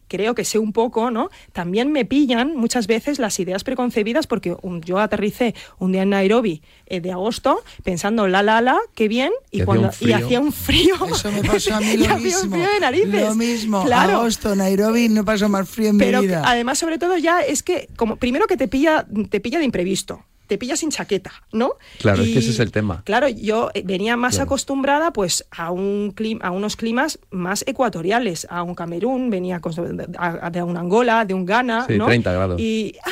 creo 0.08 0.34
que 0.34 0.44
sé 0.44 0.58
un 0.58 0.72
poco, 0.72 1.10
¿no? 1.10 1.28
También 1.52 1.92
me 1.92 2.06
pillan 2.06 2.56
muchas 2.56 2.86
veces 2.86 3.18
las 3.18 3.38
ideas 3.38 3.62
preconcebidas 3.62 4.26
porque 4.26 4.56
yo 4.84 4.98
aterricé 4.98 5.54
un 5.78 5.92
día 5.92 6.02
en 6.02 6.10
Nairobi 6.10 6.62
eh, 6.86 7.00
de 7.00 7.12
agosto 7.12 7.62
pensando 7.84 8.26
la 8.26 8.42
la 8.42 8.62
la, 8.62 8.78
qué 8.94 9.06
bien, 9.06 9.32
y, 9.50 9.62
cuando 9.64 9.90
y 10.00 10.12
hacía 10.12 10.40
un 10.40 10.52
frío. 10.52 10.94
Eso 11.12 11.30
me 11.30 11.44
pasó 11.44 11.74
a 11.74 11.80
mí 11.80 11.94
lo 11.98 12.16
mismo. 12.16 12.56
Lo 12.56 13.34
mismo, 13.34 13.84
claro. 13.84 14.20
agosto, 14.20 14.56
Nairobi, 14.56 15.10
no 15.10 15.22
pasó 15.22 15.50
más 15.50 15.68
frío 15.68 15.90
en 15.90 15.98
Pero 15.98 16.22
mi 16.22 16.28
vida. 16.28 16.42
además, 16.46 16.78
sobre 16.78 16.98
todo 16.98 17.18
ya 17.18 17.40
es 17.42 17.62
que 17.62 17.90
como 17.96 18.16
primero 18.16 18.46
que 18.46 18.56
te 18.56 18.66
pilla 18.66 19.06
te 19.28 19.40
pilla 19.40 19.58
de 19.58 19.66
imprevisto 19.66 20.24
te 20.46 20.58
pillas 20.58 20.80
sin 20.80 20.90
chaqueta, 20.90 21.32
¿no? 21.52 21.74
Claro, 21.98 22.22
es 22.22 22.32
que 22.32 22.38
ese 22.38 22.50
es 22.50 22.60
el 22.60 22.72
tema. 22.72 23.02
Claro, 23.04 23.28
yo 23.28 23.70
eh, 23.74 23.82
venía 23.84 24.16
más 24.16 24.38
acostumbrada 24.38 25.12
pues 25.12 25.46
a 25.50 25.70
un 25.70 26.12
clima, 26.14 26.46
a 26.46 26.50
unos 26.50 26.76
climas 26.76 27.18
más 27.30 27.64
ecuatoriales, 27.66 28.46
a 28.50 28.62
un 28.62 28.74
Camerún, 28.74 29.30
venía 29.30 29.60
de 29.60 30.62
un 30.62 30.76
Angola, 30.76 31.24
de 31.24 31.34
un 31.34 31.44
Ghana, 31.44 31.86
sí, 31.88 31.98
30 31.98 32.32
grados. 32.32 32.60
Y 32.60 32.96
ah, 33.04 33.10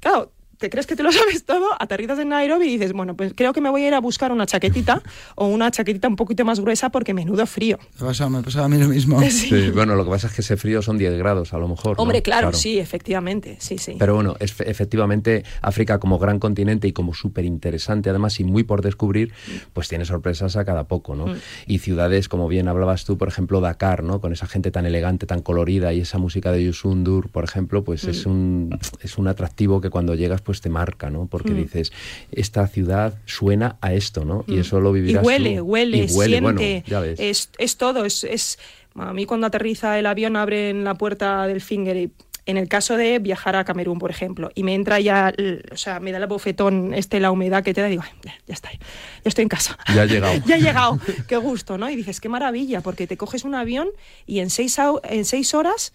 claro, 0.00 0.32
te 0.64 0.70
crees 0.70 0.86
que 0.86 0.96
te 0.96 1.02
lo 1.02 1.12
sabes 1.12 1.44
todo, 1.44 1.66
aterrizas 1.78 2.18
en 2.18 2.30
Nairobi 2.30 2.68
y 2.68 2.78
dices, 2.78 2.94
bueno, 2.94 3.14
pues 3.14 3.34
creo 3.36 3.52
que 3.52 3.60
me 3.60 3.68
voy 3.68 3.84
a 3.84 3.88
ir 3.88 3.94
a 3.94 4.00
buscar 4.00 4.32
una 4.32 4.46
chaquetita 4.46 5.02
o 5.34 5.46
una 5.46 5.70
chaquetita 5.70 6.08
un 6.08 6.16
poquito 6.16 6.42
más 6.46 6.58
gruesa 6.58 6.88
porque 6.88 7.12
menudo 7.12 7.44
frío. 7.44 7.78
Me 8.00 8.06
pasaba, 8.06 8.30
me 8.30 8.42
pasaba 8.42 8.64
a 8.64 8.68
mí 8.70 8.78
lo 8.78 8.88
mismo. 8.88 9.20
Sí. 9.34 9.70
bueno, 9.70 9.94
lo 9.94 10.04
que 10.04 10.10
pasa 10.10 10.28
es 10.28 10.32
que 10.32 10.40
ese 10.40 10.56
frío 10.56 10.80
son 10.80 10.96
10 10.96 11.18
grados 11.18 11.52
a 11.52 11.58
lo 11.58 11.68
mejor. 11.68 11.96
Hombre, 11.98 12.22
claro, 12.22 12.52
sí, 12.52 12.78
efectivamente, 12.78 13.56
sí, 13.58 13.78
sí. 13.78 13.96
Pero 13.98 14.14
bueno, 14.14 14.36
es, 14.38 14.54
efectivamente 14.60 15.44
África 15.60 15.98
como 15.98 16.18
gran 16.18 16.38
continente 16.38 16.88
y 16.88 16.92
como 16.92 17.12
súper 17.12 17.44
interesante 17.44 18.08
además 18.08 18.40
y 18.40 18.44
muy 18.44 18.62
por 18.62 18.80
descubrir, 18.80 19.32
pues 19.72 19.88
tiene 19.88 20.06
sorpresas 20.06 20.56
a 20.56 20.64
cada 20.64 20.84
poco, 20.84 21.14
¿no? 21.14 21.26
Mm. 21.26 21.36
Y 21.66 21.78
ciudades, 21.80 22.28
como 22.28 22.48
bien 22.48 22.68
hablabas 22.68 23.04
tú, 23.04 23.18
por 23.18 23.28
ejemplo, 23.28 23.60
Dakar, 23.60 24.02
¿no? 24.02 24.20
Con 24.20 24.32
esa 24.32 24.46
gente 24.46 24.70
tan 24.70 24.86
elegante, 24.86 25.26
tan 25.26 25.42
colorida 25.42 25.92
y 25.92 26.00
esa 26.00 26.18
música 26.18 26.52
de 26.52 26.64
Yusundur, 26.64 27.28
por 27.28 27.44
ejemplo, 27.44 27.84
pues 27.84 28.04
es, 28.04 28.26
mm. 28.26 28.30
un, 28.30 28.78
es 29.02 29.18
un 29.18 29.28
atractivo 29.28 29.80
que 29.80 29.90
cuando 29.90 30.14
llegas 30.14 30.40
pues 30.40 30.53
te 30.60 30.68
marca, 30.68 31.10
¿no? 31.10 31.26
Porque 31.26 31.52
mm. 31.52 31.56
dices, 31.56 31.92
esta 32.32 32.66
ciudad 32.66 33.18
suena 33.24 33.76
a 33.80 33.94
esto, 33.94 34.24
¿no? 34.24 34.44
Y 34.46 34.56
mm. 34.56 34.60
eso 34.60 34.80
lo 34.80 34.92
vivirás 34.92 35.22
Y 35.22 35.26
huele, 35.26 35.60
huele, 35.60 36.08
siente. 36.08 36.84
Es, 37.18 37.50
es, 37.58 37.76
todo, 37.76 38.04
es, 38.04 38.24
es... 38.24 38.58
A 38.96 39.12
mí 39.12 39.26
cuando 39.26 39.46
aterriza 39.46 39.98
el 39.98 40.06
avión 40.06 40.36
abren 40.36 40.84
la 40.84 40.94
puerta 40.94 41.46
del 41.48 41.60
finger 41.60 41.96
y 41.96 42.12
en 42.46 42.56
el 42.56 42.68
caso 42.68 42.96
de 42.96 43.18
viajar 43.18 43.56
a 43.56 43.64
Camerún, 43.64 43.98
por 43.98 44.10
ejemplo, 44.10 44.50
y 44.54 44.64
me 44.64 44.74
entra 44.74 45.00
ya, 45.00 45.32
o 45.72 45.76
sea, 45.76 46.00
me 46.00 46.12
da 46.12 46.18
el 46.18 46.26
bofetón, 46.26 46.92
este, 46.94 47.20
la 47.20 47.30
humedad 47.30 47.64
que 47.64 47.72
te 47.72 47.80
da, 47.80 47.88
digo, 47.88 48.02
ya, 48.22 48.34
ya 48.46 48.54
está, 48.54 48.70
ya 48.70 48.78
estoy 49.24 49.42
en 49.42 49.48
casa. 49.48 49.78
Ya 49.94 50.04
he 50.04 50.08
llegado. 50.08 50.34
ya 50.46 50.56
he 50.56 50.60
llegado, 50.60 50.98
qué 51.26 51.36
gusto, 51.36 51.78
¿no? 51.78 51.88
Y 51.88 51.96
dices, 51.96 52.20
qué 52.20 52.28
maravilla, 52.28 52.82
porque 52.82 53.06
te 53.06 53.16
coges 53.16 53.44
un 53.44 53.54
avión 53.54 53.88
y 54.26 54.40
en 54.40 54.50
seis, 54.50 54.76
en 55.04 55.24
seis 55.24 55.54
horas 55.54 55.92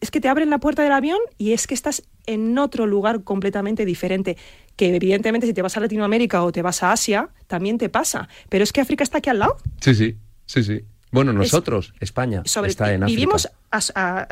es 0.00 0.10
que 0.10 0.20
te 0.20 0.28
abren 0.28 0.50
la 0.50 0.58
puerta 0.58 0.82
del 0.82 0.92
avión 0.92 1.18
y 1.36 1.52
es 1.52 1.66
que 1.66 1.74
estás 1.74 2.02
en 2.28 2.56
otro 2.58 2.86
lugar 2.86 3.24
completamente 3.24 3.84
diferente. 3.84 4.36
Que 4.76 4.94
evidentemente 4.94 5.46
si 5.46 5.54
te 5.54 5.62
vas 5.62 5.76
a 5.76 5.80
Latinoamérica 5.80 6.44
o 6.44 6.52
te 6.52 6.62
vas 6.62 6.82
a 6.82 6.92
Asia, 6.92 7.30
también 7.48 7.78
te 7.78 7.88
pasa. 7.88 8.28
Pero 8.48 8.62
es 8.62 8.72
que 8.72 8.80
África 8.80 9.02
está 9.02 9.18
aquí 9.18 9.30
al 9.30 9.40
lado. 9.40 9.56
Sí, 9.80 9.94
sí, 9.94 10.16
sí, 10.46 10.62
sí. 10.62 10.84
Bueno, 11.10 11.32
nosotros, 11.32 11.94
España, 12.00 12.42
está 12.44 12.92
en 12.92 13.02
África. 13.02 13.06
Vivimos, 13.06 13.48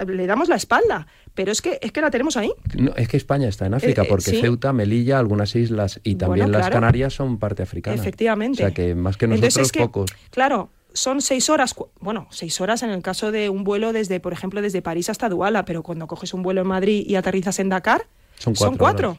le 0.06 0.26
damos 0.26 0.48
la 0.48 0.56
espalda, 0.56 1.06
pero 1.34 1.50
es 1.50 1.62
que, 1.62 1.78
es 1.80 1.90
que 1.90 2.00
la 2.02 2.10
tenemos 2.10 2.36
ahí. 2.36 2.52
No, 2.76 2.94
es 2.96 3.08
que 3.08 3.16
España 3.16 3.48
está 3.48 3.64
en 3.64 3.74
África, 3.74 4.02
eh, 4.02 4.06
porque 4.08 4.32
Ceuta, 4.32 4.74
Melilla, 4.74 5.18
algunas 5.18 5.56
islas 5.56 6.00
y 6.04 6.16
también 6.16 6.52
las 6.52 6.68
Canarias 6.68 7.14
son 7.14 7.38
parte 7.38 7.62
africana. 7.62 7.96
Efectivamente. 7.96 8.62
O 8.62 8.66
sea 8.66 8.74
que 8.74 8.94
más 8.94 9.16
que 9.16 9.26
nosotros, 9.26 9.72
pocos. 9.72 10.10
Claro, 10.30 10.70
son 10.96 11.20
seis 11.20 11.48
horas, 11.50 11.74
bueno, 12.00 12.26
seis 12.30 12.60
horas 12.60 12.82
en 12.82 12.90
el 12.90 13.02
caso 13.02 13.30
de 13.30 13.48
un 13.50 13.62
vuelo 13.64 13.92
desde, 13.92 14.18
por 14.18 14.32
ejemplo, 14.32 14.62
desde 14.62 14.82
París 14.82 15.08
hasta 15.10 15.28
Duala, 15.28 15.64
pero 15.64 15.82
cuando 15.82 16.06
coges 16.06 16.34
un 16.34 16.42
vuelo 16.42 16.62
en 16.62 16.66
Madrid 16.68 17.04
y 17.06 17.14
aterrizas 17.16 17.58
en 17.58 17.68
Dakar, 17.68 18.06
son 18.54 18.76
cuatro. 18.76 19.18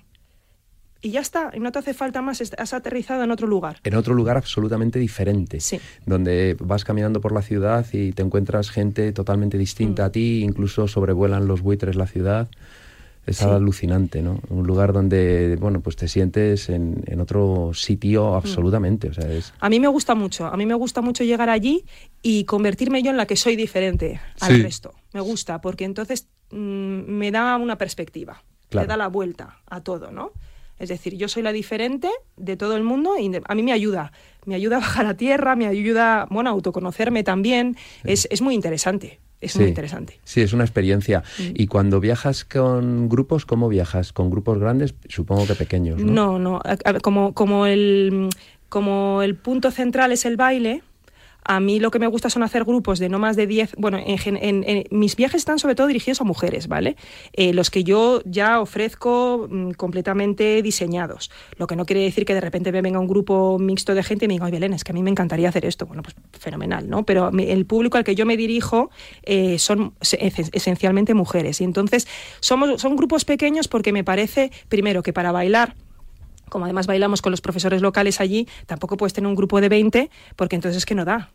y 1.02 1.12
ya 1.12 1.22
está, 1.22 1.52
y 1.54 1.60
no 1.60 1.72
te 1.72 1.80
hace 1.80 1.94
falta 1.94 2.22
más, 2.22 2.42
has 2.58 2.74
aterrizado 2.74 3.24
en 3.24 3.32
otro 3.32 3.48
lugar. 3.48 3.78
En 3.84 3.96
otro 3.96 4.14
lugar 4.16 4.36
absolutamente 4.38 4.98
diferente, 5.00 5.60
sí. 5.60 5.80
donde 6.06 6.58
vas 6.60 6.84
caminando 6.84 7.22
por 7.22 7.32
la 7.32 7.42
ciudad 7.44 7.86
y 7.94 8.12
te 8.12 8.24
encuentras 8.24 8.72
gente 8.72 9.12
totalmente 9.14 9.58
distinta 9.58 10.04
Mm. 10.04 10.06
a 10.08 10.12
ti, 10.12 10.44
incluso 10.44 10.88
sobrevuelan 10.88 11.48
los 11.48 11.62
buitres 11.62 11.96
la 11.96 12.08
ciudad. 12.08 12.48
Es 13.28 13.38
Sí. 13.38 13.46
alucinante, 13.46 14.22
¿no? 14.22 14.40
Un 14.50 14.66
lugar 14.66 14.94
donde, 14.94 15.58
bueno, 15.60 15.82
pues 15.82 15.96
te 15.98 16.08
sientes 16.08 16.70
en, 16.70 17.04
en 17.08 17.20
otro 17.22 17.72
sitio 17.74 18.32
Mm. 18.32 18.36
absolutamente, 18.36 19.10
o 19.10 19.14
sea, 19.14 19.30
es... 19.30 19.54
A 19.60 19.70
mí 19.70 19.80
me 19.80 19.90
gusta 19.90 20.16
mucho, 20.16 20.48
a 20.48 20.56
mí 20.58 20.66
me 20.66 20.74
gusta 20.74 21.02
mucho 21.02 21.24
llegar 21.26 21.50
allí 21.50 21.84
y 22.24 22.46
convertirme 22.46 23.04
yo 23.04 23.12
en 23.12 23.18
la 23.18 23.26
que 23.28 23.36
soy 23.36 23.56
diferente 23.58 24.20
al 24.40 24.56
Sí. 24.56 24.62
resto. 24.64 24.94
Me 25.14 25.20
gusta, 25.22 25.60
porque 25.62 25.84
entonces 25.86 26.28
mm, 26.52 26.56
me 26.58 27.30
da 27.30 27.58
una 27.58 27.78
perspectiva, 27.78 28.42
Claro. 28.70 28.86
me 28.86 28.88
da 28.88 28.96
la 28.98 29.08
vuelta 29.10 29.58
a 29.70 29.82
todo, 29.82 30.10
¿no? 30.12 30.32
Es 30.80 30.88
decir, 30.90 31.16
yo 31.18 31.28
soy 31.28 31.44
la 31.44 31.52
diferente 31.52 32.10
de 32.38 32.56
todo 32.56 32.78
el 32.78 32.84
mundo 32.84 33.18
y 33.20 33.30
a 33.44 33.56
mí 33.56 33.64
me 33.64 33.74
ayuda. 33.74 34.14
Me 34.46 34.56
ayuda 34.56 34.78
a 34.78 34.80
bajar 34.80 35.06
a 35.08 35.18
tierra, 35.18 35.56
me 35.58 35.66
ayuda, 35.66 36.28
bueno, 36.30 36.50
a 36.50 36.54
autoconocerme 36.54 37.24
también. 37.26 37.76
Es, 38.06 38.28
es 38.32 38.42
muy 38.42 38.54
interesante, 38.56 39.20
es 39.40 39.56
muy 39.56 39.68
interesante. 39.68 40.20
Sí, 40.24 40.42
es 40.42 40.54
una 40.54 40.64
experiencia. 40.64 41.24
Mm. 41.38 41.44
Y 41.54 41.68
cuando 41.68 42.00
viajas 42.00 42.44
con 42.44 43.08
grupos, 43.08 43.46
¿cómo 43.46 43.70
viajas? 43.70 44.14
¿Con 44.14 44.30
grupos 44.30 44.60
grandes? 44.60 44.96
Supongo 45.10 45.46
que 45.46 45.56
pequeños, 45.56 46.02
¿no? 46.02 46.12
No, 46.12 46.40
no. 46.40 46.62
Como, 47.02 47.34
como, 47.34 47.66
el, 47.66 48.30
como 48.70 49.22
el 49.22 49.36
punto 49.36 49.72
central 49.72 50.12
es 50.12 50.26
el 50.26 50.38
baile, 50.38 50.82
a 51.48 51.60
mí 51.60 51.80
lo 51.80 51.92
que 51.92 52.00
me 52.00 52.08
gusta 52.08 52.30
son 52.30 52.44
hacer 52.44 52.64
grupos 52.66 53.00
de 53.00 53.10
no 53.10 53.20
más 53.20 53.36
de 53.36 53.48
10. 53.48 53.76
Bueno, 53.78 53.98
en, 54.06 54.38
en- 54.38 54.84
mis 54.92 55.16
viajes 55.16 55.40
están 55.40 55.60
sobre 55.60 55.76
todo 55.76 55.88
dirigidos 55.88 56.22
a 56.22 56.24
mujeres, 56.24 56.68
¿vale? 56.68 56.96
Eh, 57.34 57.54
los 57.54 57.70
que 57.72 57.84
yo 57.84 58.22
ya 58.26 58.60
ofrezco 58.60 59.48
mm, 59.50 59.72
completamente 59.72 60.62
diseñados. 60.62 61.32
Lo 61.58 61.68
que 61.68 61.76
no 61.76 61.86
quiere 61.86 62.02
decir 62.04 62.26
que 62.26 62.34
de 62.34 62.42
repente 62.42 62.72
me 62.72 62.82
venga 62.82 63.00
un 63.00 63.08
grupo 63.08 63.58
mixto 63.60 63.96
de 63.96 64.04
gente 64.04 64.26
y 64.26 64.28
me 64.28 64.36
diga, 64.36 64.46
ay, 64.48 64.52
Belén, 64.52 64.74
es 64.74 64.84
que 64.84 64.92
a 64.92 64.96
mí 64.96 65.04
me 65.04 65.10
encantaría 65.10 65.50
hacer 65.50 65.66
esto. 65.66 65.86
Bueno, 65.86 66.04
pues 66.04 66.16
fenomenal, 66.40 66.90
¿no? 66.90 67.06
Pero 67.06 67.30
el 67.32 67.66
público 67.66 67.98
al 67.98 68.04
que 68.04 68.16
yo 68.16 68.26
me 68.26 68.38
dirijo 68.38 68.90
eh, 69.24 69.58
son 69.60 69.94
se- 70.02 70.20
esen- 70.20 70.50
esencialmente 70.54 71.14
mujeres. 71.14 71.62
Y 71.62 71.64
entonces 71.64 72.08
somos, 72.40 72.82
son 72.82 72.96
grupos 72.96 73.26
pequeños 73.26 73.68
porque 73.68 73.92
me 73.94 74.04
parece, 74.04 74.52
primero, 74.70 75.04
que 75.04 75.14
para 75.14 75.32
bailar 75.32 75.76
como 76.50 76.66
además 76.66 76.88
bailamos 76.88 77.22
con 77.22 77.32
los 77.32 77.42
profesores 77.42 77.82
locales 77.82 78.20
allí, 78.22 78.48
tampoco 78.66 78.98
puedes 78.98 79.14
tener 79.14 79.28
un 79.28 79.36
grupo 79.36 79.62
de 79.62 79.70
20 79.70 80.10
porque 80.36 80.56
entonces 80.56 80.78
es 80.78 80.86
que 80.86 80.96
no 80.96 81.06
da. 81.06 81.32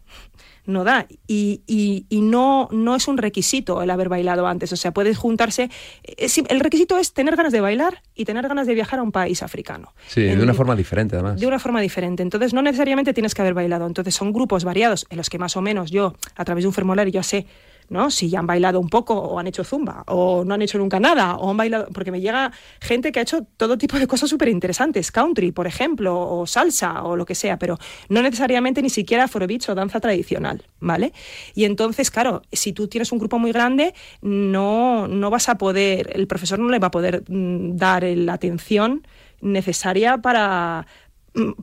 No 0.64 0.84
da. 0.84 1.06
Y, 1.26 1.62
y- 1.66 2.06
y 2.08 2.20
no, 2.20 2.68
no 2.70 2.94
es 2.94 3.08
un 3.08 3.18
requisito 3.18 3.82
el 3.82 3.90
haber 3.90 4.08
bailado 4.08 4.46
antes. 4.46 4.72
O 4.72 4.76
sea, 4.76 4.92
puedes 4.92 5.18
juntarse. 5.18 5.70
eh, 6.04 6.28
El 6.48 6.60
requisito 6.60 6.98
es 6.98 7.12
tener 7.12 7.34
ganas 7.34 7.52
de 7.52 7.60
bailar 7.60 8.00
y 8.14 8.24
tener 8.26 8.46
ganas 8.46 8.68
de 8.68 8.74
viajar 8.74 9.00
a 9.00 9.02
un 9.02 9.10
país 9.10 9.42
africano. 9.42 9.92
Sí, 10.06 10.22
de 10.22 10.40
una 10.40 10.54
forma 10.54 10.76
diferente, 10.76 11.16
además. 11.16 11.40
de 11.40 11.46
una 11.48 11.58
forma 11.58 11.80
diferente. 11.80 12.22
Entonces, 12.22 12.54
no 12.54 12.62
necesariamente 12.62 13.12
tienes 13.12 13.34
que 13.34 13.42
haber 13.42 13.54
bailado. 13.54 13.86
Entonces, 13.88 14.14
son 14.14 14.32
grupos 14.32 14.62
variados 14.62 15.04
en 15.10 15.16
los 15.16 15.28
que 15.30 15.38
más 15.38 15.56
o 15.56 15.62
menos 15.62 15.90
yo, 15.90 16.14
a 16.36 16.44
través 16.44 16.62
de 16.62 16.68
un 16.68 16.74
formulario, 16.74 17.12
yo 17.12 17.22
sé. 17.24 17.46
¿No? 17.92 18.10
Si 18.10 18.30
ya 18.30 18.38
han 18.40 18.46
bailado 18.46 18.80
un 18.80 18.88
poco 18.88 19.14
o 19.14 19.38
han 19.38 19.46
hecho 19.46 19.62
zumba 19.62 20.02
o 20.06 20.44
no 20.44 20.54
han 20.54 20.62
hecho 20.62 20.78
nunca 20.78 20.98
nada 20.98 21.36
o 21.36 21.50
han 21.50 21.56
bailado, 21.56 21.86
porque 21.92 22.10
me 22.10 22.20
llega 22.20 22.50
gente 22.80 23.12
que 23.12 23.20
ha 23.20 23.22
hecho 23.22 23.46
todo 23.56 23.76
tipo 23.76 23.98
de 23.98 24.06
cosas 24.06 24.30
súper 24.30 24.48
interesantes, 24.48 25.12
country, 25.12 25.52
por 25.52 25.66
ejemplo, 25.66 26.18
o 26.18 26.46
salsa 26.46 27.04
o 27.04 27.16
lo 27.16 27.26
que 27.26 27.34
sea, 27.34 27.58
pero 27.58 27.78
no 28.08 28.22
necesariamente 28.22 28.80
ni 28.82 28.90
siquiera 28.90 29.24
afrobeats 29.24 29.68
o 29.68 29.74
danza 29.74 30.00
tradicional, 30.00 30.64
¿vale? 30.80 31.12
Y 31.54 31.64
entonces, 31.64 32.10
claro, 32.10 32.42
si 32.50 32.72
tú 32.72 32.88
tienes 32.88 33.12
un 33.12 33.18
grupo 33.18 33.38
muy 33.38 33.52
grande, 33.52 33.94
no, 34.22 35.06
no 35.06 35.30
vas 35.30 35.48
a 35.50 35.58
poder, 35.58 36.10
el 36.14 36.26
profesor 36.26 36.58
no 36.58 36.70
le 36.70 36.78
va 36.78 36.88
a 36.88 36.90
poder 36.90 37.24
mm, 37.28 37.76
dar 37.76 38.02
la 38.04 38.32
atención 38.32 39.06
necesaria 39.42 40.18
para, 40.18 40.86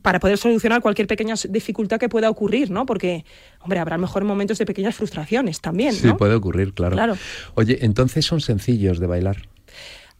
para 0.01 0.19
poder 0.19 0.37
solucionar 0.37 0.81
cualquier 0.81 1.07
pequeña 1.07 1.35
dificultad 1.49 1.99
que 1.99 2.09
pueda 2.09 2.29
ocurrir, 2.29 2.71
¿no? 2.71 2.85
Porque, 2.85 3.25
hombre, 3.61 3.79
habrá 3.79 3.97
mejor 3.97 4.23
momentos 4.23 4.57
de 4.57 4.65
pequeñas 4.65 4.95
frustraciones 4.95 5.61
también, 5.61 5.93
Sí, 5.93 6.07
¿no? 6.07 6.17
puede 6.17 6.35
ocurrir, 6.35 6.73
claro. 6.73 6.95
Claro. 6.95 7.17
Oye, 7.55 7.79
entonces 7.81 8.25
son 8.25 8.41
sencillos 8.41 8.99
de 8.99 9.07
bailar. 9.07 9.47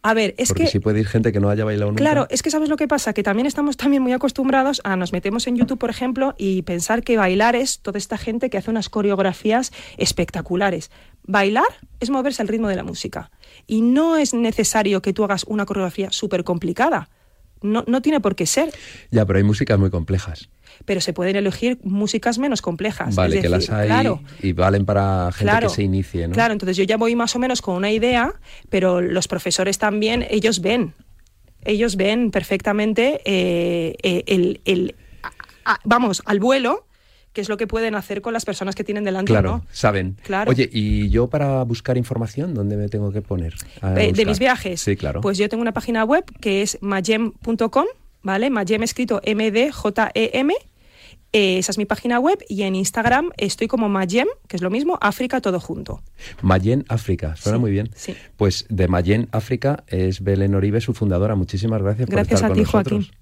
A 0.02 0.14
ver, 0.14 0.34
es 0.38 0.48
porque 0.48 0.64
que... 0.64 0.70
si 0.70 0.78
puede 0.78 1.00
ir 1.00 1.06
gente 1.06 1.30
que 1.30 1.40
no 1.40 1.50
haya 1.50 1.64
bailado 1.64 1.90
nunca. 1.90 2.02
Claro, 2.02 2.26
es 2.30 2.42
que 2.42 2.50
sabes 2.50 2.70
lo 2.70 2.76
que 2.76 2.88
pasa, 2.88 3.12
que 3.12 3.22
también 3.22 3.46
estamos 3.46 3.76
también 3.76 4.02
muy 4.02 4.12
acostumbrados 4.12 4.80
a 4.84 4.96
nos 4.96 5.12
metemos 5.12 5.46
en 5.46 5.56
YouTube, 5.56 5.78
por 5.78 5.90
ejemplo, 5.90 6.34
y 6.38 6.62
pensar 6.62 7.02
que 7.02 7.18
bailar 7.18 7.54
es 7.54 7.80
toda 7.80 7.98
esta 7.98 8.16
gente 8.16 8.48
que 8.48 8.56
hace 8.56 8.70
unas 8.70 8.88
coreografías 8.88 9.72
espectaculares. 9.98 10.90
Bailar 11.24 11.66
es 12.00 12.08
moverse 12.08 12.40
al 12.40 12.48
ritmo 12.48 12.68
de 12.68 12.76
la 12.76 12.82
música. 12.82 13.30
Y 13.66 13.82
no 13.82 14.16
es 14.16 14.32
necesario 14.32 15.02
que 15.02 15.12
tú 15.12 15.22
hagas 15.24 15.44
una 15.44 15.66
coreografía 15.66 16.10
súper 16.10 16.44
complicada. 16.44 17.10
No, 17.62 17.84
no 17.86 18.00
tiene 18.02 18.20
por 18.20 18.34
qué 18.36 18.46
ser, 18.46 18.70
Ya, 19.10 19.26
pero 19.26 19.36
hay 19.38 19.42
músicas 19.44 19.78
muy 19.78 19.90
complejas. 19.90 20.48
pero 20.86 21.00
se 21.00 21.12
pueden 21.12 21.36
elegir 21.36 21.78
músicas 21.82 22.38
menos 22.38 22.62
complejas. 22.62 23.14
Vale, 23.14 23.36
es 23.36 23.42
que 23.42 23.48
las 23.48 23.70
hay 23.70 23.88
claro, 23.88 24.22
y 24.40 24.52
valen 24.52 24.86
para 24.86 25.30
gente 25.32 25.44
Claro, 25.50 25.68
que 25.68 25.74
se 25.74 25.82
inicie, 25.82 26.26
¿no? 26.28 26.34
Claro, 26.34 26.52
entonces 26.52 26.76
yo 26.76 26.84
ya 26.84 26.96
voy 26.96 27.14
más 27.16 27.36
o 27.36 27.38
menos 27.38 27.60
con 27.60 27.74
una 27.76 27.90
idea, 27.90 28.32
pero 28.70 29.00
los 29.00 29.28
profesores 29.28 29.78
también, 29.78 30.26
ellos 30.30 30.60
ven, 30.62 30.94
ellos 31.64 31.96
ven 31.96 32.30
perfectamente 32.30 33.20
eh, 33.26 33.94
eh, 34.02 34.24
el, 34.26 34.60
el- 34.64 34.94
a- 35.22 35.72
a- 35.74 35.78
vamos, 35.84 36.22
al 36.24 36.40
vuelo, 36.40 36.86
que 37.32 37.40
es 37.40 37.48
lo 37.48 37.56
que 37.56 37.66
pueden 37.66 37.94
hacer 37.94 38.22
con 38.22 38.32
las 38.32 38.44
personas 38.44 38.74
que 38.74 38.82
tienen 38.84 39.04
delante, 39.04 39.32
Claro, 39.32 39.50
¿no? 39.58 39.66
saben. 39.70 40.16
Claro. 40.24 40.50
Oye, 40.50 40.68
¿y 40.72 41.10
yo 41.10 41.28
para 41.28 41.62
buscar 41.64 41.96
información, 41.96 42.54
dónde 42.54 42.76
me 42.76 42.88
tengo 42.88 43.12
que 43.12 43.22
poner? 43.22 43.54
Eh, 43.96 44.12
de 44.12 44.26
mis 44.26 44.38
viajes. 44.38 44.80
Sí, 44.80 44.96
claro. 44.96 45.20
Pues 45.20 45.38
yo 45.38 45.48
tengo 45.48 45.60
una 45.62 45.72
página 45.72 46.04
web 46.04 46.24
que 46.40 46.62
es 46.62 46.78
magem.com, 46.80 47.84
¿vale? 48.22 48.50
Magem 48.50 48.82
escrito 48.82 49.20
M-D-J-E-M. 49.24 50.54
Eh, 51.32 51.58
esa 51.58 51.70
es 51.70 51.78
mi 51.78 51.84
página 51.84 52.18
web 52.18 52.40
y 52.48 52.62
en 52.64 52.74
Instagram 52.74 53.30
estoy 53.36 53.68
como 53.68 53.88
Magem, 53.88 54.26
que 54.48 54.56
es 54.56 54.62
lo 54.62 54.70
mismo, 54.70 54.98
África 55.00 55.40
todo 55.40 55.60
junto. 55.60 56.02
Mayen 56.42 56.84
África, 56.88 57.36
suena 57.36 57.58
Sí, 57.58 57.60
muy 57.60 57.70
bien. 57.70 57.90
sí. 57.94 58.16
Pues 58.36 58.66
de 58.68 58.88
Mayen 58.88 59.28
África 59.30 59.84
es 59.86 60.24
Belén 60.24 60.56
Oribe, 60.56 60.80
su 60.80 60.92
fundadora. 60.92 61.36
Muchísimas 61.36 61.80
gracias, 61.82 62.08
Gracias 62.08 62.26
por 62.28 62.34
estar 62.34 62.46
a 62.46 62.48
con 62.48 62.56
ti, 62.56 62.62
nosotros. 62.64 63.04
Joaquín. 63.06 63.19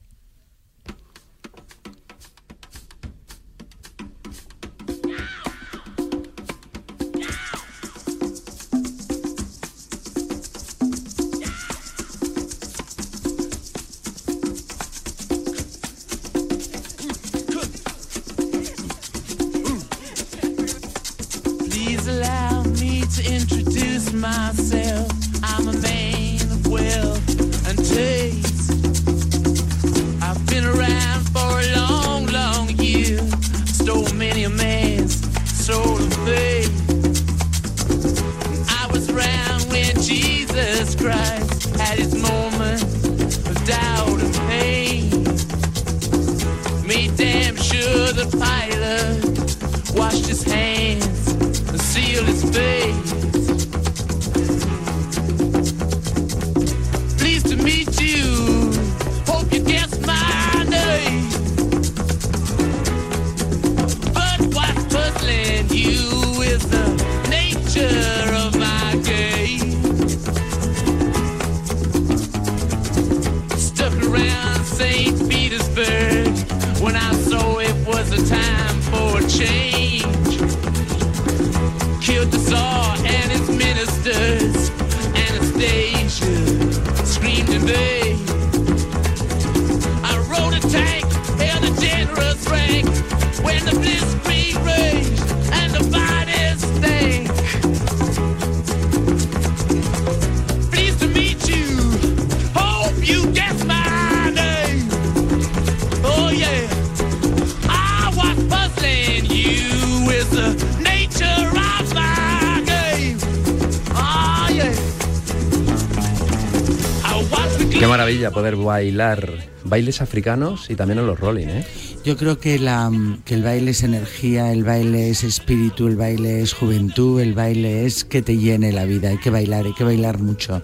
Poder 118.38 118.54
bailar 118.54 119.32
bailes 119.64 120.00
africanos 120.00 120.70
y 120.70 120.76
también 120.76 121.00
en 121.00 121.08
los 121.08 121.18
rolling, 121.18 121.48
¿eh? 121.48 121.66
Yo 122.04 122.16
creo 122.16 122.38
que, 122.38 122.60
la, 122.60 122.88
que 123.24 123.34
el 123.34 123.42
baile 123.42 123.72
es 123.72 123.82
energía, 123.82 124.52
el 124.52 124.62
baile 124.62 125.10
es 125.10 125.24
espíritu, 125.24 125.88
el 125.88 125.96
baile 125.96 126.40
es 126.40 126.52
juventud, 126.52 127.20
el 127.20 127.32
baile 127.32 127.84
es 127.84 128.04
que 128.04 128.22
te 128.22 128.36
llene 128.36 128.70
la 128.70 128.84
vida. 128.84 129.08
Hay 129.08 129.18
que 129.18 129.30
bailar, 129.30 129.66
hay 129.66 129.74
que 129.74 129.82
bailar 129.82 130.20
mucho. 130.20 130.62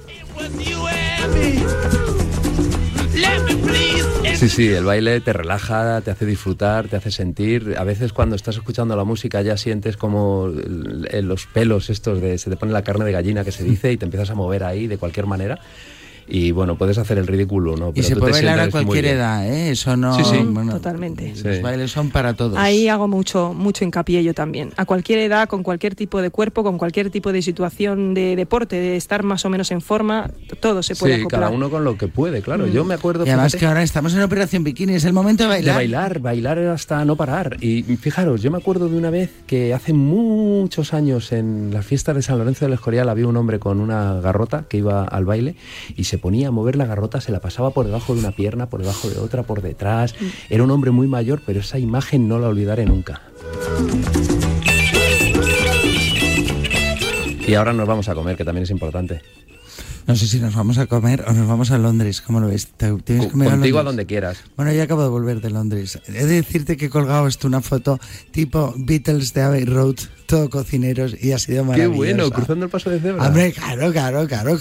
Sí, 4.37 4.49
sí, 4.49 4.69
el 4.69 4.85
baile 4.85 5.21
te 5.21 5.33
relaja, 5.33 6.01
te 6.01 6.13
hace 6.13 6.27
disfrutar, 6.27 6.87
te 6.87 6.95
hace 6.95 7.11
sentir. 7.11 7.75
A 7.77 7.83
veces 7.83 8.13
cuando 8.13 8.37
estás 8.37 8.55
escuchando 8.55 8.95
la 8.95 9.03
música 9.03 9.43
ya 9.43 9.57
sientes 9.57 9.97
como 9.97 10.47
los 10.47 11.47
pelos 11.47 11.91
estos 11.91 12.21
de 12.21 12.39
se 12.39 12.51
te 12.51 12.57
pone 12.57 12.71
la 12.71 12.83
carne 12.83 13.05
de 13.05 13.11
gallina 13.11 13.43
que 13.43 13.51
se 13.51 13.65
dice 13.65 13.91
y 13.91 13.97
te 13.97 14.05
empiezas 14.05 14.31
a 14.31 14.37
mover 14.37 14.63
ahí 14.63 14.87
de 14.87 14.97
cualquier 14.97 15.27
manera 15.27 15.59
y 16.27 16.51
bueno, 16.51 16.77
puedes 16.77 16.99
hacer 16.99 17.19
el 17.19 17.27
ridículo, 17.27 17.77
¿no? 17.77 17.93
y 17.95 18.03
se 18.03 18.17
puede 18.17 18.33
bailar 18.33 18.61
a 18.61 18.71
cualquier 18.71 19.07
edad, 19.07 19.47
¿eh? 19.47 19.71
Eso 19.71 19.97
no... 19.97 20.17
Sí, 20.17 20.25
sí. 20.25 20.47
Totalmente. 20.71 21.35
Los 21.43 21.63
bailes 21.63 21.91
son 21.91 22.11
para 22.11 22.35
todos. 22.35 22.59
Ahí 22.59 22.89
hago 22.89 23.09
mucho, 23.09 23.53
mucho 23.55 23.85
hincapié 23.85 24.23
yo 24.25 24.35
también. 24.35 24.73
A 24.77 24.85
cualquier 24.85 25.21
edad, 25.21 25.49
con 25.49 25.63
cualquier 25.63 25.95
tipo 25.95 26.23
de 26.23 26.31
cuerpo, 26.31 26.63
con 26.63 26.79
cualquier 26.79 27.11
tipo 27.11 27.33
de 27.33 27.43
situación 27.43 28.15
de 28.15 28.37
deporte, 28.37 28.77
de 28.77 28.97
estar 28.97 29.23
más 29.23 29.45
o 29.45 29.51
menos 29.51 29.71
en 29.71 29.81
forma, 29.81 30.31
todo 30.61 30.83
se 30.83 30.97
puede 30.97 31.19
sí, 31.19 31.27
cada 31.29 31.51
uno 31.51 31.71
con 31.71 31.85
lo 31.85 31.97
que 31.97 32.09
puede, 32.09 32.43
claro. 32.43 32.67
Yo 32.67 32.85
me 32.85 32.95
acuerdo... 32.95 33.27
Y 33.27 33.31
además 33.31 33.57
que 33.57 33.67
ahora 33.67 33.83
estamos 33.83 34.15
en 34.15 34.23
Operación 34.23 34.65
Bikini, 34.65 34.95
es 34.95 35.05
el 35.05 35.13
momento 35.13 35.45
de 35.45 35.49
bailar. 35.49 35.75
De 35.75 35.79
bailar, 35.79 36.19
bailar 36.21 36.59
hasta 36.59 37.05
no 37.05 37.17
parar. 37.17 37.57
Y 37.61 37.83
fijaros, 37.83 38.43
yo 38.43 38.51
me 38.51 38.59
acuerdo 38.59 38.89
de 38.89 38.97
una 38.97 39.11
vez 39.11 39.31
que 39.47 39.75
hace 39.75 39.93
muchos 39.93 40.95
años 40.95 41.33
en 41.33 41.71
las 41.73 41.85
fiestas 41.85 42.17
de 42.17 42.23
San 42.23 42.39
Lorenzo 42.39 42.65
del 42.65 42.75
Escorial 42.75 43.09
había 43.09 43.27
un 43.27 43.37
hombre 43.37 43.59
con 43.59 43.81
una 43.81 44.21
garrota 44.21 44.65
que 44.69 44.79
iba 44.79 45.05
al 45.05 45.25
baile 45.25 45.57
y 45.97 46.05
se 46.05 46.14
ponía 46.19 46.49
a 46.49 46.51
mover 46.51 46.77
la 46.77 46.87
garrota 46.87 47.21
se 47.21 47.33
la 47.33 47.41
pasaba 47.41 47.71
por 47.71 47.87
debajo 47.87 48.15
de 48.15 48.21
una 48.21 48.33
pierna, 48.33 48.69
por 48.69 48.81
debajo 48.81 49.09
de 49.09 49.19
otra, 49.19 49.43
por 49.43 49.63
detrás. 49.63 50.15
Era 50.51 50.63
un 50.63 50.71
hombre 50.71 50.91
muy 50.91 51.07
mayor, 51.07 51.43
pero 51.45 51.61
esa 51.61 51.79
imagen 51.79 52.29
no 52.29 52.39
la 52.39 52.49
olvidaré 52.49 52.87
nunca. 52.87 53.21
Y 57.47 57.55
ahora 57.55 57.73
nos 57.73 57.87
vamos 57.87 58.09
a 58.09 58.15
comer, 58.15 58.37
que 58.37 58.45
también 58.45 58.65
es 58.65 58.71
importante. 58.71 59.21
No 60.07 60.17
sé 60.17 60.27
si 60.27 60.39
nos 60.39 60.55
vamos 60.55 60.77
a 60.77 60.87
comer 60.87 61.25
o 61.27 61.33
nos 61.33 61.49
vamos 61.49 61.71
a 61.71 61.79
Londres. 61.79 62.21
¿Cómo 62.21 62.39
lo 62.41 62.49
ves? 62.49 62.69
¿Tienes 62.77 63.27
que 63.27 63.33
Contigo 63.33 63.79
a, 63.79 63.83
donde 63.83 64.05
quieras. 64.05 64.39
Bueno, 64.57 64.71
yo 64.73 64.83
acabo 64.83 65.03
de 65.03 65.09
volver 65.09 65.41
de 65.41 65.51
Londres. 65.51 65.99
He 66.07 66.13
de 66.13 66.27
decirte 66.27 66.77
que 66.77 66.87
he 66.87 66.91
colgado 66.91 67.27
esto 67.27 67.47
una 67.47 67.63
foto 67.63 67.99
tipo 68.31 68.75
Beatles 68.77 69.33
de 69.33 69.43
Abbey 69.43 69.65
Road, 69.65 69.97
todo 70.27 70.51
cocineros, 70.51 71.17
y 71.23 71.33
ha 71.33 71.39
sido 71.39 71.65
maravilloso. 71.65 71.93
Qué 71.93 71.97
bueno, 71.97 72.31
cruzando 72.31 72.67
el 72.67 72.71
paso 72.71 72.91
de 72.91 73.01
cebra. 73.01 73.27
Hombre, 73.27 73.53
claro, 73.53 73.93
claro, 73.93 74.27
claro. 74.27 74.59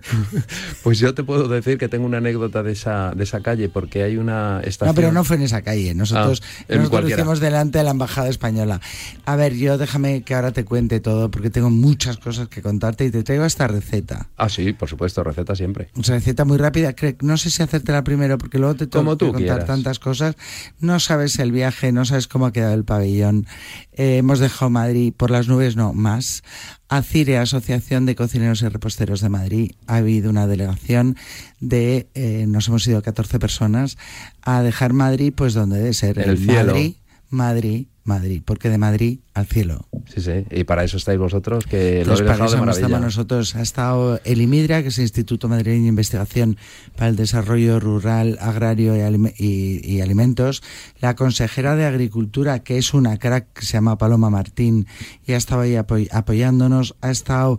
Pues 0.82 0.98
yo 0.98 1.14
te 1.14 1.24
puedo 1.24 1.48
decir 1.48 1.78
que 1.78 1.88
tengo 1.88 2.06
una 2.06 2.18
anécdota 2.18 2.62
de 2.62 2.72
esa, 2.72 3.12
de 3.14 3.24
esa 3.24 3.40
calle, 3.40 3.68
porque 3.68 4.02
hay 4.02 4.16
una 4.16 4.60
estación... 4.60 4.88
No, 4.88 4.94
pero 4.94 5.12
no 5.12 5.24
fue 5.24 5.36
en 5.36 5.42
esa 5.42 5.62
calle. 5.62 5.94
Nosotros, 5.94 6.42
ah, 6.42 6.74
nosotros 6.76 7.02
lo 7.02 7.08
hicimos 7.08 7.40
delante 7.40 7.78
de 7.78 7.84
la 7.84 7.90
Embajada 7.90 8.28
Española. 8.28 8.80
A 9.24 9.36
ver, 9.36 9.54
yo 9.54 9.78
déjame 9.78 10.22
que 10.22 10.34
ahora 10.34 10.52
te 10.52 10.64
cuente 10.64 11.00
todo, 11.00 11.30
porque 11.30 11.50
tengo 11.50 11.70
muchas 11.70 12.16
cosas 12.18 12.48
que 12.48 12.62
contarte 12.62 13.04
y 13.04 13.10
te 13.10 13.22
traigo 13.22 13.44
esta 13.44 13.66
receta. 13.66 14.28
Ah, 14.36 14.48
sí, 14.48 14.72
por 14.72 14.88
supuesto, 14.88 15.22
receta 15.22 15.54
siempre. 15.54 15.90
Una 15.94 16.06
receta 16.08 16.44
muy 16.44 16.58
rápida. 16.58 16.94
No 17.20 17.36
sé 17.36 17.50
si 17.50 17.62
hacértela 17.62 18.04
primero, 18.04 18.38
porque 18.38 18.58
luego 18.58 18.74
te 18.74 18.86
tengo 18.86 19.16
que 19.16 19.32
contar 19.32 19.64
tantas 19.64 19.98
cosas. 19.98 20.36
No 20.78 21.00
sabes 21.00 21.38
el 21.38 21.52
viaje, 21.52 21.92
no 21.92 22.04
sabes 22.04 22.26
cómo 22.26 22.46
ha 22.46 22.52
quedado 22.52 22.74
el 22.74 22.84
pabellón. 22.84 23.46
Eh, 23.92 24.18
hemos 24.18 24.38
dejado 24.38 24.70
Madrid 24.70 25.12
por 25.16 25.30
las 25.30 25.48
nubes, 25.48 25.76
no, 25.76 25.92
más. 25.92 26.42
ACIRE, 26.90 27.38
Asociación 27.38 28.04
de 28.04 28.16
Cocineros 28.16 28.62
y 28.62 28.68
Reposteros 28.68 29.20
de 29.20 29.28
Madrid, 29.28 29.72
ha 29.86 29.96
habido 29.96 30.28
una 30.28 30.48
delegación 30.48 31.16
de, 31.60 32.08
eh, 32.14 32.46
nos 32.48 32.66
hemos 32.66 32.86
ido 32.86 33.00
14 33.00 33.38
personas, 33.38 33.96
a 34.42 34.62
dejar 34.62 34.92
Madrid 34.92 35.32
pues 35.34 35.54
donde 35.54 35.78
debe 35.78 35.94
ser, 35.94 36.18
el, 36.18 36.36
cielo. 36.36 36.72
Madrid, 36.72 36.94
Madrid, 37.30 37.86
Madrid, 38.10 38.42
porque 38.44 38.68
de 38.68 38.78
Madrid 38.78 39.20
al 39.34 39.46
cielo. 39.46 39.86
Sí, 40.12 40.20
sí, 40.20 40.44
y 40.50 40.64
para 40.64 40.84
eso 40.84 40.96
estáis 40.96 41.18
vosotros, 41.18 41.64
que 41.64 42.04
lo 42.04 42.10
pues 42.10 42.20
habéis 42.20 42.38
dejado 42.38 42.66
de 42.66 42.72
estamos 42.72 43.00
nosotros. 43.00 43.54
Ha 43.54 43.62
estado 43.62 44.20
el 44.24 44.40
IMIDRA, 44.42 44.82
que 44.82 44.88
es 44.88 44.98
el 44.98 45.04
Instituto 45.04 45.48
Madrileño 45.48 45.84
de 45.84 45.88
Investigación 45.88 46.56
para 46.96 47.08
el 47.08 47.16
Desarrollo 47.16 47.78
Rural, 47.80 48.38
Agrario 48.40 48.94
y, 49.36 50.00
Alimentos, 50.00 50.62
la 51.00 51.14
consejera 51.14 51.76
de 51.76 51.86
Agricultura, 51.86 52.58
que 52.60 52.78
es 52.78 52.92
una 52.92 53.18
crack, 53.18 53.52
que 53.52 53.64
se 53.64 53.74
llama 53.74 53.98
Paloma 53.98 54.30
Martín, 54.30 54.86
y 55.24 55.32
ha 55.32 55.36
estado 55.36 55.62
ahí 55.62 55.76
apoyándonos, 55.76 56.96
ha 57.00 57.10
estado 57.10 57.58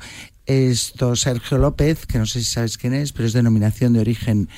esto 0.51 1.15
Sergio 1.15 1.57
López, 1.57 2.05
que 2.05 2.19
no 2.19 2.25
sé 2.25 2.39
si 2.39 2.45
sabéis 2.45 2.77
quién 2.77 2.93
es, 2.93 3.13
pero 3.13 3.25
es 3.27 3.33
denominación 3.33 3.93
de 3.93 3.99
origen 3.99 4.49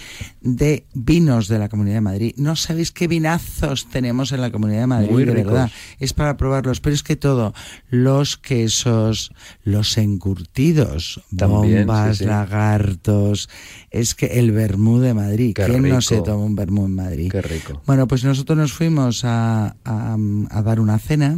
de 0.41 0.85
vinos 0.93 1.47
de 1.47 1.59
la 1.59 1.69
Comunidad 1.69 1.95
de 1.95 2.01
Madrid. 2.01 2.33
No 2.37 2.55
sabéis 2.55 2.91
qué 2.91 3.07
vinazos 3.07 3.89
tenemos 3.89 4.31
en 4.31 4.41
la 4.41 4.51
Comunidad 4.51 4.81
de 4.81 4.87
Madrid, 4.87 5.25
de 5.25 5.33
verdad. 5.33 5.71
Es 5.99 6.13
para 6.13 6.37
probarlos, 6.37 6.79
pero 6.79 6.95
es 6.95 7.03
que 7.03 7.15
todo, 7.15 7.53
los 7.89 8.37
quesos, 8.37 9.31
los 9.63 9.97
encurtidos, 9.97 11.21
bombas, 11.31 12.21
lagartos, 12.21 13.49
es 13.91 14.15
que 14.15 14.25
el 14.39 14.51
vermú 14.51 14.99
de 14.99 15.13
Madrid. 15.13 15.53
¿Quién 15.55 15.87
no 15.87 16.01
se 16.01 16.21
toma 16.21 16.43
un 16.43 16.55
vermú 16.55 16.85
en 16.85 16.95
Madrid? 16.95 17.31
Qué 17.31 17.41
rico. 17.41 17.81
Bueno, 17.85 18.07
pues 18.07 18.23
nosotros 18.23 18.57
nos 18.57 18.73
fuimos 18.73 19.23
a, 19.25 19.75
a 19.83 20.61
dar 20.61 20.79
una 20.79 20.99
cena 20.99 21.37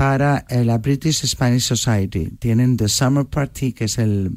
para 0.00 0.46
la 0.48 0.78
British 0.78 1.26
Spanish 1.26 1.64
Society. 1.64 2.30
Tienen 2.38 2.78
The 2.78 2.88
Summer 2.88 3.26
Party, 3.26 3.74
que 3.74 3.84
es 3.84 3.98
el, 3.98 4.32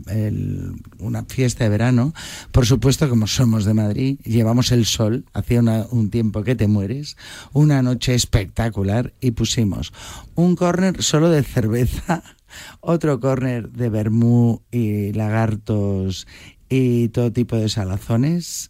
una 0.99 1.23
fiesta 1.23 1.63
de 1.63 1.69
verano. 1.69 2.13
Por 2.51 2.65
supuesto, 2.65 3.07
como 3.07 3.27
somos 3.27 3.63
de 3.63 3.73
Madrid, 3.73 4.19
llevamos 4.25 4.73
el 4.73 4.85
sol, 4.85 5.23
hacía 5.31 5.61
un 5.61 6.09
tiempo 6.09 6.43
que 6.43 6.55
te 6.55 6.67
mueres, 6.67 7.15
una 7.53 7.81
noche 7.81 8.13
espectacular 8.13 9.13
y 9.21 9.31
pusimos 9.31 9.93
un 10.35 10.57
corner 10.57 11.01
solo 11.01 11.29
de 11.29 11.43
cerveza, 11.43 12.23
otro 12.81 13.21
corner 13.21 13.69
de 13.69 13.87
vermú 13.87 14.63
y 14.69 15.13
lagartos 15.13 16.27
y 16.67 17.07
todo 17.07 17.31
tipo 17.31 17.55
de 17.55 17.69
salazones 17.69 18.69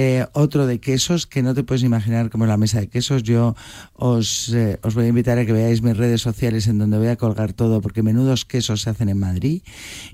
eh, 0.00 0.28
otro 0.32 0.68
de 0.68 0.78
quesos 0.78 1.26
que 1.26 1.42
no 1.42 1.54
te 1.54 1.64
puedes 1.64 1.82
imaginar 1.82 2.30
como 2.30 2.46
la 2.46 2.56
mesa 2.56 2.78
de 2.78 2.86
quesos. 2.86 3.24
Yo 3.24 3.56
os, 3.94 4.48
eh, 4.54 4.78
os 4.84 4.94
voy 4.94 5.06
a 5.06 5.08
invitar 5.08 5.38
a 5.38 5.44
que 5.44 5.52
veáis 5.52 5.82
mis 5.82 5.96
redes 5.96 6.20
sociales 6.20 6.68
en 6.68 6.78
donde 6.78 6.98
voy 6.98 7.08
a 7.08 7.16
colgar 7.16 7.52
todo, 7.52 7.80
porque 7.80 8.04
menudos 8.04 8.44
quesos 8.44 8.82
se 8.82 8.90
hacen 8.90 9.08
en 9.08 9.18
Madrid. 9.18 9.62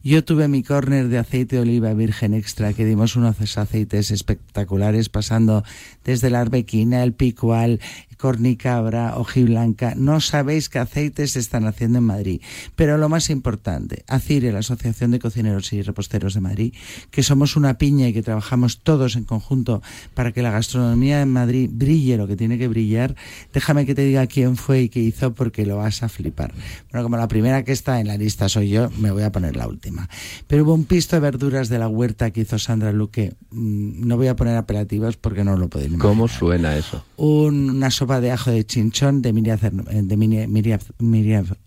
Yo 0.03 0.25
tuve 0.25 0.49
mi 0.49 0.63
corner 0.63 1.09
de 1.09 1.19
aceite 1.19 1.57
de 1.57 1.63
oliva 1.63 1.93
virgen 1.93 2.33
extra, 2.33 2.73
que 2.73 2.87
dimos 2.87 3.15
unos 3.15 3.37
aceites 3.59 4.11
espectaculares, 4.11 5.11
pasando 5.11 5.65
desde 6.03 6.31
la 6.31 6.41
arbequina, 6.41 7.03
el 7.03 7.13
picual, 7.13 7.79
cornicabra, 8.17 9.17
hojiblanca. 9.17 9.95
No 9.97 10.21
sabéis 10.21 10.69
qué 10.69 10.79
aceites 10.79 11.33
se 11.33 11.39
están 11.39 11.67
haciendo 11.67 11.99
en 11.99 12.05
Madrid. 12.05 12.41
Pero 12.77 12.99
lo 12.99 13.09
más 13.09 13.31
importante, 13.31 14.05
ACIRE, 14.09 14.53
la 14.53 14.61
Asociación 14.61 15.11
de 15.11 15.19
Cocineros 15.19 15.73
y 15.73 15.83
Reposteros 15.83 16.35
de 16.35 16.41
Madrid, 16.41 16.75
que 17.11 17.23
somos 17.23 17.57
una 17.57 17.79
piña 17.79 18.09
y 18.09 18.13
que 18.13 18.23
trabajamos 18.23 18.81
todos 18.81 19.17
en 19.17 19.25
conjunto 19.25 19.83
para 20.15 20.33
que 20.33 20.43
la 20.43 20.51
gastronomía 20.51 21.23
en 21.23 21.31
Madrid 21.31 21.71
brille 21.73 22.17
lo 22.17 22.27
que 22.27 22.37
tiene 22.37 22.59
que 22.59 22.69
brillar, 22.69 23.17
déjame 23.53 23.87
que 23.87 23.95
te 23.95 24.05
diga 24.05 24.27
quién 24.27 24.57
fue 24.57 24.83
y 24.83 24.89
qué 24.89 25.01
hizo 25.01 25.35
porque 25.35 25.67
lo 25.67 25.77
vas 25.77 26.03
a 26.03 26.09
flipar. 26.09 26.53
Bueno, 26.91 27.05
como 27.05 27.17
la 27.17 27.29
primera 27.29 27.65
que 27.65 27.73
está 27.73 28.01
en 28.01 28.09
la 28.09 28.17
lista 28.17 28.49
soy 28.49 28.69
yo, 28.69 28.91
me 28.99 29.11
voy 29.11 29.23
a 29.23 29.33
poner 29.33 29.57
la 29.57 29.67
última. 29.69 30.09
Pero 30.47 30.65
hubo 30.65 30.75
un 30.75 30.85
pisto 30.85 31.17
de 31.17 31.21
verduras 31.21 31.69
de 31.69 31.79
la 31.79 31.89
huerta 31.89 32.31
que 32.31 32.43
hizo 32.43 32.59
Sandra 32.59 32.93
Luque. 32.93 33.35
Mm, 33.51 34.07
no 34.07 34.17
voy 34.17 34.29
a 34.29 34.37
poner 34.37 34.57
apelativos 34.57 35.17
porque 35.17 35.45
no 35.45 35.57
lo 35.57 35.69
podéis 35.69 35.93
imaginar. 35.93 36.15
¿Cómo 36.15 36.29
suena 36.29 36.77
eso? 36.77 37.05
una 37.17 37.91
sopa 38.05 38.21
de 38.21 38.31
ajo 38.31 38.51
de 38.51 38.67
chinchón 38.67 39.23
de 39.23 39.33
Miriam, 39.33 39.59
de 39.59 40.17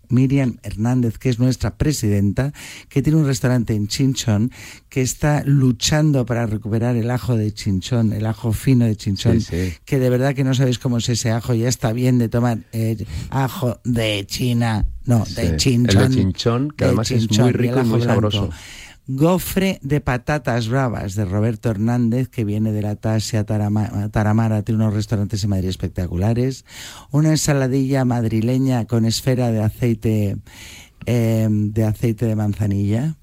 Miriam, 0.08 0.56
Hernández, 0.62 1.18
que 1.18 1.30
es 1.30 1.40
nuestra 1.40 1.76
presidenta, 1.76 2.52
que 2.88 3.02
tiene 3.02 3.18
un 3.18 3.26
restaurante 3.26 3.74
en 3.74 3.88
Chinchón, 3.88 4.52
que 4.88 5.02
está 5.02 5.42
luchando 5.44 6.24
para 6.24 6.46
recuperar 6.46 6.94
el 6.94 7.10
ajo 7.10 7.36
de 7.36 7.52
Chinchón, 7.52 8.12
el 8.12 8.24
ajo 8.24 8.52
fino 8.52 8.84
de 8.84 8.94
Chinchón, 8.94 9.40
que 9.84 9.98
de 9.98 10.10
verdad 10.10 10.34
que 10.34 10.44
no 10.44 10.54
sabéis 10.54 10.78
cómo 10.78 10.98
es 10.98 11.08
ese 11.08 11.32
ajo, 11.32 11.54
ya 11.54 11.68
está 11.68 11.92
bien 11.92 12.18
de 12.18 12.28
tomar 12.28 12.58
eh, 12.72 13.04
ajo 13.30 13.80
de 13.82 14.24
China, 14.26 14.86
no, 15.06 15.24
de 15.34 15.56
Chinchón. 15.56 16.02
El 16.02 16.08
de 16.10 16.16
Chinchón, 16.16 16.70
que 16.70 16.84
además 16.84 17.10
es 17.10 17.28
muy 17.36 17.50
rico 17.50 17.80
y 17.80 17.84
muy 17.84 18.02
sabroso. 18.02 18.50
Gofre 19.10 19.78
de 19.80 20.02
patatas 20.02 20.68
bravas 20.68 21.14
de 21.14 21.24
Roberto 21.24 21.70
Hernández, 21.70 22.28
que 22.28 22.44
viene 22.44 22.72
de 22.72 22.82
la 22.82 22.94
Tasia 22.94 23.44
Taramara, 23.44 24.62
tiene 24.62 24.82
unos 24.82 24.92
restaurantes 24.92 25.42
en 25.42 25.48
Madrid 25.48 25.70
espectaculares. 25.70 26.66
Una 27.10 27.30
ensaladilla 27.30 28.04
madrileña 28.04 28.84
con 28.84 29.06
esfera 29.06 29.50
de 29.50 29.62
aceite, 29.62 30.36
em, 31.06 31.72
de 31.72 31.84
aceite 31.84 32.26
de 32.26 32.36
manzanilla 32.36 33.16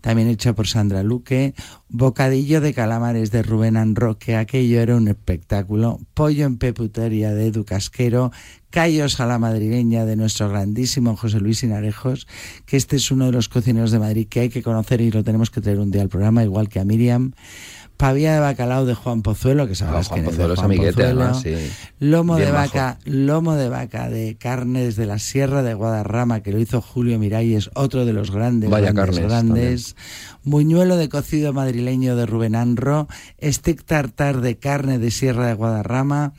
también 0.00 0.28
hecha 0.28 0.54
por 0.54 0.66
Sandra 0.66 1.02
Luque, 1.02 1.54
bocadillo 1.88 2.60
de 2.60 2.74
calamares 2.74 3.30
de 3.30 3.42
Rubén 3.42 3.76
Anroque, 3.76 4.36
aquello 4.36 4.80
era 4.80 4.96
un 4.96 5.08
espectáculo, 5.08 6.00
pollo 6.14 6.46
en 6.46 6.58
peputería 6.58 7.32
de 7.32 7.46
Edu 7.46 7.64
Casquero, 7.64 8.32
callos 8.70 9.20
a 9.20 9.26
la 9.26 9.38
madrileña 9.38 10.04
de 10.04 10.16
nuestro 10.16 10.48
grandísimo 10.48 11.16
José 11.16 11.40
Luis 11.40 11.58
Sinarejos, 11.58 12.26
que 12.66 12.76
este 12.76 12.96
es 12.96 13.10
uno 13.10 13.26
de 13.26 13.32
los 13.32 13.48
cocineros 13.48 13.90
de 13.90 13.98
Madrid 13.98 14.28
que 14.28 14.40
hay 14.40 14.48
que 14.48 14.62
conocer 14.62 15.00
y 15.00 15.10
lo 15.10 15.24
tenemos 15.24 15.50
que 15.50 15.60
traer 15.60 15.80
un 15.80 15.90
día 15.90 16.02
al 16.02 16.08
programa, 16.08 16.44
igual 16.44 16.68
que 16.68 16.80
a 16.80 16.84
Miriam 16.84 17.32
pavía 18.00 18.34
de 18.34 18.40
bacalao 18.40 18.86
de 18.86 18.94
Juan 18.94 19.22
Pozuelo, 19.22 19.68
que 19.68 19.74
sabes 19.74 20.06
Ah, 20.06 20.08
Juan 20.08 20.20
quién 20.22 20.24
es 20.32 20.36
de 20.38 20.42
Pozuelo 20.44 20.56
Juan 20.56 20.64
amiguete, 20.64 20.92
Pozuelo. 20.94 21.22
además, 21.22 21.42
sí. 21.42 21.54
Lomo 22.00 22.36
Bien 22.36 22.46
de 22.48 22.52
vaca, 22.52 22.98
lomo 23.04 23.54
de 23.54 23.68
vaca 23.68 24.08
de 24.08 24.36
carne 24.38 24.84
desde 24.84 25.06
la 25.06 25.18
Sierra 25.18 25.62
de 25.62 25.74
Guadarrama, 25.74 26.42
que 26.42 26.50
lo 26.52 26.58
hizo 26.58 26.80
Julio 26.80 27.18
Miralles, 27.18 27.70
otro 27.74 28.04
de 28.04 28.12
los 28.12 28.30
grandes, 28.30 28.70
Vaya 28.70 28.92
grandes, 28.92 29.04
carnes 29.20 29.30
grandes. 29.30 29.96
Buñuelo 30.42 30.96
de 30.96 31.08
cocido 31.08 31.52
madrileño 31.52 32.16
de 32.16 32.26
Rubén 32.26 32.56
Anro, 32.56 33.06
steak 33.42 33.84
tartar 33.84 34.40
de 34.40 34.56
carne 34.56 34.98
de 34.98 35.10
Sierra 35.10 35.46
de 35.48 35.54
Guadarrama, 35.54 36.32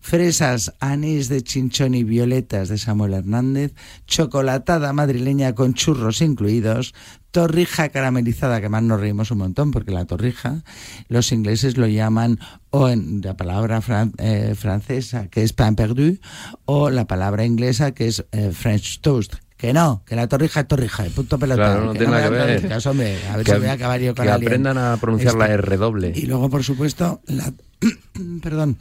fresas, 0.00 0.72
anís 0.80 1.28
de 1.28 1.42
chinchón 1.42 1.94
y 1.94 2.02
violetas 2.02 2.68
de 2.68 2.78
Samuel 2.78 3.14
Hernández, 3.14 3.72
chocolatada 4.06 4.92
madrileña 4.92 5.54
con 5.54 5.74
churros 5.74 6.20
incluidos, 6.22 6.92
torrija 7.32 7.88
caramelizada, 7.88 8.60
que 8.60 8.68
más 8.68 8.82
nos 8.84 9.00
reímos 9.00 9.30
un 9.32 9.38
montón 9.38 9.70
porque 9.72 9.90
la 9.90 10.04
torrija, 10.04 10.62
los 11.08 11.32
ingleses 11.32 11.76
lo 11.76 11.86
llaman, 11.88 12.38
o 12.70 12.88
en 12.88 13.20
la 13.24 13.36
palabra 13.36 13.80
fran- 13.80 14.12
eh, 14.18 14.54
francesa, 14.56 15.26
que 15.28 15.42
es 15.42 15.52
pain 15.52 15.74
perdu, 15.74 16.18
o 16.66 16.90
la 16.90 17.06
palabra 17.06 17.44
inglesa, 17.44 17.92
que 17.92 18.06
es 18.06 18.24
eh, 18.32 18.52
French 18.52 19.00
toast. 19.00 19.34
Que 19.56 19.72
no, 19.72 20.02
que 20.04 20.16
la 20.16 20.26
torrija 20.28 20.60
es 20.60 20.68
torrija, 20.68 21.06
y 21.06 21.10
punto 21.10 21.38
pelota. 21.38 21.62
Claro, 21.62 21.84
no 21.86 21.92
tiene 21.92 22.06
me 22.08 22.12
nada 22.12 22.28
que 22.30 22.34
ver. 22.36 22.68
caso, 22.68 22.90
hombre, 22.90 23.16
a 23.30 23.36
ver 23.36 23.46
Que- 23.46 23.52
si 23.52 23.58
voy 23.58 23.68
a 23.68 23.72
acabar 23.72 24.00
yo 24.00 24.14
con 24.14 24.24
que 24.26 24.30
aprendan 24.32 24.76
a 24.76 24.96
pronunciar 25.00 25.34
la 25.34 25.46
R 25.48 25.76
doble. 25.76 26.12
Y 26.14 26.26
luego, 26.26 26.50
por 26.50 26.64
supuesto, 26.64 27.20
la, 27.26 27.52
perdón, 28.42 28.76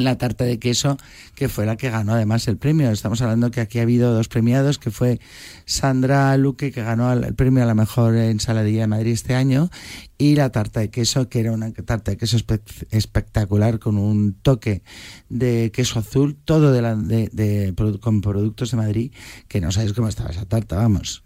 la 0.00 0.16
tarta 0.18 0.44
de 0.44 0.58
queso, 0.58 0.96
que 1.34 1.48
fue 1.48 1.66
la 1.66 1.76
que 1.76 1.90
ganó 1.90 2.14
además 2.14 2.48
el 2.48 2.56
premio. 2.56 2.90
Estamos 2.90 3.20
hablando 3.22 3.50
que 3.50 3.60
aquí 3.60 3.78
ha 3.78 3.82
habido 3.82 4.12
dos 4.14 4.28
premiados, 4.28 4.78
que 4.78 4.90
fue 4.90 5.20
Sandra 5.66 6.36
Luque, 6.36 6.72
que 6.72 6.82
ganó 6.82 7.12
el 7.12 7.34
premio 7.34 7.62
a 7.62 7.66
la 7.66 7.74
mejor 7.74 8.16
ensaladilla 8.16 8.82
de 8.82 8.86
Madrid 8.86 9.12
este 9.12 9.34
año, 9.34 9.70
y 10.16 10.34
la 10.34 10.50
tarta 10.50 10.80
de 10.80 10.90
queso, 10.90 11.28
que 11.28 11.40
era 11.40 11.52
una 11.52 11.72
tarta 11.72 12.10
de 12.10 12.16
queso 12.16 12.36
espe- 12.36 12.62
espectacular 12.90 13.78
con 13.78 13.98
un 13.98 14.34
toque 14.34 14.82
de 15.28 15.70
queso 15.72 15.98
azul, 15.98 16.36
todo 16.44 16.72
de 16.72 16.82
la- 16.82 16.96
de- 16.96 17.30
de 17.32 17.74
produ- 17.74 18.00
con 18.00 18.20
productos 18.20 18.70
de 18.70 18.76
Madrid, 18.76 19.12
que 19.48 19.60
no 19.60 19.70
sabéis 19.72 19.92
cómo 19.92 20.08
estaba 20.08 20.30
esa 20.30 20.46
tarta, 20.46 20.76
vamos. 20.76 21.22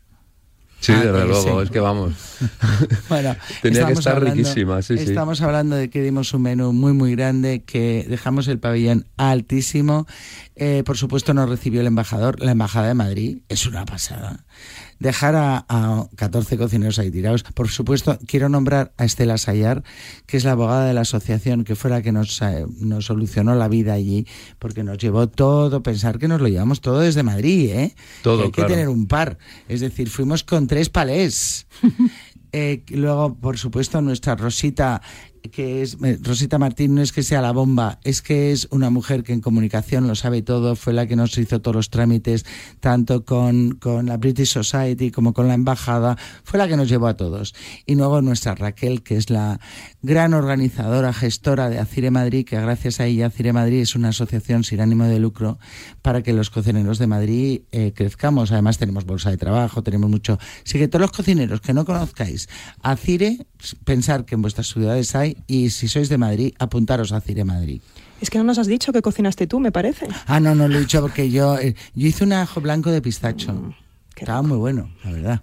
Sí, 0.83 0.91
Ah, 0.93 0.97
desde 1.05 1.23
eh, 1.23 1.27
luego, 1.27 1.59
sí. 1.61 1.65
es 1.65 1.71
que 1.71 1.79
vamos. 1.81 2.13
Bueno, 3.09 3.37
Tenía 3.63 3.87
que 3.87 3.93
estar 3.93 4.17
hablando- 4.17 4.35
riquísima, 4.37 4.83
sí, 4.83 4.99
sí. 4.99 5.05
Estamos 5.05 5.41
hablando 5.41 5.77
de 5.77 5.89
que 5.91 6.03
dimos 6.03 6.35
un 6.35 6.43
menú 6.43 6.73
muy, 6.73 6.93
muy 6.93 7.13
grande, 7.15 7.63
que 7.63 8.05
dejamos 8.09 8.49
el 8.49 8.59
pabellón 8.59 9.07
altísimo. 9.17 10.07
Eh, 10.57 10.83
por 10.85 10.97
supuesto, 10.99 11.35
nos 11.35 11.49
recibió 11.49 11.81
el 11.83 11.87
embajador, 11.87 12.41
la 12.41 12.51
Embajada 12.51 12.89
de 12.89 12.95
Madrid. 12.95 13.39
Es 13.49 13.65
una 13.67 13.85
pasada. 13.85 14.45
Dejar 15.03 15.35
a, 15.35 15.67
a 15.69 16.07
14 16.15 16.57
cocineros 16.57 16.99
ahí 17.01 17.11
tirados. 17.11 17.43
Por 17.43 17.69
supuesto, 17.69 18.19
quiero 18.27 18.49
nombrar 18.49 18.93
a 18.97 19.05
Estela 19.05 19.37
Sayar, 19.37 19.83
que 20.27 20.37
es 20.37 20.45
la 20.45 20.53
abogada 20.53 20.87
de 20.87 20.95
la 20.95 21.01
asociación, 21.01 21.65
que 21.65 21.75
fue 21.75 21.91
la 21.91 22.03
que 22.03 22.13
nos, 22.13 22.41
eh, 22.41 22.65
nos 22.79 23.07
solucionó 23.07 23.57
la 23.57 23.67
vida 23.67 23.95
allí, 23.95 24.29
porque 24.61 24.85
nos 24.85 24.99
llevó 24.99 25.29
todo, 25.29 25.83
pensar 25.83 26.21
que 26.21 26.29
nos 26.29 26.41
lo 26.41 26.47
llevamos 26.47 26.81
todo 26.81 27.01
desde 27.01 27.25
Madrid, 27.25 27.71
¿eh? 27.71 27.95
Todo, 28.23 28.39
Que 28.39 28.45
hay 28.45 28.51
claro. 28.53 28.69
que 28.69 28.75
tener 28.75 28.89
un 28.89 29.09
par. 29.09 29.39
Es 29.69 29.81
decir, 29.81 30.09
fuimos 30.09 30.45
con 30.45 30.69
tres 30.69 30.89
palés. 30.89 31.67
Eh, 32.55 32.85
luego, 32.91 33.35
por 33.35 33.57
supuesto, 33.57 34.03
nuestra 34.03 34.37
Rosita, 34.37 35.01
que 35.51 35.83
es 35.83 35.99
Rosita 36.23 36.59
Martín, 36.59 36.95
no 36.95 37.03
es 37.03 37.13
que 37.13 37.23
sea 37.23 37.43
la 37.43 37.53
bomba, 37.53 37.99
es 38.05 38.23
que 38.23 38.53
es 38.53 38.69
una 38.71 38.91
mujer 38.91 39.23
que 39.23 39.33
en 39.33 39.41
comunicación 39.41 40.07
lo 40.07 40.15
sabe 40.15 40.43
todo, 40.43 40.77
fue 40.77 40.93
la 40.93 41.07
que 41.07 41.17
nos 41.17 41.37
hizo 41.39 41.61
todos 41.61 41.75
los 41.75 41.91
trámites, 41.91 42.45
tanto 42.81 43.25
con, 43.25 43.73
con 43.73 44.07
la 44.07 44.17
British 44.17 44.53
Society 44.53 45.11
como 45.11 45.33
con 45.33 45.49
la 45.49 45.55
embajada, 45.55 46.17
fue 46.45 46.59
la 46.59 46.69
que 46.69 46.77
nos 46.77 46.89
llevó 46.89 47.09
a 47.09 47.17
todos. 47.17 47.55
Y 47.87 47.95
luego 47.95 48.23
nuestra 48.23 48.55
Raquel, 48.55 49.03
que 49.03 49.17
es 49.17 49.31
la 49.31 49.61
gran 50.03 50.35
organizadora, 50.35 51.13
gestora 51.13 51.69
de 51.71 51.79
Acire 51.79 52.11
Madrid, 52.11 52.45
que 52.45 52.61
gracias 52.61 53.01
a 53.01 53.07
ella 53.07 53.27
Acire 53.27 53.53
Madrid 53.53 53.81
es 53.81 53.95
una 53.95 54.09
asociación 54.09 54.65
sin 54.65 54.81
ánimo 54.81 55.05
de 55.05 55.19
lucro 55.19 55.59
para 56.03 56.23
que 56.23 56.33
los 56.33 56.51
cocineros 56.51 56.99
de 56.99 57.07
Madrid 57.07 57.63
eh, 57.73 57.93
crezcamos. 57.95 58.53
Además 58.53 58.79
tenemos 58.79 59.05
bolsa 59.05 59.31
de 59.31 59.37
trabajo, 59.37 59.83
tenemos 59.83 60.11
mucho. 60.11 60.39
Así 60.65 60.79
que 60.79 60.89
todos 60.89 61.03
los 61.03 61.13
cocineros 61.13 61.61
que 61.61 61.75
no 61.75 61.85
conozcáis 61.85 62.49
Acire, 62.83 63.47
pensar 63.85 64.25
que 64.25 64.35
en 64.35 64.43
vuestras 64.43 64.69
ciudades 64.69 65.15
hay 65.15 65.32
y 65.47 65.71
si 65.71 65.89
sois 65.89 66.09
de 66.09 66.19
Madrid, 66.19 66.55
apuntaros 66.59 67.13
a 67.13 67.17
Acire 67.19 67.45
Madrid. 67.45 67.81
Es 68.21 68.31
que 68.31 68.39
no 68.39 68.45
nos 68.45 68.59
has 68.59 68.67
dicho 68.67 68.93
que 68.93 69.03
cocinaste 69.03 69.47
tú, 69.47 69.59
me 69.61 69.73
parece. 69.73 70.07
Ah, 70.27 70.39
no, 70.41 70.55
no 70.55 70.69
lo 70.69 70.77
he 70.77 70.81
dicho 70.81 71.01
porque 71.01 71.31
yo, 71.31 71.59
eh, 71.59 71.75
yo 71.95 72.07
hice 72.09 72.25
un 72.25 72.33
ajo 72.33 72.61
blanco 72.61 72.91
de 72.91 73.03
pistacho. 73.03 73.75
Estaba 74.17 74.43
muy 74.43 74.57
bueno, 74.59 74.89
la 75.05 75.11
verdad. 75.11 75.41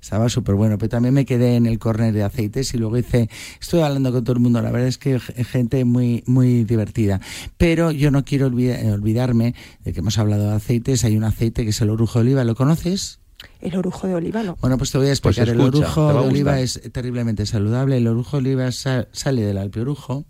Estaba 0.00 0.28
súper 0.28 0.54
bueno, 0.56 0.78
pero 0.78 0.88
también 0.88 1.12
me 1.14 1.24
quedé 1.26 1.54
en 1.56 1.66
el 1.66 1.78
córner 1.78 2.12
de 2.14 2.22
aceites 2.24 2.72
y 2.74 2.78
luego 2.78 2.96
hice, 2.98 3.28
estuve 3.60 3.84
hablando 3.84 4.10
con 4.10 4.24
todo 4.24 4.32
el 4.34 4.40
mundo, 4.40 4.60
la 4.62 4.70
verdad 4.70 4.88
es 4.88 4.96
que 4.98 5.20
gente 5.20 5.84
muy, 5.84 6.24
muy 6.26 6.64
divertida. 6.64 7.20
Pero 7.58 7.90
yo 7.92 8.10
no 8.10 8.24
quiero 8.24 8.46
olvida- 8.46 8.80
eh, 8.80 8.90
olvidarme 8.90 9.54
de 9.84 9.92
que 9.92 10.00
hemos 10.00 10.18
hablado 10.18 10.48
de 10.48 10.56
aceites, 10.56 11.04
hay 11.04 11.16
un 11.16 11.24
aceite 11.24 11.62
que 11.64 11.70
es 11.70 11.80
el 11.82 11.90
orujo 11.90 12.18
de 12.18 12.24
oliva, 12.26 12.42
¿lo 12.44 12.54
conoces? 12.56 13.20
El 13.62 13.76
orujo 13.76 14.06
de 14.08 14.14
oliva, 14.16 14.42
¿no? 14.42 14.56
Bueno, 14.60 14.76
pues 14.76 14.90
te 14.90 14.98
voy 14.98 15.06
a 15.06 15.10
Pues 15.10 15.18
explicar. 15.38 15.48
el 15.48 15.60
orujo 15.60 16.12
de 16.12 16.18
oliva 16.18 16.60
es 16.60 16.80
terriblemente 16.92 17.46
saludable. 17.46 17.96
El 17.96 18.08
orujo 18.08 18.36
de 18.36 18.48
oliva 18.48 18.70
sa- 18.72 19.06
sale 19.12 19.42
del 19.42 19.56
alpiorujo. 19.56 20.24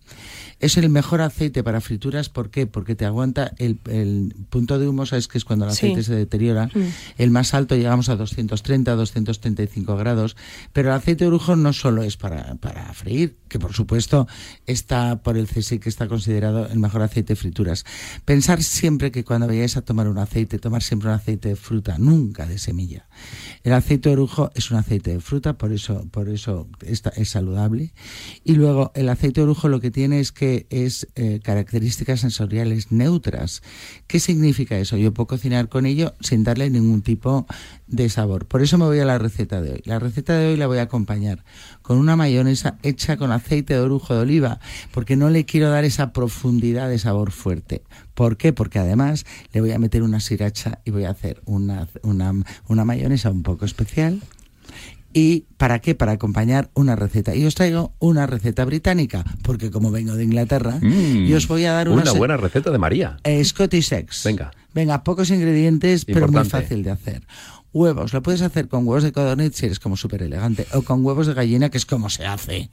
Es 0.60 0.76
el 0.76 0.88
mejor 0.90 1.22
aceite 1.22 1.64
para 1.64 1.80
frituras. 1.80 2.28
¿Por 2.28 2.50
qué? 2.50 2.66
Porque 2.66 2.94
te 2.94 3.04
aguanta 3.04 3.52
el, 3.58 3.78
el 3.88 4.34
punto 4.50 4.78
de 4.78 4.86
humo, 4.86 5.06
sabes 5.06 5.26
que 5.28 5.38
es 5.38 5.44
cuando 5.44 5.64
el 5.64 5.72
Sí. 5.72 5.78
aceite 5.86 6.02
se 6.04 6.14
deteriora. 6.14 6.66
Mm. 6.74 6.80
El 7.18 7.30
más 7.30 7.54
alto 7.54 7.74
llegamos 7.74 8.08
a 8.10 8.16
230, 8.16 8.94
235 8.94 9.96
grados. 9.96 10.36
Pero 10.72 10.90
el 10.90 10.94
aceite 10.94 11.24
de 11.24 11.28
orujo 11.28 11.56
no 11.56 11.72
solo 11.72 12.02
es 12.02 12.16
para, 12.18 12.54
para 12.56 12.92
freír, 12.92 13.38
que 13.48 13.58
por 13.58 13.72
supuesto 13.72 14.28
está 14.66 15.22
por 15.22 15.36
el 15.38 15.48
CSI 15.48 15.78
que 15.78 15.88
está 15.88 16.06
considerado 16.06 16.66
el 16.68 16.78
mejor 16.78 17.02
aceite 17.02 17.32
de 17.32 17.36
frituras. 17.36 17.84
Pensar 18.24 18.62
siempre 18.62 19.10
que 19.10 19.24
cuando 19.24 19.46
vayáis 19.46 19.76
a 19.76 19.82
tomar 19.82 20.06
un 20.06 20.18
aceite, 20.18 20.58
tomar 20.58 20.82
siempre 20.82 21.08
un 21.08 21.14
aceite 21.14 21.48
de 21.48 21.56
fruta, 21.56 21.96
nunca 21.98 22.46
de 22.46 22.58
semilla. 22.58 23.06
El 23.62 23.72
aceite 23.72 24.08
de 24.08 24.14
orujo 24.14 24.50
es 24.54 24.70
un 24.70 24.78
aceite 24.78 25.12
de 25.12 25.20
fruta, 25.20 25.58
por 25.58 25.72
eso, 25.72 26.06
por 26.10 26.28
eso 26.28 26.68
está, 26.80 27.10
es 27.10 27.30
saludable. 27.30 27.92
Y 28.44 28.54
luego 28.54 28.92
el 28.94 29.08
aceite 29.08 29.40
de 29.40 29.44
orujo 29.44 29.68
lo 29.68 29.80
que 29.80 29.90
tiene 29.90 30.20
es 30.20 30.32
que 30.32 30.66
es 30.70 31.08
eh, 31.14 31.40
características 31.42 32.20
sensoriales 32.20 32.92
neutras. 32.92 33.62
¿Qué 34.06 34.20
significa 34.20 34.78
eso? 34.78 34.96
Yo 34.96 35.12
puedo 35.12 35.26
cocinar 35.26 35.68
con 35.68 35.86
ello 35.86 36.14
sin 36.20 36.44
darle 36.44 36.70
ningún 36.70 37.02
tipo 37.02 37.46
de 37.86 38.08
sabor. 38.08 38.46
Por 38.46 38.62
eso 38.62 38.78
me 38.78 38.86
voy 38.86 38.98
a 38.98 39.04
la 39.04 39.18
receta 39.18 39.60
de 39.60 39.72
hoy. 39.72 39.82
La 39.84 39.98
receta 39.98 40.36
de 40.36 40.48
hoy 40.48 40.56
la 40.56 40.66
voy 40.66 40.78
a 40.78 40.82
acompañar 40.82 41.44
con 41.82 41.98
una 41.98 42.16
mayonesa 42.16 42.76
hecha 42.82 43.16
con 43.16 43.32
aceite 43.32 43.74
de 43.74 43.80
orujo 43.80 44.14
de 44.14 44.20
oliva, 44.20 44.60
porque 44.92 45.16
no 45.16 45.28
le 45.30 45.44
quiero 45.44 45.70
dar 45.70 45.84
esa 45.84 46.12
profundidad 46.12 46.88
de 46.88 46.98
sabor 46.98 47.30
fuerte. 47.32 47.82
¿Por 48.14 48.36
qué? 48.36 48.52
Porque 48.52 48.78
además 48.78 49.24
le 49.52 49.60
voy 49.60 49.72
a 49.72 49.78
meter 49.78 50.02
una 50.02 50.20
sriracha 50.20 50.78
y 50.84 50.90
voy 50.90 51.04
a 51.04 51.10
hacer 51.10 51.42
una, 51.44 51.88
una, 52.02 52.32
una 52.68 52.84
mayonesa 52.84 53.30
un 53.30 53.42
poco 53.42 53.64
especial. 53.64 54.20
¿Y 55.14 55.44
para 55.58 55.78
qué? 55.80 55.94
Para 55.94 56.12
acompañar 56.12 56.70
una 56.72 56.96
receta. 56.96 57.34
Y 57.34 57.44
os 57.44 57.54
traigo 57.54 57.92
una 57.98 58.26
receta 58.26 58.64
británica, 58.64 59.24
porque 59.42 59.70
como 59.70 59.90
vengo 59.90 60.14
de 60.14 60.24
Inglaterra, 60.24 60.78
Mm, 60.80 61.26
y 61.26 61.34
os 61.34 61.46
voy 61.48 61.66
a 61.66 61.72
dar 61.72 61.90
una, 61.90 62.00
una 62.02 62.12
buena 62.12 62.36
receta 62.38 62.70
de 62.70 62.78
María. 62.78 63.18
eh, 63.24 63.44
Scottish 63.44 63.92
Eggs. 63.92 64.22
Venga. 64.24 64.52
Venga, 64.72 65.04
pocos 65.04 65.28
ingredientes, 65.30 66.06
pero 66.06 66.28
muy 66.28 66.44
fácil 66.46 66.82
de 66.82 66.92
hacer. 66.92 67.22
Huevos, 67.74 68.12
lo 68.12 68.22
puedes 68.22 68.42
hacer 68.42 68.68
con 68.68 68.86
huevos 68.86 69.02
de 69.02 69.12
codorniz 69.12 69.54
si 69.56 69.66
eres 69.66 69.78
como 69.80 69.96
súper 69.96 70.22
elegante, 70.22 70.66
o 70.74 70.82
con 70.82 71.04
huevos 71.04 71.26
de 71.26 71.34
gallina, 71.34 71.70
que 71.70 71.78
es 71.78 71.86
como 71.86 72.10
se 72.10 72.26
hace. 72.26 72.68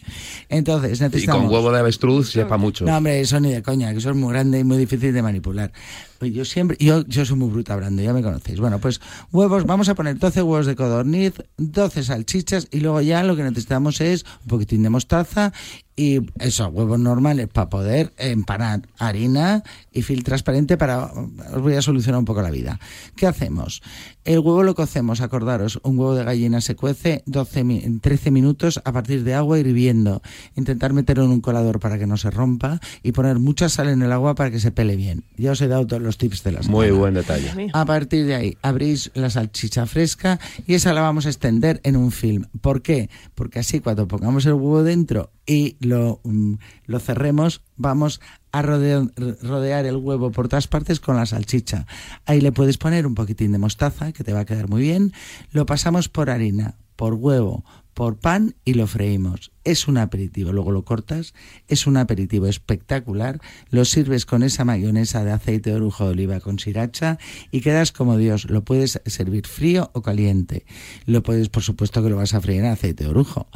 Entonces, 0.50 1.00
Y 1.00 1.04
necesitamos... 1.04 1.44
con 1.44 1.54
huevo 1.54 1.72
de 1.72 1.80
avestruz 1.80 2.32
sepa 2.32 2.58
mucho. 2.58 2.86
No, 2.86 2.98
hombre, 2.98 3.22
eso 3.22 3.40
ni 3.40 3.52
de 3.52 3.64
coña, 3.64 3.92
que 3.92 4.00
eso 4.00 4.10
es 4.10 4.16
muy 4.16 4.34
grande 4.34 4.60
y 4.60 4.64
muy 4.64 4.78
difícil 4.78 5.14
de 5.14 5.22
manipular. 5.22 5.72
Pues 6.20 6.34
yo 6.34 6.44
siempre, 6.46 6.76
yo, 6.80 7.06
yo 7.08 7.26
soy 7.26 7.38
muy 7.38 7.50
bruta 7.50 7.74
hablando, 7.74 8.02
ya 8.02 8.14
me 8.14 8.22
conocéis. 8.22 8.60
Bueno, 8.60 8.80
pues 8.80 9.00
huevos, 9.32 9.66
vamos 9.66 9.88
a 9.90 9.96
poner 9.96 10.20
12 10.20 10.42
huevos 10.42 10.66
de 10.66 10.76
codorniz, 10.76 11.34
12 11.58 12.04
salchichas 12.04 12.68
y 12.72 12.82
luego 12.82 13.00
ya 13.02 13.24
lo 13.24 13.36
que 13.38 13.44
necesitamos 13.44 14.02
es 14.02 14.26
un 14.44 14.48
poquitín 14.50 14.84
de 14.84 14.90
mostaza 14.90 15.54
y 15.96 16.22
eso, 16.40 16.68
huevos 16.70 16.98
normales 17.00 17.50
para 17.50 17.70
poder 17.70 18.14
empanar 18.18 18.84
harina 19.00 19.64
y 19.92 20.02
fil 20.02 20.24
transparente 20.24 20.78
para, 20.78 21.12
os 21.54 21.62
voy 21.62 21.74
a 21.76 21.82
solucionar 21.82 22.20
un 22.20 22.26
poco 22.26 22.42
la 22.42 22.52
vida. 22.52 22.80
¿Qué 23.18 23.28
hacemos? 23.28 23.82
El 24.24 24.40
huevo 24.40 24.64
lo 24.64 24.76
cocemos, 24.76 25.20
acordaros, 25.20 25.80
un 25.84 26.00
huevo 26.00 26.16
de 26.16 26.24
gallina 26.24 26.62
se 26.62 26.76
cuece 26.76 27.22
12, 27.26 27.64
mi- 27.66 28.00
13 28.00 28.32
minutos 28.32 28.82
a 28.86 28.94
partir 28.94 29.24
de 29.26 29.34
agua 29.34 29.60
hirviendo. 29.60 30.22
Intentar 30.56 30.94
meterlo 30.94 31.26
en 31.26 31.32
un 31.32 31.42
colador 31.42 31.80
para 31.82 31.98
que 32.00 32.08
no 32.08 32.16
se 32.16 32.32
rompa 32.32 32.80
y 33.04 33.12
poner 33.12 33.40
mucha 33.40 33.68
sal 33.68 33.90
en 33.90 34.02
el 34.02 34.12
agua 34.14 34.36
para 34.36 34.52
que 34.52 34.60
se 34.60 34.72
pele 34.72 34.96
bien. 34.96 35.26
Ya 35.38 35.52
os 35.52 35.60
he 35.62 35.68
dado 35.68 35.86
todos 35.86 36.02
los 36.02 36.09
tips 36.18 36.44
de 36.44 36.52
la 36.54 36.62
Muy 36.64 36.92
buen 36.92 37.14
detalle. 37.14 37.70
A 37.74 37.86
partir 37.86 38.26
de 38.26 38.36
ahí, 38.36 38.58
abrís 38.62 39.12
la 39.14 39.30
salchicha 39.30 39.86
fresca 39.86 40.40
y 40.66 40.74
esa 40.74 40.94
la 40.94 41.02
vamos 41.02 41.26
a 41.26 41.30
extender 41.30 41.80
en 41.84 41.96
un 41.96 42.12
film. 42.12 42.46
¿Por 42.62 42.82
qué? 42.82 43.10
Porque 43.36 43.60
así 43.60 43.80
cuando 43.80 44.08
pongamos 44.08 44.46
el 44.46 44.54
huevo 44.54 44.84
dentro 44.84 45.32
y 45.46 45.78
lo, 45.80 46.20
mm, 46.24 46.54
lo 46.86 47.00
cerremos, 47.00 47.62
vamos 47.76 48.22
a 48.52 48.62
rodeo- 48.64 49.12
rodear 49.44 49.86
el 49.86 49.98
huevo 49.98 50.32
por 50.32 50.48
todas 50.48 50.68
partes 50.68 51.00
con 51.00 51.16
la 51.16 51.26
salchicha. 51.26 51.86
Ahí 52.26 52.42
le 52.42 52.52
puedes 52.52 52.78
poner 52.78 53.06
un 53.06 53.16
poquitín 53.16 53.52
de 53.52 53.58
mostaza, 53.60 54.12
que 54.12 54.24
te 54.24 54.34
va 54.34 54.42
a 54.42 54.46
quedar 54.46 54.68
muy 54.70 54.82
bien. 54.82 55.14
Lo 55.52 55.66
pasamos 55.66 56.10
por 56.10 56.30
harina. 56.30 56.76
por 56.96 57.14
huevo, 57.14 57.64
por 58.00 58.16
pan 58.16 58.56
y 58.64 58.76
lo 58.76 58.88
freímos. 58.88 59.52
Es 59.66 59.90
un 59.90 59.98
aperitivo, 59.98 60.54
luego 60.54 60.72
lo 60.72 60.86
cortas, 60.86 61.34
es 61.68 61.86
un 61.86 61.98
aperitivo 61.98 62.48
espectacular, 62.48 63.42
lo 63.72 63.84
sirves 63.84 64.26
con 64.26 64.42
esa 64.42 64.64
mayonesa 64.64 65.26
de 65.26 65.34
aceite 65.34 65.72
de 65.72 65.76
orujo 65.76 66.06
de 66.06 66.12
oliva 66.12 66.40
con 66.40 66.60
sriracha 66.60 67.18
y 67.52 67.60
quedas 67.60 67.92
como 67.92 68.16
Dios. 68.16 68.50
Lo 68.50 68.64
puedes 68.64 69.02
servir 69.06 69.48
frío 69.48 69.92
o 69.92 70.02
caliente. 70.02 70.66
Lo 71.08 71.24
puedes, 71.24 71.50
por 71.50 71.62
supuesto 71.62 72.02
que 72.02 72.10
lo 72.10 72.16
vas 72.16 72.34
a 72.34 72.40
freír 72.40 72.62
en 72.62 72.68
aceite 72.68 73.04
de 73.04 73.10
orujo. 73.10 73.50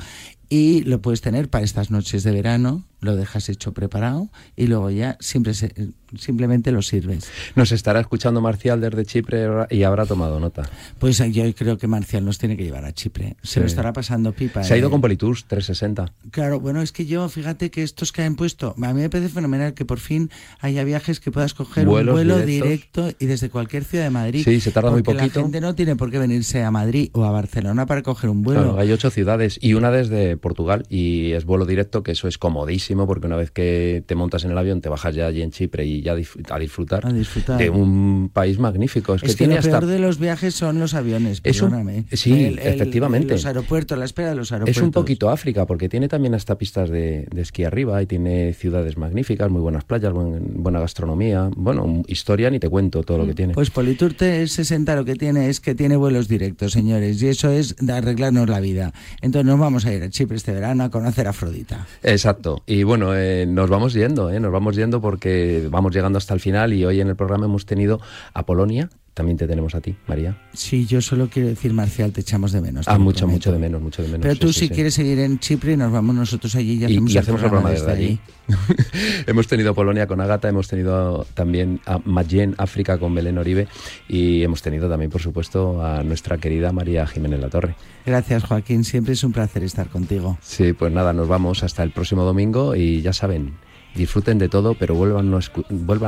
Y 0.54 0.84
lo 0.84 1.02
puedes 1.02 1.22
tener 1.22 1.50
para 1.50 1.66
estas 1.66 1.90
noches 1.90 2.22
de 2.22 2.32
verano, 2.32 2.84
lo 3.02 3.16
dejas 3.16 3.50
hecho 3.50 3.74
preparado 3.74 4.30
y 4.56 4.68
luego 4.68 4.92
ya 4.92 5.18
siempre 5.20 5.56
se, 5.56 5.74
simplemente 6.16 6.72
lo 6.72 6.84
sirves. 6.84 7.28
Nos 7.56 7.72
estará 7.72 8.00
escuchando 8.00 8.40
Marcial 8.40 8.80
desde 8.80 9.04
Chipre 9.04 9.48
y 9.72 9.82
habrá 9.82 10.06
tomado 10.06 10.40
nota. 10.40 10.70
Pues 11.00 11.18
yo 11.34 11.44
creo 11.56 11.80
que 11.80 11.88
Marcial 11.88 12.24
nos 12.24 12.38
tiene 12.38 12.56
que 12.56 12.64
llevar 12.64 12.86
a 12.86 12.94
Chipre. 12.94 13.36
Se 13.42 13.54
Sí. 13.54 13.60
lo 13.62 13.66
estará 13.66 13.94
pasando 13.94 14.32
pipa. 14.32 14.64
Se 14.64 14.76
ha 14.76 14.78
ido 14.78 14.90
¿eh? 14.90 14.92
con 14.92 15.02
Politours 15.02 15.46
360. 15.46 16.14
Claro, 16.30 16.60
bueno, 16.60 16.84
es 16.84 16.92
que 16.92 17.08
yo, 17.08 17.28
fíjate 17.30 17.72
que 17.72 17.82
estos 17.82 18.12
que 18.12 18.22
han 18.22 18.36
puesto, 18.36 18.76
a 18.80 18.94
mí 18.94 19.02
me 19.02 19.10
parece 19.10 19.30
fenomenal 19.30 19.74
que 19.74 19.86
por 19.86 20.00
fin 20.00 20.30
haya 20.60 20.84
viajes 20.84 21.20
que 21.20 21.32
puedas 21.32 21.56
coger 21.56 21.88
Vuelos 21.88 22.12
un 22.14 22.28
vuelo 22.28 22.46
directos. 22.46 23.06
directo 23.08 23.18
y 23.20 23.26
desde 23.26 23.50
cualquier 23.50 23.86
ciudad 23.86 24.04
de 24.04 24.12
Madrid. 24.12 24.44
Sí, 24.46 24.60
se 24.62 24.70
tarda 24.72 24.92
muy 24.92 25.02
poquito. 25.02 25.40
La 25.40 25.44
gente 25.46 25.62
no 25.62 25.74
tiene 25.74 25.96
por 25.96 26.12
qué 26.12 26.20
venirse 26.20 26.62
a 26.64 26.70
Madrid 26.70 27.10
o 27.14 27.26
a 27.26 27.32
Barcelona 27.32 27.88
para 27.88 28.04
coger 28.04 28.30
un 28.30 28.44
vuelo. 28.44 28.62
Claro, 28.62 28.80
hay 28.80 28.92
ocho 28.92 29.10
ciudades 29.10 29.58
y 29.60 29.74
una 29.74 29.90
desde 29.90 30.38
Portugal 30.44 30.84
y 30.90 31.32
es 31.32 31.46
vuelo 31.46 31.66
directo, 31.66 32.04
que 32.04 32.12
eso 32.12 32.28
es 32.28 32.38
comodísimo 32.38 33.08
porque 33.08 33.26
una 33.26 33.36
vez 33.38 33.50
que 33.50 34.04
te 34.06 34.14
montas 34.14 34.44
en 34.46 34.52
el 34.52 34.58
avión 34.60 34.82
te 34.82 34.90
bajas 34.90 35.16
ya 35.16 35.26
allí 35.26 35.42
en 35.42 35.50
Chipre 35.50 35.86
y 35.86 36.02
ya 36.04 36.12
a 36.12 36.60
disfrutar, 36.60 37.06
A 37.08 37.12
disfrutar. 37.12 37.58
de 37.58 37.72
un 37.72 38.30
país 38.32 38.60
magnífico. 38.60 39.16
Es, 39.16 39.24
Es, 39.24 39.32
que, 39.32 39.34
que, 39.34 39.38
tiene 39.40 39.54
lo 39.56 39.60
hasta 39.62 39.80
peor 39.80 39.86
de 39.92 40.00
los 40.00 40.20
viajes 40.20 40.54
son 40.54 40.78
los 40.80 40.94
aviones, 40.94 41.42
Es 41.44 41.62
un- 41.62 41.70
perdóname. 41.72 42.06
sí, 42.12 42.56
efectivamente. 42.62 43.34
Los 43.34 43.46
aeropuertos, 43.46 43.98
la 43.98 44.06
espera 44.06 44.30
de 44.30 44.36
los 44.36 44.52
aeropuertos. 44.52 44.78
Es 44.78 44.84
un 44.84 44.92
poquito 44.92 45.30
África, 45.30 45.66
porque 45.66 45.90
tiene 45.90 46.08
también 46.08 46.36
hasta 46.36 46.58
pistas 46.58 46.90
de, 46.90 47.26
de 47.34 47.42
esquí 47.42 47.64
arriba 47.64 48.02
y 48.02 48.06
tiene 48.06 48.54
ciudades 48.54 48.98
magníficas, 48.98 49.50
muy 49.50 49.62
buenas 49.62 49.86
playas, 49.86 50.12
buen- 50.14 50.62
buena 50.62 50.80
gastronomía. 50.80 51.50
Bueno, 51.56 52.04
historia 52.08 52.50
ni 52.50 52.60
te 52.60 52.70
cuento 52.70 53.04
todo 53.04 53.18
lo 53.20 53.26
que 53.26 53.34
tiene. 53.34 53.54
Pues 53.54 53.70
Politur 53.70 54.14
T60 54.14 54.96
lo 54.96 55.06
que 55.06 55.16
tiene 55.16 55.50
es 55.50 55.60
que 55.60 55.74
tiene 55.76 55.96
vuelos 55.96 56.28
directos, 56.28 56.74
señores, 56.74 57.22
y 57.24 57.28
eso 57.30 57.50
es 57.50 57.76
de 57.78 57.94
arreglarnos 57.94 58.50
la 58.50 58.60
vida. 58.60 58.94
Entonces 59.22 59.46
nos 59.46 59.60
vamos 59.60 59.86
a 59.86 59.94
ir 59.94 60.04
a 60.04 60.10
Chipre 60.10 60.33
este 60.36 60.52
verano 60.54 60.84
a 60.84 60.90
conocer 60.90 61.28
a 61.28 61.32
Afrodita. 61.32 61.86
Exacto. 62.02 62.62
Y 62.66 62.84
bueno, 62.84 63.16
eh, 63.16 63.46
nos 63.46 63.70
vamos 63.70 63.94
yendo, 63.94 64.30
eh, 64.30 64.40
nos 64.40 64.52
vamos 64.52 64.76
yendo 64.76 65.02
porque 65.02 65.68
vamos 65.70 65.94
llegando 65.94 66.18
hasta 66.18 66.34
el 66.34 66.40
final 66.40 66.74
y 66.74 66.86
hoy 66.86 67.02
en 67.02 67.10
el 67.10 67.16
programa 67.16 67.46
hemos 67.46 67.66
tenido 67.66 68.00
a 68.34 68.46
Polonia. 68.46 68.90
También 69.14 69.38
te 69.38 69.48
tenemos 69.48 69.76
a 69.76 69.82
ti, 69.82 69.96
María. 70.08 70.36
Sí, 70.54 70.88
yo 70.88 71.00
solo 71.00 71.30
quiero 71.30 71.48
decir, 71.48 71.72
Marcial, 71.72 72.12
te 72.12 72.22
echamos 72.22 72.52
de 72.52 72.62
menos. 72.62 72.88
Ah, 72.88 72.98
mucho, 72.98 73.20
prometo. 73.20 73.38
mucho 73.38 73.52
de 73.52 73.60
menos, 73.60 73.82
mucho 73.82 74.02
de 74.02 74.08
menos. 74.08 74.22
Pero 74.22 74.34
sí, 74.34 74.40
tú 74.40 74.48
sí, 74.48 74.60
si 74.62 74.68
sí. 74.68 74.74
quieres 74.74 74.94
seguir 74.96 75.20
en 75.20 75.38
Chipre, 75.38 75.78
nos 75.78 75.92
vamos 75.92 76.16
nosotros 76.16 76.56
allí 76.56 76.74
y 76.74 76.82
Y, 76.82 76.86
hacemos, 76.86 77.14
y 77.14 77.18
hacemos 77.20 77.42
el 77.44 77.50
programa 77.50 77.70
desde 77.70 77.86
desde 77.86 78.06
allí. 78.06 78.20
hemos 79.28 79.48
tenido 79.48 79.76
Polonia 79.76 80.08
con 80.08 80.20
Agata, 80.20 80.50
hemos 80.50 80.68
tenido 80.68 81.28
también 81.36 81.80
a 81.86 82.00
Mayen, 82.00 82.56
África 82.58 82.98
con 82.98 83.14
Belén 83.14 83.38
Oribe 83.38 83.68
y 84.08 84.42
hemos 84.42 84.64
tenido 84.64 84.90
también, 84.90 85.12
por 85.12 85.22
supuesto, 85.22 85.86
a 85.86 86.04
nuestra 86.04 86.38
querida 86.40 86.72
María 86.72 87.06
Jiménez 87.06 87.40
La 87.40 87.50
Torre. 87.50 87.76
Gracias, 88.06 88.44
Joaquín. 88.44 88.84
Siempre 88.84 89.14
es 89.14 89.24
un 89.24 89.32
placer 89.32 89.64
estar 89.64 89.90
contigo. 89.90 90.38
Sí, 90.42 90.74
pues 90.74 90.92
nada, 90.92 91.14
nos 91.14 91.28
vamos 91.28 91.64
hasta 91.64 91.84
el 91.84 91.92
próximo 91.92 92.24
domingo 92.24 92.76
y 92.76 93.02
ya 93.02 93.14
saben, 93.14 93.54
disfruten 93.96 94.38
de 94.38 94.50
todo, 94.50 94.74
pero 94.74 94.96
vuelvan, 94.96 95.34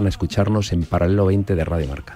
a 0.05 0.09
escucharnos 0.09 0.71
en 0.73 0.83
Paralelo 0.83 1.25
20 1.25 1.55
de 1.55 1.65
Radio 1.65 1.87
Marca. 1.87 2.15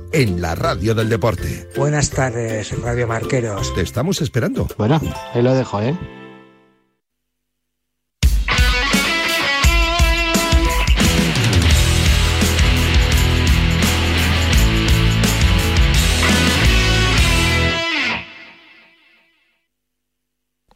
en 0.13 0.41
la 0.41 0.55
radio 0.55 0.95
del 0.95 1.09
deporte. 1.09 1.69
Buenas 1.75 2.09
tardes, 2.09 2.77
Radio 2.81 3.07
Marqueros. 3.07 3.73
Te 3.73 3.81
estamos 3.81 4.21
esperando. 4.21 4.67
Bueno, 4.77 4.99
ahí 5.33 5.41
lo 5.41 5.53
dejo, 5.53 5.81
¿eh? 5.81 5.97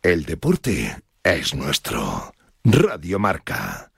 El 0.02 0.24
deporte 0.26 0.96
es 1.24 1.56
nuestro. 1.56 2.32
Radio 2.64 3.18
Marca. 3.18 3.92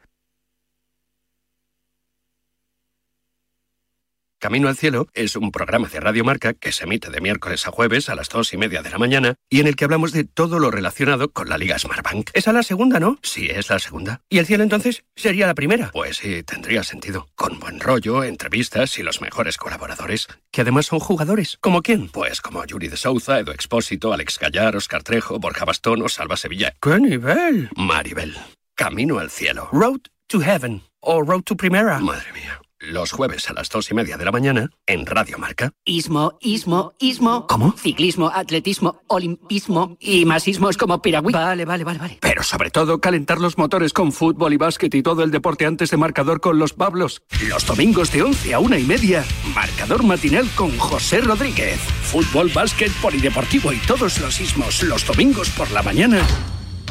Camino 4.40 4.68
al 4.68 4.78
Cielo 4.78 5.08
es 5.16 5.36
un 5.36 5.52
programa 5.52 5.88
de 5.88 6.00
Radio 6.00 6.24
Marca 6.24 6.54
que 6.54 6.72
se 6.72 6.84
emite 6.84 7.10
de 7.10 7.22
miércoles 7.22 7.66
a 7.66 7.72
jueves 7.72 8.08
a 8.08 8.14
las 8.14 8.30
dos 8.30 8.54
y 8.54 8.58
media 8.58 8.84
de 8.84 8.92
la 8.92 9.00
mañana 9.00 9.34
y 9.50 9.62
en 9.62 9.68
el 9.68 9.76
que 9.76 9.86
hablamos 9.86 10.12
de 10.12 10.26
todo 10.26 10.60
lo 10.60 10.70
relacionado 10.70 11.32
con 11.32 11.50
la 11.50 11.58
Liga 11.58 11.80
Smartbank. 11.80 12.30
Esa 12.36 12.52
es 12.52 12.54
la 12.54 12.62
segunda, 12.62 13.00
¿no? 13.00 13.18
Sí, 13.24 13.48
es 13.50 13.68
la 13.70 13.80
segunda. 13.80 14.22
¿Y 14.30 14.38
el 14.38 14.46
cielo 14.46 14.62
entonces 14.62 15.06
sería 15.16 15.48
la 15.48 15.56
primera? 15.56 15.90
Pues 15.92 16.18
sí, 16.18 16.44
tendría 16.44 16.84
sentido. 16.84 17.28
Con 17.34 17.60
buen 17.60 17.80
rollo, 17.80 18.24
entrevistas 18.24 19.00
y 19.00 19.04
los 19.04 19.22
mejores 19.22 19.58
colaboradores, 19.58 20.28
que 20.52 20.62
además 20.62 20.86
son 20.86 21.00
jugadores. 21.00 21.58
¿Como 21.60 21.82
quién? 21.82 22.08
Pues 22.10 22.40
como 22.40 22.64
Yuri 22.64 22.90
de 22.90 22.98
Souza, 22.98 23.40
Edo 23.40 23.52
Expósito, 23.54 24.14
Alex 24.14 24.38
Gallar, 24.38 24.76
Oscar 24.76 25.02
Trejo, 25.02 25.40
Borja 25.40 25.66
Bastón 25.66 26.04
o 26.04 26.10
Salva 26.10 26.38
Sevilla. 26.38 26.76
¡Qué 26.80 27.00
nivel! 27.00 27.72
Maribel. 27.76 28.38
Camino 28.76 29.18
al 29.18 29.32
Cielo. 29.32 29.70
Road 29.72 30.02
to 30.28 30.42
Heaven. 30.42 30.84
O 31.00 31.24
Road 31.24 31.42
to 31.42 31.58
Primera. 31.58 31.98
Madre 31.98 32.32
mía. 32.34 32.62
Los 32.80 33.12
jueves 33.12 33.50
a 33.50 33.54
las 33.54 33.70
dos 33.70 33.90
y 33.90 33.96
media 33.96 34.18
de 34.18 34.26
la 34.26 34.32
mañana 34.32 34.70
en 34.86 35.08
Radio 35.08 35.40
Marca. 35.40 35.72
Ismo, 35.84 36.38
ismo, 36.42 36.94
ismo. 37.00 37.48
¿Cómo? 37.48 37.72
Ciclismo, 37.72 38.32
atletismo, 38.32 39.02
olimpismo 39.08 39.98
y 40.00 40.26
más 40.26 40.48
ismos 40.48 40.78
como 40.78 41.02
piragüí. 41.02 41.34
Vale, 41.34 41.66
vale, 41.66 41.84
vale, 41.84 41.98
vale. 41.98 42.18
Pero 42.22 42.44
sobre 42.44 42.70
todo 42.70 43.02
calentar 43.02 43.40
los 43.40 43.58
motores 43.58 43.94
con 43.94 44.12
fútbol 44.12 44.54
y 44.54 44.58
básquet 44.58 44.94
y 44.94 45.02
todo 45.02 45.24
el 45.24 45.32
deporte 45.32 45.66
antes 45.66 45.90
de 45.90 45.98
marcador 45.98 46.40
con 46.40 46.60
los 46.60 46.74
Pablos. 46.74 47.24
Los 47.50 47.66
domingos 47.66 48.12
de 48.12 48.22
11 48.22 48.54
a 48.54 48.60
una 48.60 48.78
y 48.78 48.84
media, 48.84 49.26
marcador 49.56 50.04
matinal 50.04 50.48
con 50.56 50.78
José 50.78 51.22
Rodríguez. 51.22 51.80
Fútbol, 51.80 52.52
básquet, 52.54 52.92
polideportivo 53.02 53.74
y 53.74 53.78
todos 53.80 54.20
los 54.20 54.40
ismos 54.40 54.84
los 54.84 55.04
domingos 55.04 55.50
por 55.50 55.72
la 55.72 55.82
mañana 55.82 56.22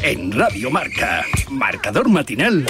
en 0.03 0.33
Radio 0.33 0.69
Marca. 0.69 1.25
Marcador 1.49 2.09
matinal 2.09 2.65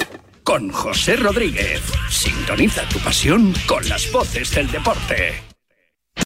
con 0.47 0.71
José 0.71 1.17
Rodríguez. 1.17 1.81
Sintoniza 2.09 2.87
tu 2.87 2.99
pasión 2.99 3.53
con 3.67 3.87
las 3.89 4.09
voces 4.13 4.55
del 4.55 4.71
deporte. 4.71 5.46